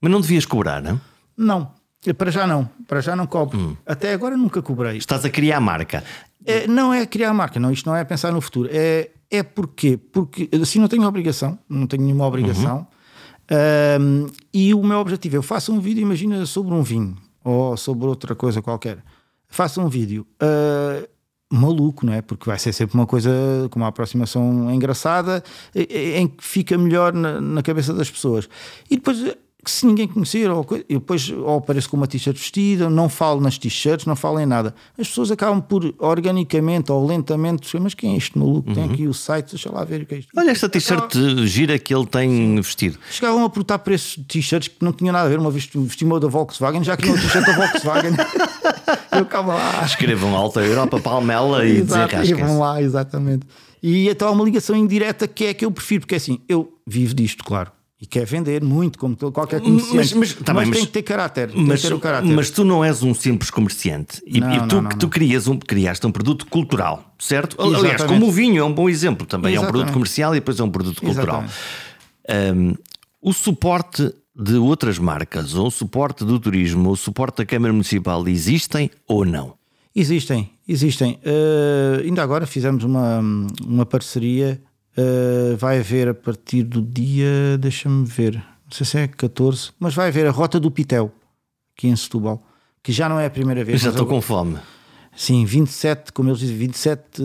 Mas 0.00 0.12
não 0.12 0.20
devias 0.20 0.44
cobrar, 0.44 0.82
não? 0.82 1.00
Não, 1.36 1.70
para 2.16 2.30
já 2.30 2.46
não. 2.46 2.68
Para 2.86 3.00
já 3.00 3.16
não 3.16 3.26
cobro. 3.26 3.58
Hum. 3.58 3.76
Até 3.86 4.12
agora 4.12 4.36
nunca 4.36 4.60
cobrei. 4.60 4.98
Estás 4.98 5.24
a 5.24 5.30
criar 5.30 5.60
marca. 5.60 6.04
É, 6.44 6.66
não 6.66 6.92
é 6.92 7.06
criar 7.06 7.32
marca, 7.32 7.58
não. 7.58 7.70
Isto 7.70 7.88
não 7.88 7.96
é 7.96 8.04
pensar 8.04 8.32
no 8.32 8.40
futuro. 8.40 8.68
É, 8.72 9.10
é 9.30 9.42
porque, 9.42 9.96
porque 9.96 10.48
assim 10.60 10.78
não 10.78 10.88
tenho 10.88 11.04
obrigação, 11.04 11.58
não 11.68 11.86
tenho 11.86 12.02
nenhuma 12.02 12.26
obrigação. 12.26 12.78
Uhum. 12.78 12.86
Um, 14.00 14.26
e 14.54 14.72
o 14.72 14.82
meu 14.82 14.98
objetivo, 14.98 15.36
eu 15.36 15.42
faço 15.42 15.72
um 15.72 15.80
vídeo, 15.80 16.02
imagina, 16.02 16.46
sobre 16.46 16.72
um 16.72 16.82
vinho 16.82 17.16
ou 17.44 17.76
sobre 17.76 18.06
outra 18.06 18.34
coisa 18.34 18.62
qualquer. 18.62 19.02
Faça 19.48 19.80
um 19.80 19.88
vídeo 19.88 20.26
uh, 20.42 21.08
maluco, 21.52 22.06
não 22.06 22.12
é? 22.12 22.22
Porque 22.22 22.46
vai 22.46 22.58
ser 22.58 22.72
sempre 22.72 22.94
uma 22.94 23.06
coisa 23.06 23.30
com 23.70 23.80
uma 23.80 23.88
aproximação 23.88 24.72
engraçada 24.72 25.42
em 25.74 26.28
que 26.28 26.44
fica 26.44 26.78
melhor 26.78 27.12
na, 27.12 27.40
na 27.40 27.62
cabeça 27.62 27.92
das 27.92 28.10
pessoas. 28.10 28.48
E 28.88 28.96
depois 28.96 29.36
que 29.62 29.70
se 29.70 29.86
ninguém 29.86 30.08
conhecer, 30.08 30.50
ou, 30.50 30.66
eu 30.88 31.00
depois 31.00 31.30
ou 31.30 31.58
apareço 31.58 31.88
com 31.90 31.96
uma 31.96 32.06
t-shirt 32.06 32.36
vestida, 32.36 32.88
não 32.88 33.08
falo 33.08 33.40
nas 33.40 33.58
t-shirts, 33.58 34.06
não 34.06 34.16
falo 34.16 34.40
em 34.40 34.46
nada. 34.46 34.74
As 34.98 35.08
pessoas 35.08 35.30
acabam 35.30 35.60
por 35.60 35.94
organicamente 35.98 36.90
ou 36.90 37.06
lentamente 37.06 37.62
dizer, 37.62 37.80
mas 37.80 37.94
quem 37.94 38.14
é 38.14 38.16
este 38.16 38.38
maluco? 38.38 38.68
Uhum. 38.68 38.74
Tem 38.74 38.84
aqui 38.84 39.06
o 39.06 39.14
site, 39.14 39.50
deixa 39.50 39.70
lá 39.70 39.84
ver 39.84 40.02
o 40.02 40.06
que 40.06 40.14
é 40.14 40.18
isto. 40.18 40.30
Olha 40.36 40.50
esta 40.50 40.68
t-shirt 40.68 41.14
gira 41.44 41.78
que 41.78 41.94
ele 41.94 42.06
tem 42.06 42.30
Sim. 42.30 42.56
vestido. 42.56 42.98
Chegavam 43.10 43.44
a 43.44 43.50
perguntar 43.50 43.78
por 43.80 43.92
esses 43.92 44.18
t-shirts 44.26 44.68
que 44.68 44.84
não 44.84 44.92
tinha 44.92 45.12
nada 45.12 45.26
a 45.26 45.28
ver, 45.28 45.38
uma 45.38 45.50
vez 45.50 45.68
vestimos 45.72 46.20
da 46.20 46.28
Volkswagen, 46.28 46.82
já 46.82 46.96
que 46.96 47.06
não 47.06 47.14
t-shirt 47.14 47.46
da 47.46 47.52
Volkswagen. 47.52 48.12
eu 49.12 49.26
calma 49.26 49.54
lá. 49.54 49.84
Escrevam 49.84 50.34
Alta 50.34 50.60
Europa 50.60 51.00
Palmela 51.00 51.66
e 51.66 51.82
desenrascam. 51.82 52.24
E 52.24 52.34
vão 52.34 52.58
lá, 52.58 52.80
exatamente. 52.80 53.46
E 53.82 54.08
então 54.08 54.28
há 54.28 54.30
uma 54.30 54.44
ligação 54.44 54.76
indireta 54.76 55.26
que 55.26 55.46
é 55.46 55.54
que 55.54 55.64
eu 55.64 55.70
prefiro, 55.70 56.02
porque 56.02 56.14
é 56.14 56.18
assim, 56.18 56.40
eu 56.48 56.72
vivo 56.86 57.14
disto, 57.14 57.42
claro 57.42 57.72
e 58.00 58.06
quer 58.06 58.24
vender 58.24 58.64
muito, 58.64 58.98
como 58.98 59.14
qualquer 59.30 59.60
comerciante. 59.60 59.96
Mas, 59.96 60.12
mas, 60.14 60.32
tá 60.32 60.54
mas, 60.54 60.64
bem, 60.64 60.72
tem 60.72 60.86
que 60.86 60.92
ter 60.92 61.02
caráter. 61.02 61.50
Mas, 61.54 61.82
ter 61.82 61.98
caráter. 61.98 62.32
mas 62.32 62.48
tu 62.48 62.64
não 62.64 62.82
és 62.82 63.02
um 63.02 63.12
simples 63.12 63.50
comerciante. 63.50 64.22
E, 64.26 64.40
não, 64.40 64.52
e 64.52 64.68
tu, 64.68 64.76
não, 64.76 64.82
não, 64.82 64.90
tu 64.90 65.08
crias 65.08 65.46
um, 65.46 65.58
criaste 65.58 66.06
um 66.06 66.10
produto 66.10 66.46
cultural, 66.46 67.14
certo? 67.18 67.56
Exatamente. 67.56 67.84
Aliás, 67.84 68.02
como 68.04 68.28
o 68.28 68.32
vinho 68.32 68.58
é 68.58 68.64
um 68.64 68.72
bom 68.72 68.88
exemplo 68.88 69.26
também. 69.26 69.52
Exatamente. 69.52 69.66
É 69.66 69.68
um 69.68 69.72
produto 69.72 69.92
comercial 69.92 70.34
e 70.34 70.40
depois 70.40 70.58
é 70.58 70.64
um 70.64 70.70
produto 70.70 71.02
cultural. 71.02 71.44
Um, 72.56 72.74
o 73.20 73.34
suporte 73.34 74.14
de 74.34 74.54
outras 74.54 74.98
marcas, 74.98 75.54
ou 75.54 75.66
o 75.66 75.70
suporte 75.70 76.24
do 76.24 76.40
turismo, 76.40 76.86
ou 76.86 76.94
o 76.94 76.96
suporte 76.96 77.38
da 77.38 77.44
Câmara 77.44 77.70
Municipal 77.70 78.26
existem 78.28 78.90
ou 79.06 79.26
não? 79.26 79.54
Existem, 79.94 80.48
existem. 80.66 81.18
Uh, 81.22 82.00
ainda 82.02 82.22
agora 82.22 82.46
fizemos 82.46 82.82
uma, 82.82 83.20
uma 83.66 83.84
parceria 83.84 84.58
Uh, 85.00 85.56
vai 85.56 85.78
haver 85.78 86.08
a 86.08 86.14
partir 86.14 86.62
do 86.62 86.82
dia, 86.82 87.56
deixa-me 87.58 88.04
ver, 88.04 88.34
não 88.34 88.72
sei 88.72 88.84
se 88.84 88.98
é 88.98 89.08
14, 89.08 89.70
mas 89.78 89.94
vai 89.94 90.08
haver 90.08 90.26
a 90.26 90.30
Rota 90.30 90.60
do 90.60 90.70
Pitel, 90.70 91.12
aqui 91.76 91.88
em 91.88 91.96
Setúbal, 91.96 92.44
que 92.82 92.92
já 92.92 93.08
não 93.08 93.18
é 93.18 93.26
a 93.26 93.30
primeira 93.30 93.64
vez. 93.64 93.80
Eu 93.80 93.84
já 93.84 93.90
estou 93.90 94.06
com 94.06 94.20
fome. 94.20 94.58
Sim, 95.16 95.44
27, 95.44 96.12
como 96.12 96.30
eles 96.30 96.38
dizem, 96.38 96.56
27 96.56 97.22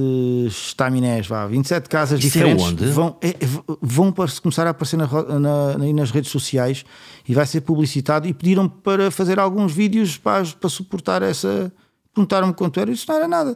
estaminés, 0.47 1.27
vá, 1.27 1.45
27 1.45 1.87
casas 1.87 2.19
Isso 2.19 2.37
é 2.37 2.41
diferentes 2.41 2.65
é 2.65 2.69
onde? 2.69 2.85
vão, 2.87 3.17
é, 3.21 3.35
vão 3.81 4.13
começar 4.41 4.65
a 4.65 4.71
aparecer 4.71 4.97
na, 4.97 5.07
na, 5.39 5.77
nas 5.93 6.11
redes 6.11 6.31
sociais 6.31 6.83
e 7.27 7.33
vai 7.33 7.45
ser 7.45 7.61
publicitado. 7.61 8.27
E 8.27 8.33
pediram 8.33 8.67
para 8.67 9.11
fazer 9.11 9.39
alguns 9.39 9.71
vídeos 9.71 10.17
para, 10.17 10.45
para 10.59 10.69
suportar 10.69 11.21
essa. 11.21 11.71
Perguntaram-me 12.13 12.53
quanto 12.53 12.79
era, 12.79 12.91
isso 12.91 13.05
não 13.07 13.15
era 13.15 13.27
nada. 13.27 13.55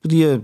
Podia 0.00 0.42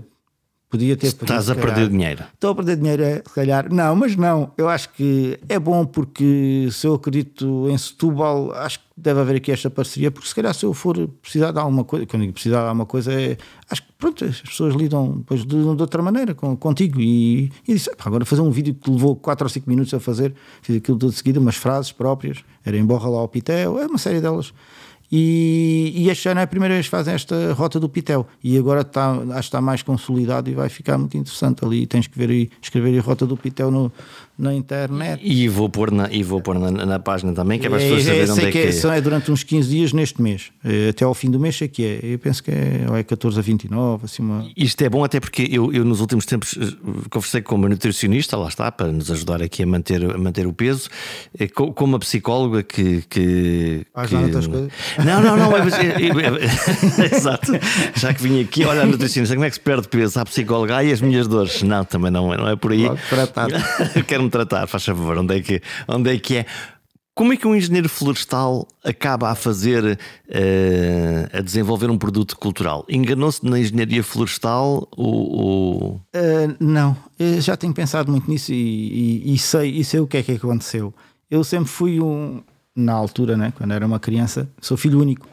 Podia 0.69 0.95
ter 0.95 1.07
Estás 1.07 1.49
a 1.49 1.55
perder 1.55 1.89
dinheiro. 1.89 2.23
Estou 2.31 2.51
a 2.51 2.55
perder 2.55 2.75
dinheiro, 2.75 3.01
é, 3.01 3.15
se 3.15 3.33
calhar. 3.33 3.73
Não, 3.73 3.95
mas 3.95 4.15
não. 4.15 4.51
Eu 4.55 4.69
acho 4.69 4.89
que 4.89 5.39
é 5.49 5.57
bom 5.57 5.83
porque 5.83 6.69
se 6.71 6.85
eu 6.85 6.93
acredito 6.93 7.67
em 7.67 7.75
Setúbal, 7.75 8.51
acho 8.53 8.77
que 8.77 8.85
deve 8.95 9.19
haver 9.19 9.37
aqui 9.37 9.51
esta 9.51 9.67
parceria. 9.67 10.11
Porque 10.11 10.27
se 10.27 10.35
calhar 10.35 10.53
se 10.53 10.63
eu 10.63 10.73
for 10.75 11.07
precisar 11.23 11.51
de 11.51 11.57
alguma 11.57 11.83
coisa, 11.83 12.05
quando 12.05 12.21
digo 12.21 12.33
precisar 12.33 12.61
de 12.61 12.67
alguma 12.67 12.85
coisa, 12.85 13.11
é, 13.11 13.35
acho 13.67 13.81
que 13.81 13.87
pronto, 13.97 14.23
as 14.23 14.41
pessoas 14.41 14.75
lidam 14.75 15.17
depois 15.17 15.41
de, 15.41 15.47
de 15.47 15.81
outra 15.81 16.03
maneira 16.03 16.35
com, 16.35 16.55
contigo. 16.55 17.01
E, 17.01 17.45
e 17.67 17.73
disse: 17.73 17.89
agora 17.97 18.23
fazer 18.23 18.41
um 18.41 18.51
vídeo 18.51 18.75
que 18.75 18.91
levou 18.91 19.15
4 19.15 19.45
ou 19.45 19.49
5 19.49 19.67
minutos 19.67 19.91
a 19.95 19.99
fazer, 19.99 20.35
fiz 20.61 20.77
aquilo 20.77 20.99
tudo 20.99 21.09
de 21.09 21.17
seguida, 21.17 21.39
umas 21.39 21.55
frases 21.55 21.91
próprias, 21.91 22.43
era 22.63 22.77
em 22.77 22.85
Borra 22.85 23.09
lá 23.09 23.17
ao 23.17 23.27
Pitel, 23.27 23.79
é 23.79 23.87
uma 23.87 23.97
série 23.97 24.21
delas. 24.21 24.53
E, 25.11 25.91
e 25.95 26.09
este 26.09 26.29
ano 26.29 26.39
é 26.39 26.43
a 26.43 26.47
primeira 26.47 26.75
vez 26.75 26.85
que 26.85 26.91
fazem 26.91 27.13
esta 27.13 27.53
rota 27.53 27.79
do 27.79 27.89
Pitel 27.89 28.27
e 28.43 28.57
agora 28.57 28.81
está, 28.81 29.11
acho 29.11 29.25
que 29.25 29.39
está 29.39 29.61
mais 29.61 29.81
consolidado 29.81 30.49
e 30.49 30.53
vai 30.53 30.69
ficar 30.69 30.97
muito 30.97 31.17
interessante 31.17 31.65
ali. 31.65 31.87
Tens 31.87 32.07
que 32.07 32.17
ver 32.17 32.29
e 32.29 32.49
escrever 32.61 32.97
a 32.97 33.01
rota 33.01 33.25
do 33.25 33.35
Pitel 33.35 33.71
no, 33.71 33.91
na 34.39 34.53
internet. 34.53 35.21
E 35.21 35.49
vou 35.49 35.69
pôr 35.69 35.91
na, 35.91 36.09
e 36.09 36.23
vou 36.23 36.41
pôr 36.41 36.57
na, 36.57 36.71
na 36.71 36.97
página 36.97 37.33
também, 37.33 37.59
que 37.59 37.67
é 37.67 37.69
para 37.69 37.77
as 37.77 37.83
pessoas 37.83 38.01
é, 38.01 38.05
saberem 38.05 38.31
onde 38.31 38.45
é 38.45 38.51
que, 38.51 38.57
é. 38.59 38.93
é. 38.93 38.97
é 38.97 39.01
durante 39.01 39.31
uns 39.31 39.43
15 39.43 39.69
dias 39.69 39.91
neste 39.91 40.21
mês, 40.21 40.51
é, 40.63 40.89
até 40.89 41.03
ao 41.03 41.13
fim 41.13 41.29
do 41.29 41.37
mês 41.37 41.57
sei 41.57 41.67
que 41.67 41.83
é. 41.83 41.99
Eu 42.01 42.19
penso 42.19 42.41
que 42.41 42.49
é, 42.49 42.85
ou 42.87 42.95
é 42.95 43.03
14 43.03 43.37
a 43.37 43.41
29, 43.41 44.05
assim 44.05 44.23
uma... 44.23 44.49
Isto 44.55 44.81
é 44.81 44.89
bom 44.89 45.03
até 45.03 45.19
porque 45.19 45.47
eu, 45.51 45.73
eu 45.73 45.83
nos 45.83 45.99
últimos 45.99 46.25
tempos 46.25 46.57
eh, 46.57 46.73
conversei 47.09 47.41
com 47.41 47.55
uma 47.55 47.67
nutricionista, 47.67 48.37
lá 48.37 48.47
está, 48.47 48.71
para 48.71 48.91
nos 48.91 49.11
ajudar 49.11 49.41
aqui 49.43 49.63
a 49.63 49.67
manter, 49.67 50.09
a 50.09 50.17
manter 50.17 50.47
o 50.47 50.53
peso, 50.53 50.89
eh, 51.37 51.47
com, 51.47 51.73
com 51.73 51.83
uma 51.83 51.99
psicóloga 51.99 52.63
que. 52.63 53.03
que, 53.09 53.85
que... 53.89 54.98
Não, 55.05 55.21
não, 55.21 55.37
não, 55.37 55.57
é, 55.57 55.61
é, 55.61 57.15
exato. 57.15 57.51
Já 57.95 58.13
que 58.13 58.21
vim 58.21 58.41
aqui, 58.41 58.65
olha 58.65 58.85
nutricionista, 58.85 59.35
como 59.35 59.45
é 59.45 59.49
que 59.49 59.55
se 59.55 59.61
perde 59.61 59.87
peso? 59.87 60.19
A 60.19 60.25
psicóloga, 60.25 60.75
ai, 60.75 60.91
as 60.91 61.01
minhas 61.01 61.27
dores. 61.27 61.61
Não, 61.63 61.85
também 61.85 62.11
não, 62.11 62.27
não 62.35 62.47
é 62.47 62.55
por 62.55 62.71
aí. 62.71 62.83
Quero 64.07 64.23
me 64.23 64.29
tratar, 64.29 64.67
faz 64.67 64.83
favor, 64.83 65.17
onde 65.17 65.37
é 65.37 65.41
que, 65.41 65.61
onde 65.87 66.13
é, 66.13 66.19
que 66.19 66.37
é? 66.37 66.45
Como 67.19 67.33
é 67.33 67.35
que 67.35 67.45
um 67.45 67.53
engenheiro 67.53 67.89
florestal 67.89 68.65
acaba 68.81 69.29
a 69.29 69.35
fazer, 69.35 69.83
uh, 70.29 71.37
a 71.37 71.41
desenvolver 71.41 71.89
um 71.89 71.97
produto 71.97 72.37
cultural? 72.37 72.85
Enganou-se 72.87 73.45
na 73.45 73.59
engenharia 73.59 74.01
florestal 74.01 74.87
ou. 74.95 75.95
Uh, 76.15 76.55
não, 76.61 76.95
eu 77.19 77.41
já 77.41 77.57
tenho 77.57 77.73
pensado 77.73 78.09
muito 78.09 78.31
nisso 78.31 78.53
e, 78.53 79.25
e, 79.25 79.33
e, 79.33 79.37
sei, 79.37 79.69
e 79.69 79.83
sei 79.83 79.99
o 79.99 80.07
que 80.07 80.15
é 80.15 80.23
que 80.23 80.31
aconteceu. 80.31 80.93
Eu 81.29 81.43
sempre 81.43 81.69
fui 81.69 81.99
um, 81.99 82.41
na 82.75 82.93
altura, 82.93 83.35
né, 83.35 83.53
quando 83.57 83.73
era 83.73 83.85
uma 83.85 83.99
criança, 83.99 84.49
sou 84.61 84.77
filho 84.77 84.99
único 84.99 85.27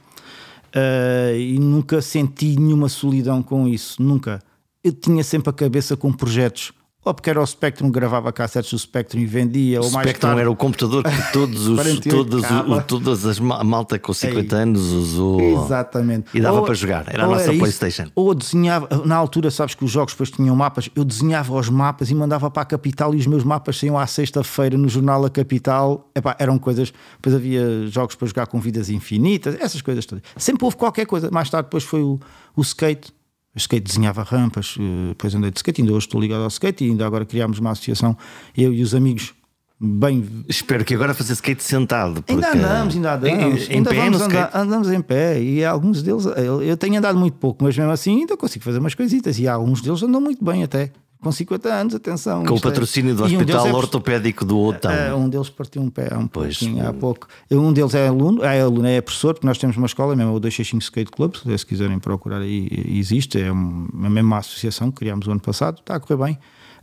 uh, 0.74 1.36
e 1.36 1.58
nunca 1.58 2.02
senti 2.02 2.58
nenhuma 2.58 2.88
solidão 2.88 3.42
com 3.42 3.66
isso, 3.66 4.02
nunca. 4.02 4.42
Eu 4.82 4.92
tinha 4.92 5.24
sempre 5.24 5.50
a 5.50 5.52
cabeça 5.52 5.96
com 5.96 6.12
projetos 6.12 6.72
ou 7.06 7.14
porque 7.14 7.30
era 7.30 7.40
o 7.40 7.46
Spectrum 7.46 7.88
gravava 7.88 8.32
cassetes 8.32 8.72
do 8.72 8.78
Spectrum 8.80 9.20
e 9.20 9.26
vendia, 9.26 9.80
ou 9.80 9.88
mais 9.92 10.08
Spectrum 10.08 10.30
tarde... 10.30 10.40
era 10.40 10.50
o 10.50 10.56
computador 10.56 11.04
que 11.04 11.32
todos 11.32 11.68
os, 11.68 12.00
todos, 12.00 12.42
o, 12.42 12.82
todas 12.82 13.24
as 13.24 13.38
malta 13.38 13.96
com 13.96 14.12
50 14.12 14.56
Ei. 14.56 14.62
anos 14.62 14.82
usou. 14.90 15.40
Exatamente. 15.40 16.36
E 16.36 16.40
dava 16.40 16.58
ou, 16.58 16.64
para 16.64 16.74
jogar, 16.74 17.04
era 17.06 17.22
a 17.22 17.28
nossa 17.28 17.44
era 17.44 17.58
Playstation. 17.58 18.02
Isso, 18.02 18.12
ou 18.16 18.34
desenhava, 18.34 18.88
na 19.04 19.14
altura, 19.14 19.52
sabes 19.52 19.76
que 19.76 19.84
os 19.84 19.90
jogos 19.90 20.14
depois 20.14 20.32
tinham 20.32 20.56
mapas, 20.56 20.90
eu 20.96 21.04
desenhava 21.04 21.54
os 21.54 21.68
mapas 21.68 22.10
e 22.10 22.14
mandava 22.14 22.50
para 22.50 22.62
a 22.62 22.66
capital 22.66 23.14
e 23.14 23.18
os 23.18 23.26
meus 23.28 23.44
mapas 23.44 23.78
saíam 23.78 23.96
à 23.96 24.06
sexta-feira 24.08 24.76
no 24.76 24.88
jornal 24.88 25.24
A 25.24 25.30
Capital. 25.30 26.10
Epá, 26.12 26.34
eram 26.40 26.58
coisas, 26.58 26.92
depois 27.18 27.36
havia 27.36 27.86
jogos 27.86 28.16
para 28.16 28.26
jogar 28.26 28.46
com 28.48 28.58
vidas 28.58 28.90
infinitas, 28.90 29.56
essas 29.60 29.80
coisas 29.80 30.04
todas. 30.04 30.24
Sempre 30.36 30.64
houve 30.64 30.76
qualquer 30.76 31.06
coisa. 31.06 31.30
Mais 31.30 31.48
tarde 31.48 31.66
depois 31.66 31.84
foi 31.84 32.02
o, 32.02 32.18
o 32.56 32.62
skate 32.62 33.14
skate 33.56 33.84
desenhava 33.84 34.22
rampas, 34.22 34.76
eh, 34.78 35.08
depois 35.08 35.34
andei 35.34 35.50
de 35.50 35.58
skate, 35.58 35.80
ainda 35.80 35.92
hoje 35.92 36.06
estou 36.06 36.20
ligado 36.20 36.42
ao 36.42 36.48
skate 36.48 36.84
e 36.84 36.90
ainda 36.90 37.06
agora 37.06 37.24
criámos 37.24 37.58
uma 37.58 37.70
associação, 37.70 38.16
eu 38.56 38.72
e 38.72 38.82
os 38.82 38.94
amigos. 38.94 39.34
Bem, 39.78 40.26
espero 40.48 40.84
que 40.84 40.94
agora 40.94 41.12
fazer 41.12 41.34
skate 41.34 41.62
sentado. 41.62 42.22
Porque... 42.22 42.32
Ainda 42.32 42.52
andamos, 42.52 42.94
ainda 42.94 43.14
andamos, 43.14 43.68
em, 43.68 43.74
ainda 43.74 43.90
pé 43.90 43.96
vamos 43.96 44.20
andar, 44.22 44.50
andamos 44.54 44.90
em 44.90 45.02
pé 45.02 45.42
e 45.42 45.64
alguns 45.64 46.02
deles 46.02 46.24
eu 46.64 46.76
tenho 46.78 46.96
andado 46.96 47.18
muito 47.18 47.36
pouco, 47.36 47.62
mas 47.62 47.76
mesmo 47.76 47.92
assim 47.92 48.20
ainda 48.20 48.38
consigo 48.38 48.64
fazer 48.64 48.78
umas 48.78 48.94
coisitas 48.94 49.38
e 49.38 49.46
alguns 49.46 49.82
deles 49.82 50.02
andam 50.02 50.20
muito 50.20 50.42
bem 50.42 50.64
até 50.64 50.92
com 51.20 51.32
50 51.32 51.68
anos, 51.68 51.94
atenção. 51.94 52.44
Com 52.44 52.54
o 52.54 52.56
é- 52.56 52.60
patrocínio 52.60 53.12
é... 53.12 53.14
do 53.14 53.24
Hospital 53.24 53.64
um 53.64 53.68
é... 53.68 53.72
Ortopédico 53.74 54.44
do 54.44 54.58
Otão. 54.58 54.92
Uh, 54.92 55.16
um 55.16 55.28
deles 55.28 55.48
partiu 55.48 55.82
um 55.82 55.90
pé 55.90 56.08
há 56.12 56.18
um 56.18 56.26
pois, 56.26 56.58
pouquinho, 56.58 56.86
há 56.86 56.92
pouco. 56.92 57.26
Um 57.50 57.72
deles 57.72 57.94
é 57.94 58.08
aluno, 58.08 58.44
é 58.44 58.60
aluno, 58.60 58.86
é 58.86 59.00
professor, 59.00 59.34
porque 59.34 59.46
nós 59.46 59.58
temos 59.58 59.76
uma 59.76 59.86
escola, 59.86 60.14
mesmo 60.14 60.34
o 60.34 60.40
265 60.40 60.82
Skate 60.82 61.10
Club, 61.10 61.34
se 61.58 61.66
quiserem 61.66 61.98
procurar 61.98 62.40
aí, 62.40 62.68
existe, 62.88 63.40
é 63.40 63.50
uma 63.50 64.10
mesma 64.10 64.38
associação 64.38 64.90
que 64.90 64.98
criámos 64.98 65.26
o 65.26 65.30
ano 65.30 65.40
passado, 65.40 65.80
está 65.80 65.96
a 65.96 66.00
correr 66.00 66.22
bem. 66.22 66.38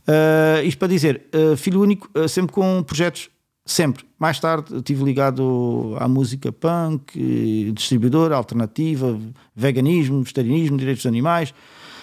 Uh, 0.07 0.65
isto 0.65 0.77
para 0.77 0.89
dizer, 0.89 1.27
uh, 1.33 1.55
filho 1.55 1.81
único, 1.81 2.09
uh, 2.17 2.27
sempre 2.27 2.51
com 2.51 2.83
projetos, 2.83 3.29
sempre. 3.65 4.03
Mais 4.19 4.39
tarde 4.39 4.75
estive 4.75 5.03
ligado 5.03 5.95
à 5.97 6.07
música 6.07 6.51
punk, 6.51 7.71
distribuidor, 7.73 8.33
alternativa, 8.33 9.17
veganismo, 9.55 10.21
vegetarianismo, 10.21 10.77
direitos 10.77 11.03
dos 11.03 11.09
animais, 11.09 11.53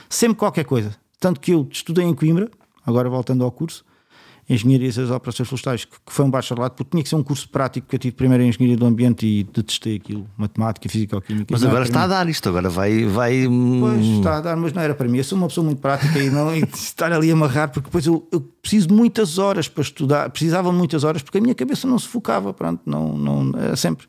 sempre 0.08 0.38
qualquer 0.38 0.64
coisa 0.64 0.99
tanto 1.20 1.38
que 1.38 1.52
eu 1.52 1.68
estudei 1.70 2.04
em 2.04 2.14
Coimbra, 2.14 2.50
agora 2.84 3.08
voltando 3.08 3.44
ao 3.44 3.52
curso, 3.52 3.84
Engenharia 4.50 4.92
das 4.92 5.10
Operações 5.10 5.48
Florestais, 5.48 5.84
que, 5.84 5.92
que 5.92 6.12
foi 6.12 6.24
um 6.24 6.30
bacharelado, 6.30 6.74
porque 6.74 6.90
tinha 6.90 7.02
que 7.04 7.08
ser 7.08 7.14
um 7.14 7.22
curso 7.22 7.48
prático, 7.48 7.86
que 7.86 7.94
eu 7.94 7.98
tive 8.00 8.16
primeiro 8.16 8.42
em 8.42 8.48
Engenharia 8.48 8.76
do 8.76 8.84
Ambiente 8.84 9.24
e 9.24 9.44
detestei 9.44 9.94
aquilo, 9.94 10.26
Matemática, 10.36 10.88
Física, 10.88 11.20
Química. 11.20 11.46
Mas 11.52 11.62
agora 11.62 11.84
está 11.84 12.02
a 12.02 12.06
dar 12.08 12.28
isto, 12.28 12.48
agora 12.48 12.68
vai, 12.68 13.04
vai. 13.04 13.46
Pois 13.46 14.04
está 14.04 14.38
a 14.38 14.40
dar, 14.40 14.56
mas 14.56 14.72
não 14.72 14.82
era 14.82 14.92
para 14.92 15.06
mim. 15.06 15.18
Eu 15.18 15.24
sou 15.24 15.38
uma 15.38 15.46
pessoa 15.46 15.64
muito 15.64 15.80
prática 15.80 16.18
e 16.18 16.28
não 16.30 16.52
e 16.52 16.64
estar 16.74 17.12
ali 17.12 17.30
a 17.30 17.32
amarrar, 17.32 17.70
porque 17.70 17.86
depois 17.86 18.04
eu, 18.04 18.26
eu, 18.32 18.40
preciso 18.40 18.92
muitas 18.92 19.38
horas 19.38 19.68
para 19.68 19.82
estudar, 19.82 20.28
precisava 20.30 20.72
muitas 20.72 21.04
horas, 21.04 21.22
porque 21.22 21.38
a 21.38 21.40
minha 21.40 21.54
cabeça 21.54 21.86
não 21.86 21.98
se 21.98 22.08
focava, 22.08 22.52
pronto, 22.52 22.80
não, 22.84 23.16
não, 23.16 23.52
era 23.56 23.76
sempre. 23.76 24.08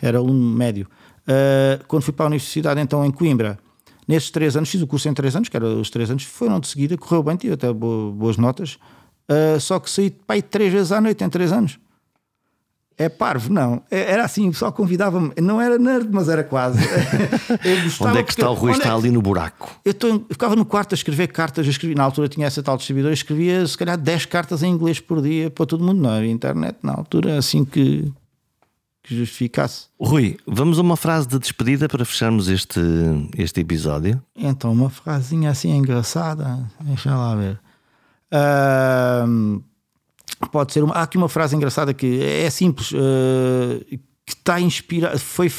Era 0.00 0.18
aluno 0.18 0.56
médio. 0.56 0.86
Uh, 1.22 1.82
quando 1.88 2.02
fui 2.02 2.12
para 2.12 2.26
a 2.26 2.28
universidade, 2.28 2.80
então 2.80 3.04
em 3.04 3.10
Coimbra, 3.10 3.58
nesses 4.06 4.30
três 4.30 4.56
anos, 4.56 4.68
fiz 4.68 4.82
o 4.82 4.86
curso 4.86 5.08
em 5.08 5.14
três 5.14 5.34
anos, 5.34 5.48
que 5.48 5.56
era 5.56 5.66
os 5.66 5.90
três 5.90 6.10
anos, 6.10 6.24
foram 6.24 6.60
de 6.60 6.68
seguida, 6.68 6.96
correu 6.96 7.22
bem, 7.22 7.36
tive 7.36 7.54
até 7.54 7.72
boas 7.72 8.36
notas. 8.36 8.78
Uh, 9.28 9.58
só 9.58 9.78
que 9.80 9.90
saí 9.90 10.10
pai 10.10 10.42
três 10.42 10.72
vezes 10.72 10.92
à 10.92 11.00
noite 11.00 11.24
em 11.24 11.28
três 11.28 11.52
anos. 11.52 11.78
É 12.96 13.08
parvo, 13.08 13.52
não. 13.52 13.82
É, 13.90 14.12
era 14.12 14.24
assim, 14.24 14.48
o 14.48 14.52
pessoal 14.52 14.72
convidava-me. 14.72 15.32
Não 15.40 15.60
era 15.60 15.78
nerd, 15.78 16.08
mas 16.12 16.28
era 16.28 16.44
quase. 16.44 16.78
onde 18.00 18.18
é 18.18 18.22
que 18.22 18.30
está 18.30 18.48
o 18.48 18.54
Rui? 18.54 18.70
Está 18.70 18.90
é... 18.90 18.92
ali 18.92 19.10
no 19.10 19.20
buraco. 19.20 19.68
Eu, 19.84 19.92
tô, 19.92 20.06
eu, 20.06 20.26
ficava 20.30 20.54
no 20.54 20.64
quarto 20.64 20.94
a 20.94 20.94
escrever 20.94 21.26
cartas. 21.28 21.66
escrevi, 21.66 21.96
na 21.96 22.04
altura 22.04 22.28
tinha 22.28 22.46
essa 22.46 22.62
tal 22.62 22.76
distribuidora. 22.76 23.12
Escrevia 23.12 23.66
se 23.66 23.76
calhar 23.76 23.98
10 23.98 24.26
cartas 24.26 24.62
em 24.62 24.70
inglês 24.70 25.00
por 25.00 25.20
dia 25.20 25.50
para 25.50 25.66
todo 25.66 25.82
mundo. 25.82 26.00
Não 26.00 26.12
era 26.12 26.26
internet 26.26 26.78
na 26.84 26.92
altura, 26.92 27.36
assim 27.36 27.64
que, 27.64 28.12
que 29.04 29.14
justificasse. 29.14 29.88
Rui, 30.00 30.38
vamos 30.46 30.78
a 30.78 30.82
uma 30.82 30.96
frase 30.96 31.28
de 31.28 31.38
despedida 31.38 31.86
para 31.86 32.06
fecharmos 32.06 32.48
este, 32.48 32.80
este 33.36 33.60
episódio. 33.60 34.20
Então, 34.34 34.72
uma 34.72 34.88
frasinha 34.88 35.50
assim 35.50 35.70
engraçada. 35.76 36.66
Deixa 36.80 37.14
lá 37.14 37.36
ver. 37.36 37.60
Uh, 38.32 39.62
pode 40.50 40.72
ser 40.72 40.82
uma, 40.82 40.94
há 40.94 41.02
aqui 41.02 41.18
uma 41.18 41.28
frase 41.28 41.54
engraçada 41.54 41.92
que 41.92 42.22
é 42.22 42.48
simples, 42.48 42.92
uh, 42.92 43.84
que 44.24 44.32
está 44.32 44.58
inspirada. 44.58 45.18
Foi, 45.18 45.52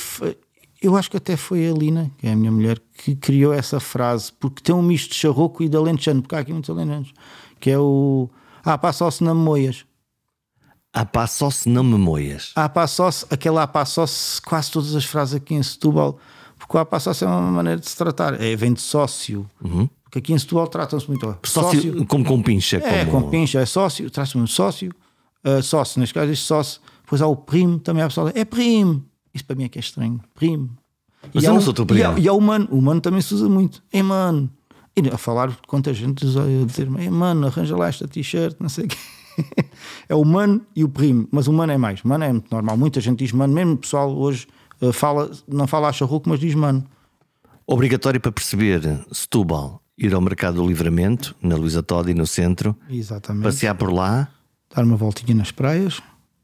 eu 0.81 0.97
acho 0.97 1.11
que 1.11 1.17
até 1.17 1.37
foi 1.37 1.69
a 1.69 1.71
Lina, 1.71 2.09
que 2.17 2.27
é 2.27 2.31
a 2.31 2.35
minha 2.35 2.51
mulher, 2.51 2.81
que 2.95 3.15
criou 3.15 3.53
essa 3.53 3.79
frase, 3.79 4.33
porque 4.33 4.63
tem 4.63 4.73
um 4.73 4.81
misto 4.81 5.11
de 5.11 5.17
charroco 5.17 5.63
e 5.63 5.69
de 5.69 5.77
alentejano, 5.77 6.23
porque 6.23 6.35
há 6.35 6.39
aqui 6.39 6.51
muitos 6.51 6.71
alentejanos, 6.71 7.13
que 7.59 7.69
é 7.69 7.77
o 7.77 8.27
Ah, 8.63 8.75
pá, 8.75 8.91
só 8.91 9.11
se 9.11 9.23
não 9.23 9.35
me 9.35 9.41
moias. 9.41 9.85
Ah, 10.95 11.05
pá, 11.05 11.27
só 11.27 11.49
se 11.49 11.67
não 11.67 11.83
me 11.83 11.97
moias. 11.97 12.51
Ah, 12.55 12.69
pá, 12.69 12.87
só 12.87 13.11
se, 13.11 13.25
aquela 13.29 13.67
pá, 13.67 13.85
só 13.85 14.07
se, 14.07 14.41
quase 14.41 14.71
todas 14.71 14.95
as 14.95 15.03
frases 15.03 15.35
aqui 15.35 15.53
em 15.53 15.61
Setúbal, 15.61 16.17
porque 16.57 16.77
o 16.77 16.79
ah, 16.79 16.85
pá, 16.85 16.99
só 16.99 17.13
se 17.13 17.23
é 17.23 17.27
uma 17.27 17.51
maneira 17.51 17.79
de 17.79 17.89
se 17.89 17.97
tratar, 17.97 18.41
é, 18.41 18.55
vem 18.55 18.73
de 18.73 18.81
sócio. 18.81 19.45
Uhum 19.61 19.89
que 20.15 20.19
aqui 20.19 20.33
em 20.33 20.37
Setúbal 20.37 20.67
tratam-se 20.67 21.07
muito. 21.09 21.25
Sócio, 21.43 21.81
sócio, 21.81 22.05
como 22.05 22.23
com 22.23 22.41
pincha. 22.41 22.77
É, 22.77 23.05
como... 23.05 23.23
com 23.23 23.29
pincha, 23.29 23.59
é 23.59 23.65
sócio, 23.65 24.09
trata-se 24.09 24.37
muito 24.37 24.51
sócio, 24.51 24.89
uh, 25.43 25.61
sócio, 25.61 25.99
neste 25.99 26.13
caso, 26.13 26.31
este 26.31 26.45
sócio. 26.45 26.81
Depois 27.03 27.21
há 27.21 27.27
o 27.27 27.35
primo, 27.35 27.79
também 27.79 28.01
há 28.01 28.07
pessoal, 28.07 28.31
é 28.33 28.45
primo. 28.45 29.03
Isso 29.33 29.43
para 29.43 29.57
mim 29.57 29.65
é 29.65 29.69
que 29.69 29.77
é 29.77 29.81
estranho, 29.81 30.21
primo. 30.33 30.69
Mas 31.33 31.43
e 31.43 31.47
eu 31.47 31.53
não 31.53 31.59
sou 31.59 31.73
teu 31.73 31.85
primo. 31.85 31.99
E 31.99 32.03
há, 32.03 32.17
e 32.17 32.27
há 32.29 32.33
o 32.33 32.39
mano, 32.39 32.67
o 32.71 32.81
mano 32.81 33.01
também 33.01 33.19
se 33.19 33.33
usa 33.33 33.49
muito, 33.49 33.83
é 33.91 34.01
mano. 34.01 34.49
E 34.95 35.09
a 35.09 35.17
falar 35.17 35.53
quanta 35.67 35.93
gente 35.93 36.25
a 36.25 36.65
dizer, 36.65 36.87
é 36.97 37.09
mano, 37.09 37.47
arranja 37.47 37.75
lá 37.75 37.89
esta 37.89 38.07
t-shirt, 38.07 38.55
não 38.57 38.69
sei 38.69 38.85
o 38.85 38.87
quê. 38.87 38.97
é 40.09 40.15
o 40.15 40.23
mano 40.23 40.61
e 40.75 40.83
o 40.83 40.89
primo, 40.89 41.27
mas 41.31 41.47
o 41.47 41.53
mano 41.53 41.71
é 41.71 41.77
mais. 41.77 42.03
Mano 42.03 42.23
é 42.23 42.31
muito 42.31 42.51
normal. 42.51 42.77
Muita 42.77 42.99
gente 43.01 43.19
diz 43.19 43.31
mano, 43.31 43.53
mesmo 43.53 43.73
o 43.73 43.77
pessoal 43.77 44.15
hoje 44.15 44.47
uh, 44.81 44.91
fala, 44.91 45.31
não 45.47 45.67
fala 45.67 45.89
acharruco, 45.89 46.29
mas 46.29 46.39
diz 46.39 46.55
mano. 46.55 46.83
Obrigatório 47.67 48.19
para 48.19 48.31
perceber 48.31 48.81
Setúbal 49.11 49.81
ir 49.97 50.13
ao 50.13 50.21
Mercado 50.21 50.55
do 50.55 50.67
Livramento, 50.67 51.35
na 51.41 51.55
Luísa 51.55 51.81
Todi, 51.81 52.13
no 52.13 52.27
centro. 52.27 52.75
Exatamente. 52.89 53.43
Passear 53.43 53.75
por 53.75 53.91
lá. 53.91 54.27
Dar 54.75 54.83
uma 54.83 54.97
voltinha 54.97 55.33
nas 55.33 55.51
praias, 55.51 56.01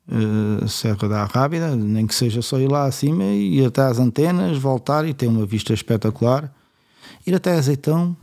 uh, 0.07 0.67
Serra 0.67 1.09
da 1.09 1.25
Rábida, 1.25 1.75
nem 1.75 2.07
que 2.07 2.15
seja 2.15 2.41
só 2.41 2.57
ir 2.59 2.71
lá 2.71 2.85
acima 2.85 3.23
e 3.23 3.59
ir 3.59 3.65
até 3.65 3.81
às 3.81 3.99
antenas, 3.99 4.57
voltar 4.57 5.05
e 5.05 5.13
ter 5.13 5.27
uma 5.27 5.45
vista 5.45 5.73
espetacular. 5.73 6.51
Ir 7.27 7.35
até 7.35 7.51
Azeitão, 7.51 8.15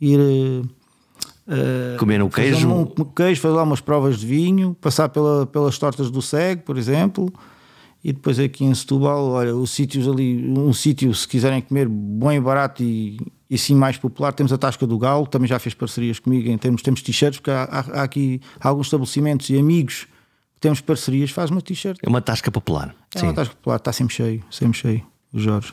ir. 0.00 0.18
Uh, 0.18 0.75
Comer 1.98 2.18
no 2.18 2.28
queijo. 2.28 2.68
Um, 2.68 2.82
um 2.82 3.04
queijo, 3.04 3.40
fazer 3.40 3.54
lá 3.54 3.62
umas 3.62 3.80
provas 3.80 4.18
de 4.18 4.26
vinho, 4.26 4.76
passar 4.80 5.08
pela, 5.08 5.46
pelas 5.46 5.78
tortas 5.78 6.10
do 6.10 6.20
Cego, 6.20 6.62
por 6.62 6.76
exemplo. 6.76 7.32
E 8.02 8.12
depois 8.12 8.38
aqui 8.38 8.64
em 8.64 8.74
Setúbal, 8.74 9.30
olha, 9.30 9.54
os 9.54 9.70
sítios 9.70 10.06
ali, 10.08 10.52
um 10.56 10.72
sítio, 10.72 11.12
se 11.14 11.26
quiserem 11.26 11.60
comer 11.60 11.88
bom 11.88 12.30
e 12.30 12.40
barato 12.40 12.82
e 12.82 13.18
e 13.48 13.56
sim 13.56 13.74
mais 13.74 13.96
popular. 13.96 14.32
Temos 14.32 14.52
a 14.52 14.58
Tasca 14.58 14.86
do 14.86 14.98
Galo, 14.98 15.26
também 15.26 15.48
já 15.48 15.58
fez 15.58 15.74
parcerias 15.74 16.18
comigo 16.18 16.48
em 16.48 16.58
termos, 16.58 16.82
temos 16.82 17.02
t-shirts, 17.02 17.38
porque 17.38 17.50
há, 17.50 17.64
há, 17.64 18.02
aqui 18.02 18.40
alguns 18.60 18.86
estabelecimentos 18.86 19.48
e 19.50 19.58
amigos 19.58 20.06
que 20.54 20.60
temos 20.60 20.80
parcerias, 20.80 21.30
faz 21.30 21.50
uma 21.50 21.60
t-shirt. 21.60 21.98
É 22.02 22.08
uma 22.08 22.20
tasca 22.20 22.50
popular. 22.50 22.94
É 23.14 23.18
sim. 23.18 23.26
uma 23.26 23.34
tasca 23.34 23.54
popular, 23.54 23.76
está 23.76 23.92
sempre 23.92 24.14
cheio, 24.14 24.42
sempre 24.50 24.78
cheio, 24.78 25.06
o 25.32 25.38
Jorge. 25.38 25.72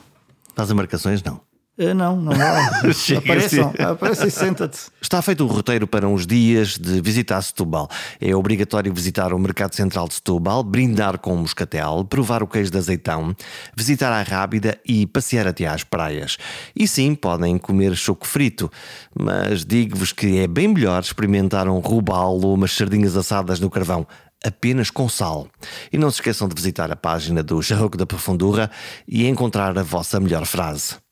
Faz 0.55 0.71
marcações? 0.71 1.23
Não. 1.23 1.41
Uh, 1.75 1.93
não, 1.93 2.15
não 2.15 2.31
há. 2.33 2.67
Apareçam, 3.17 3.73
apareçam 3.79 4.27
e 4.27 4.31
senta-te. 4.31 4.79
Está 5.01 5.21
feito 5.23 5.43
o 5.43 5.47
roteiro 5.47 5.87
para 5.87 6.07
uns 6.07 6.27
dias 6.27 6.77
de 6.77 7.01
visitar 7.01 7.41
Setúbal. 7.41 7.89
É 8.21 8.35
obrigatório 8.35 8.93
visitar 8.93 9.33
o 9.33 9.39
Mercado 9.39 9.73
Central 9.73 10.07
de 10.07 10.15
Setúbal, 10.15 10.63
brindar 10.63 11.17
com 11.17 11.35
moscatel, 11.35 12.05
provar 12.07 12.43
o 12.43 12.47
queijo 12.47 12.69
de 12.69 12.77
azeitão, 12.77 13.35
visitar 13.75 14.11
a 14.11 14.21
Rábida 14.21 14.79
e 14.85 15.07
passear 15.07 15.47
até 15.47 15.65
às 15.65 15.83
praias. 15.83 16.37
E 16.75 16.87
sim, 16.87 17.15
podem 17.15 17.57
comer 17.57 17.95
choco 17.95 18.27
frito, 18.27 18.71
mas 19.19 19.65
digo-vos 19.65 20.13
que 20.13 20.39
é 20.39 20.47
bem 20.47 20.67
melhor 20.67 21.01
experimentar 21.01 21.67
um 21.67 21.79
robalo 21.79 22.45
ou 22.47 22.53
umas 22.53 22.71
sardinhas 22.71 23.17
assadas 23.17 23.59
no 23.59 23.69
carvão 23.69 24.05
apenas 24.45 24.91
com 24.91 25.09
sal. 25.09 25.47
E 25.91 25.97
não 25.97 26.11
se 26.11 26.17
esqueçam 26.17 26.47
de 26.47 26.53
visitar 26.53 26.91
a 26.91 26.95
página 26.95 27.41
do 27.41 27.61
Charroco 27.63 27.97
da 27.97 28.05
Profundura 28.05 28.69
e 29.07 29.25
encontrar 29.27 29.77
a 29.77 29.83
vossa 29.83 30.19
melhor 30.19 30.45
frase. 30.45 31.02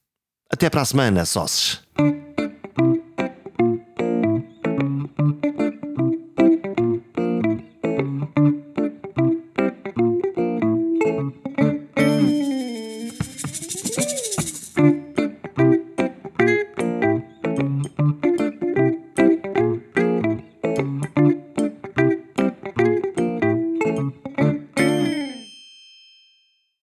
Até 0.51 0.69
para 0.69 0.81
a 0.81 0.85
semana, 0.85 1.25
sócios. 1.25 1.81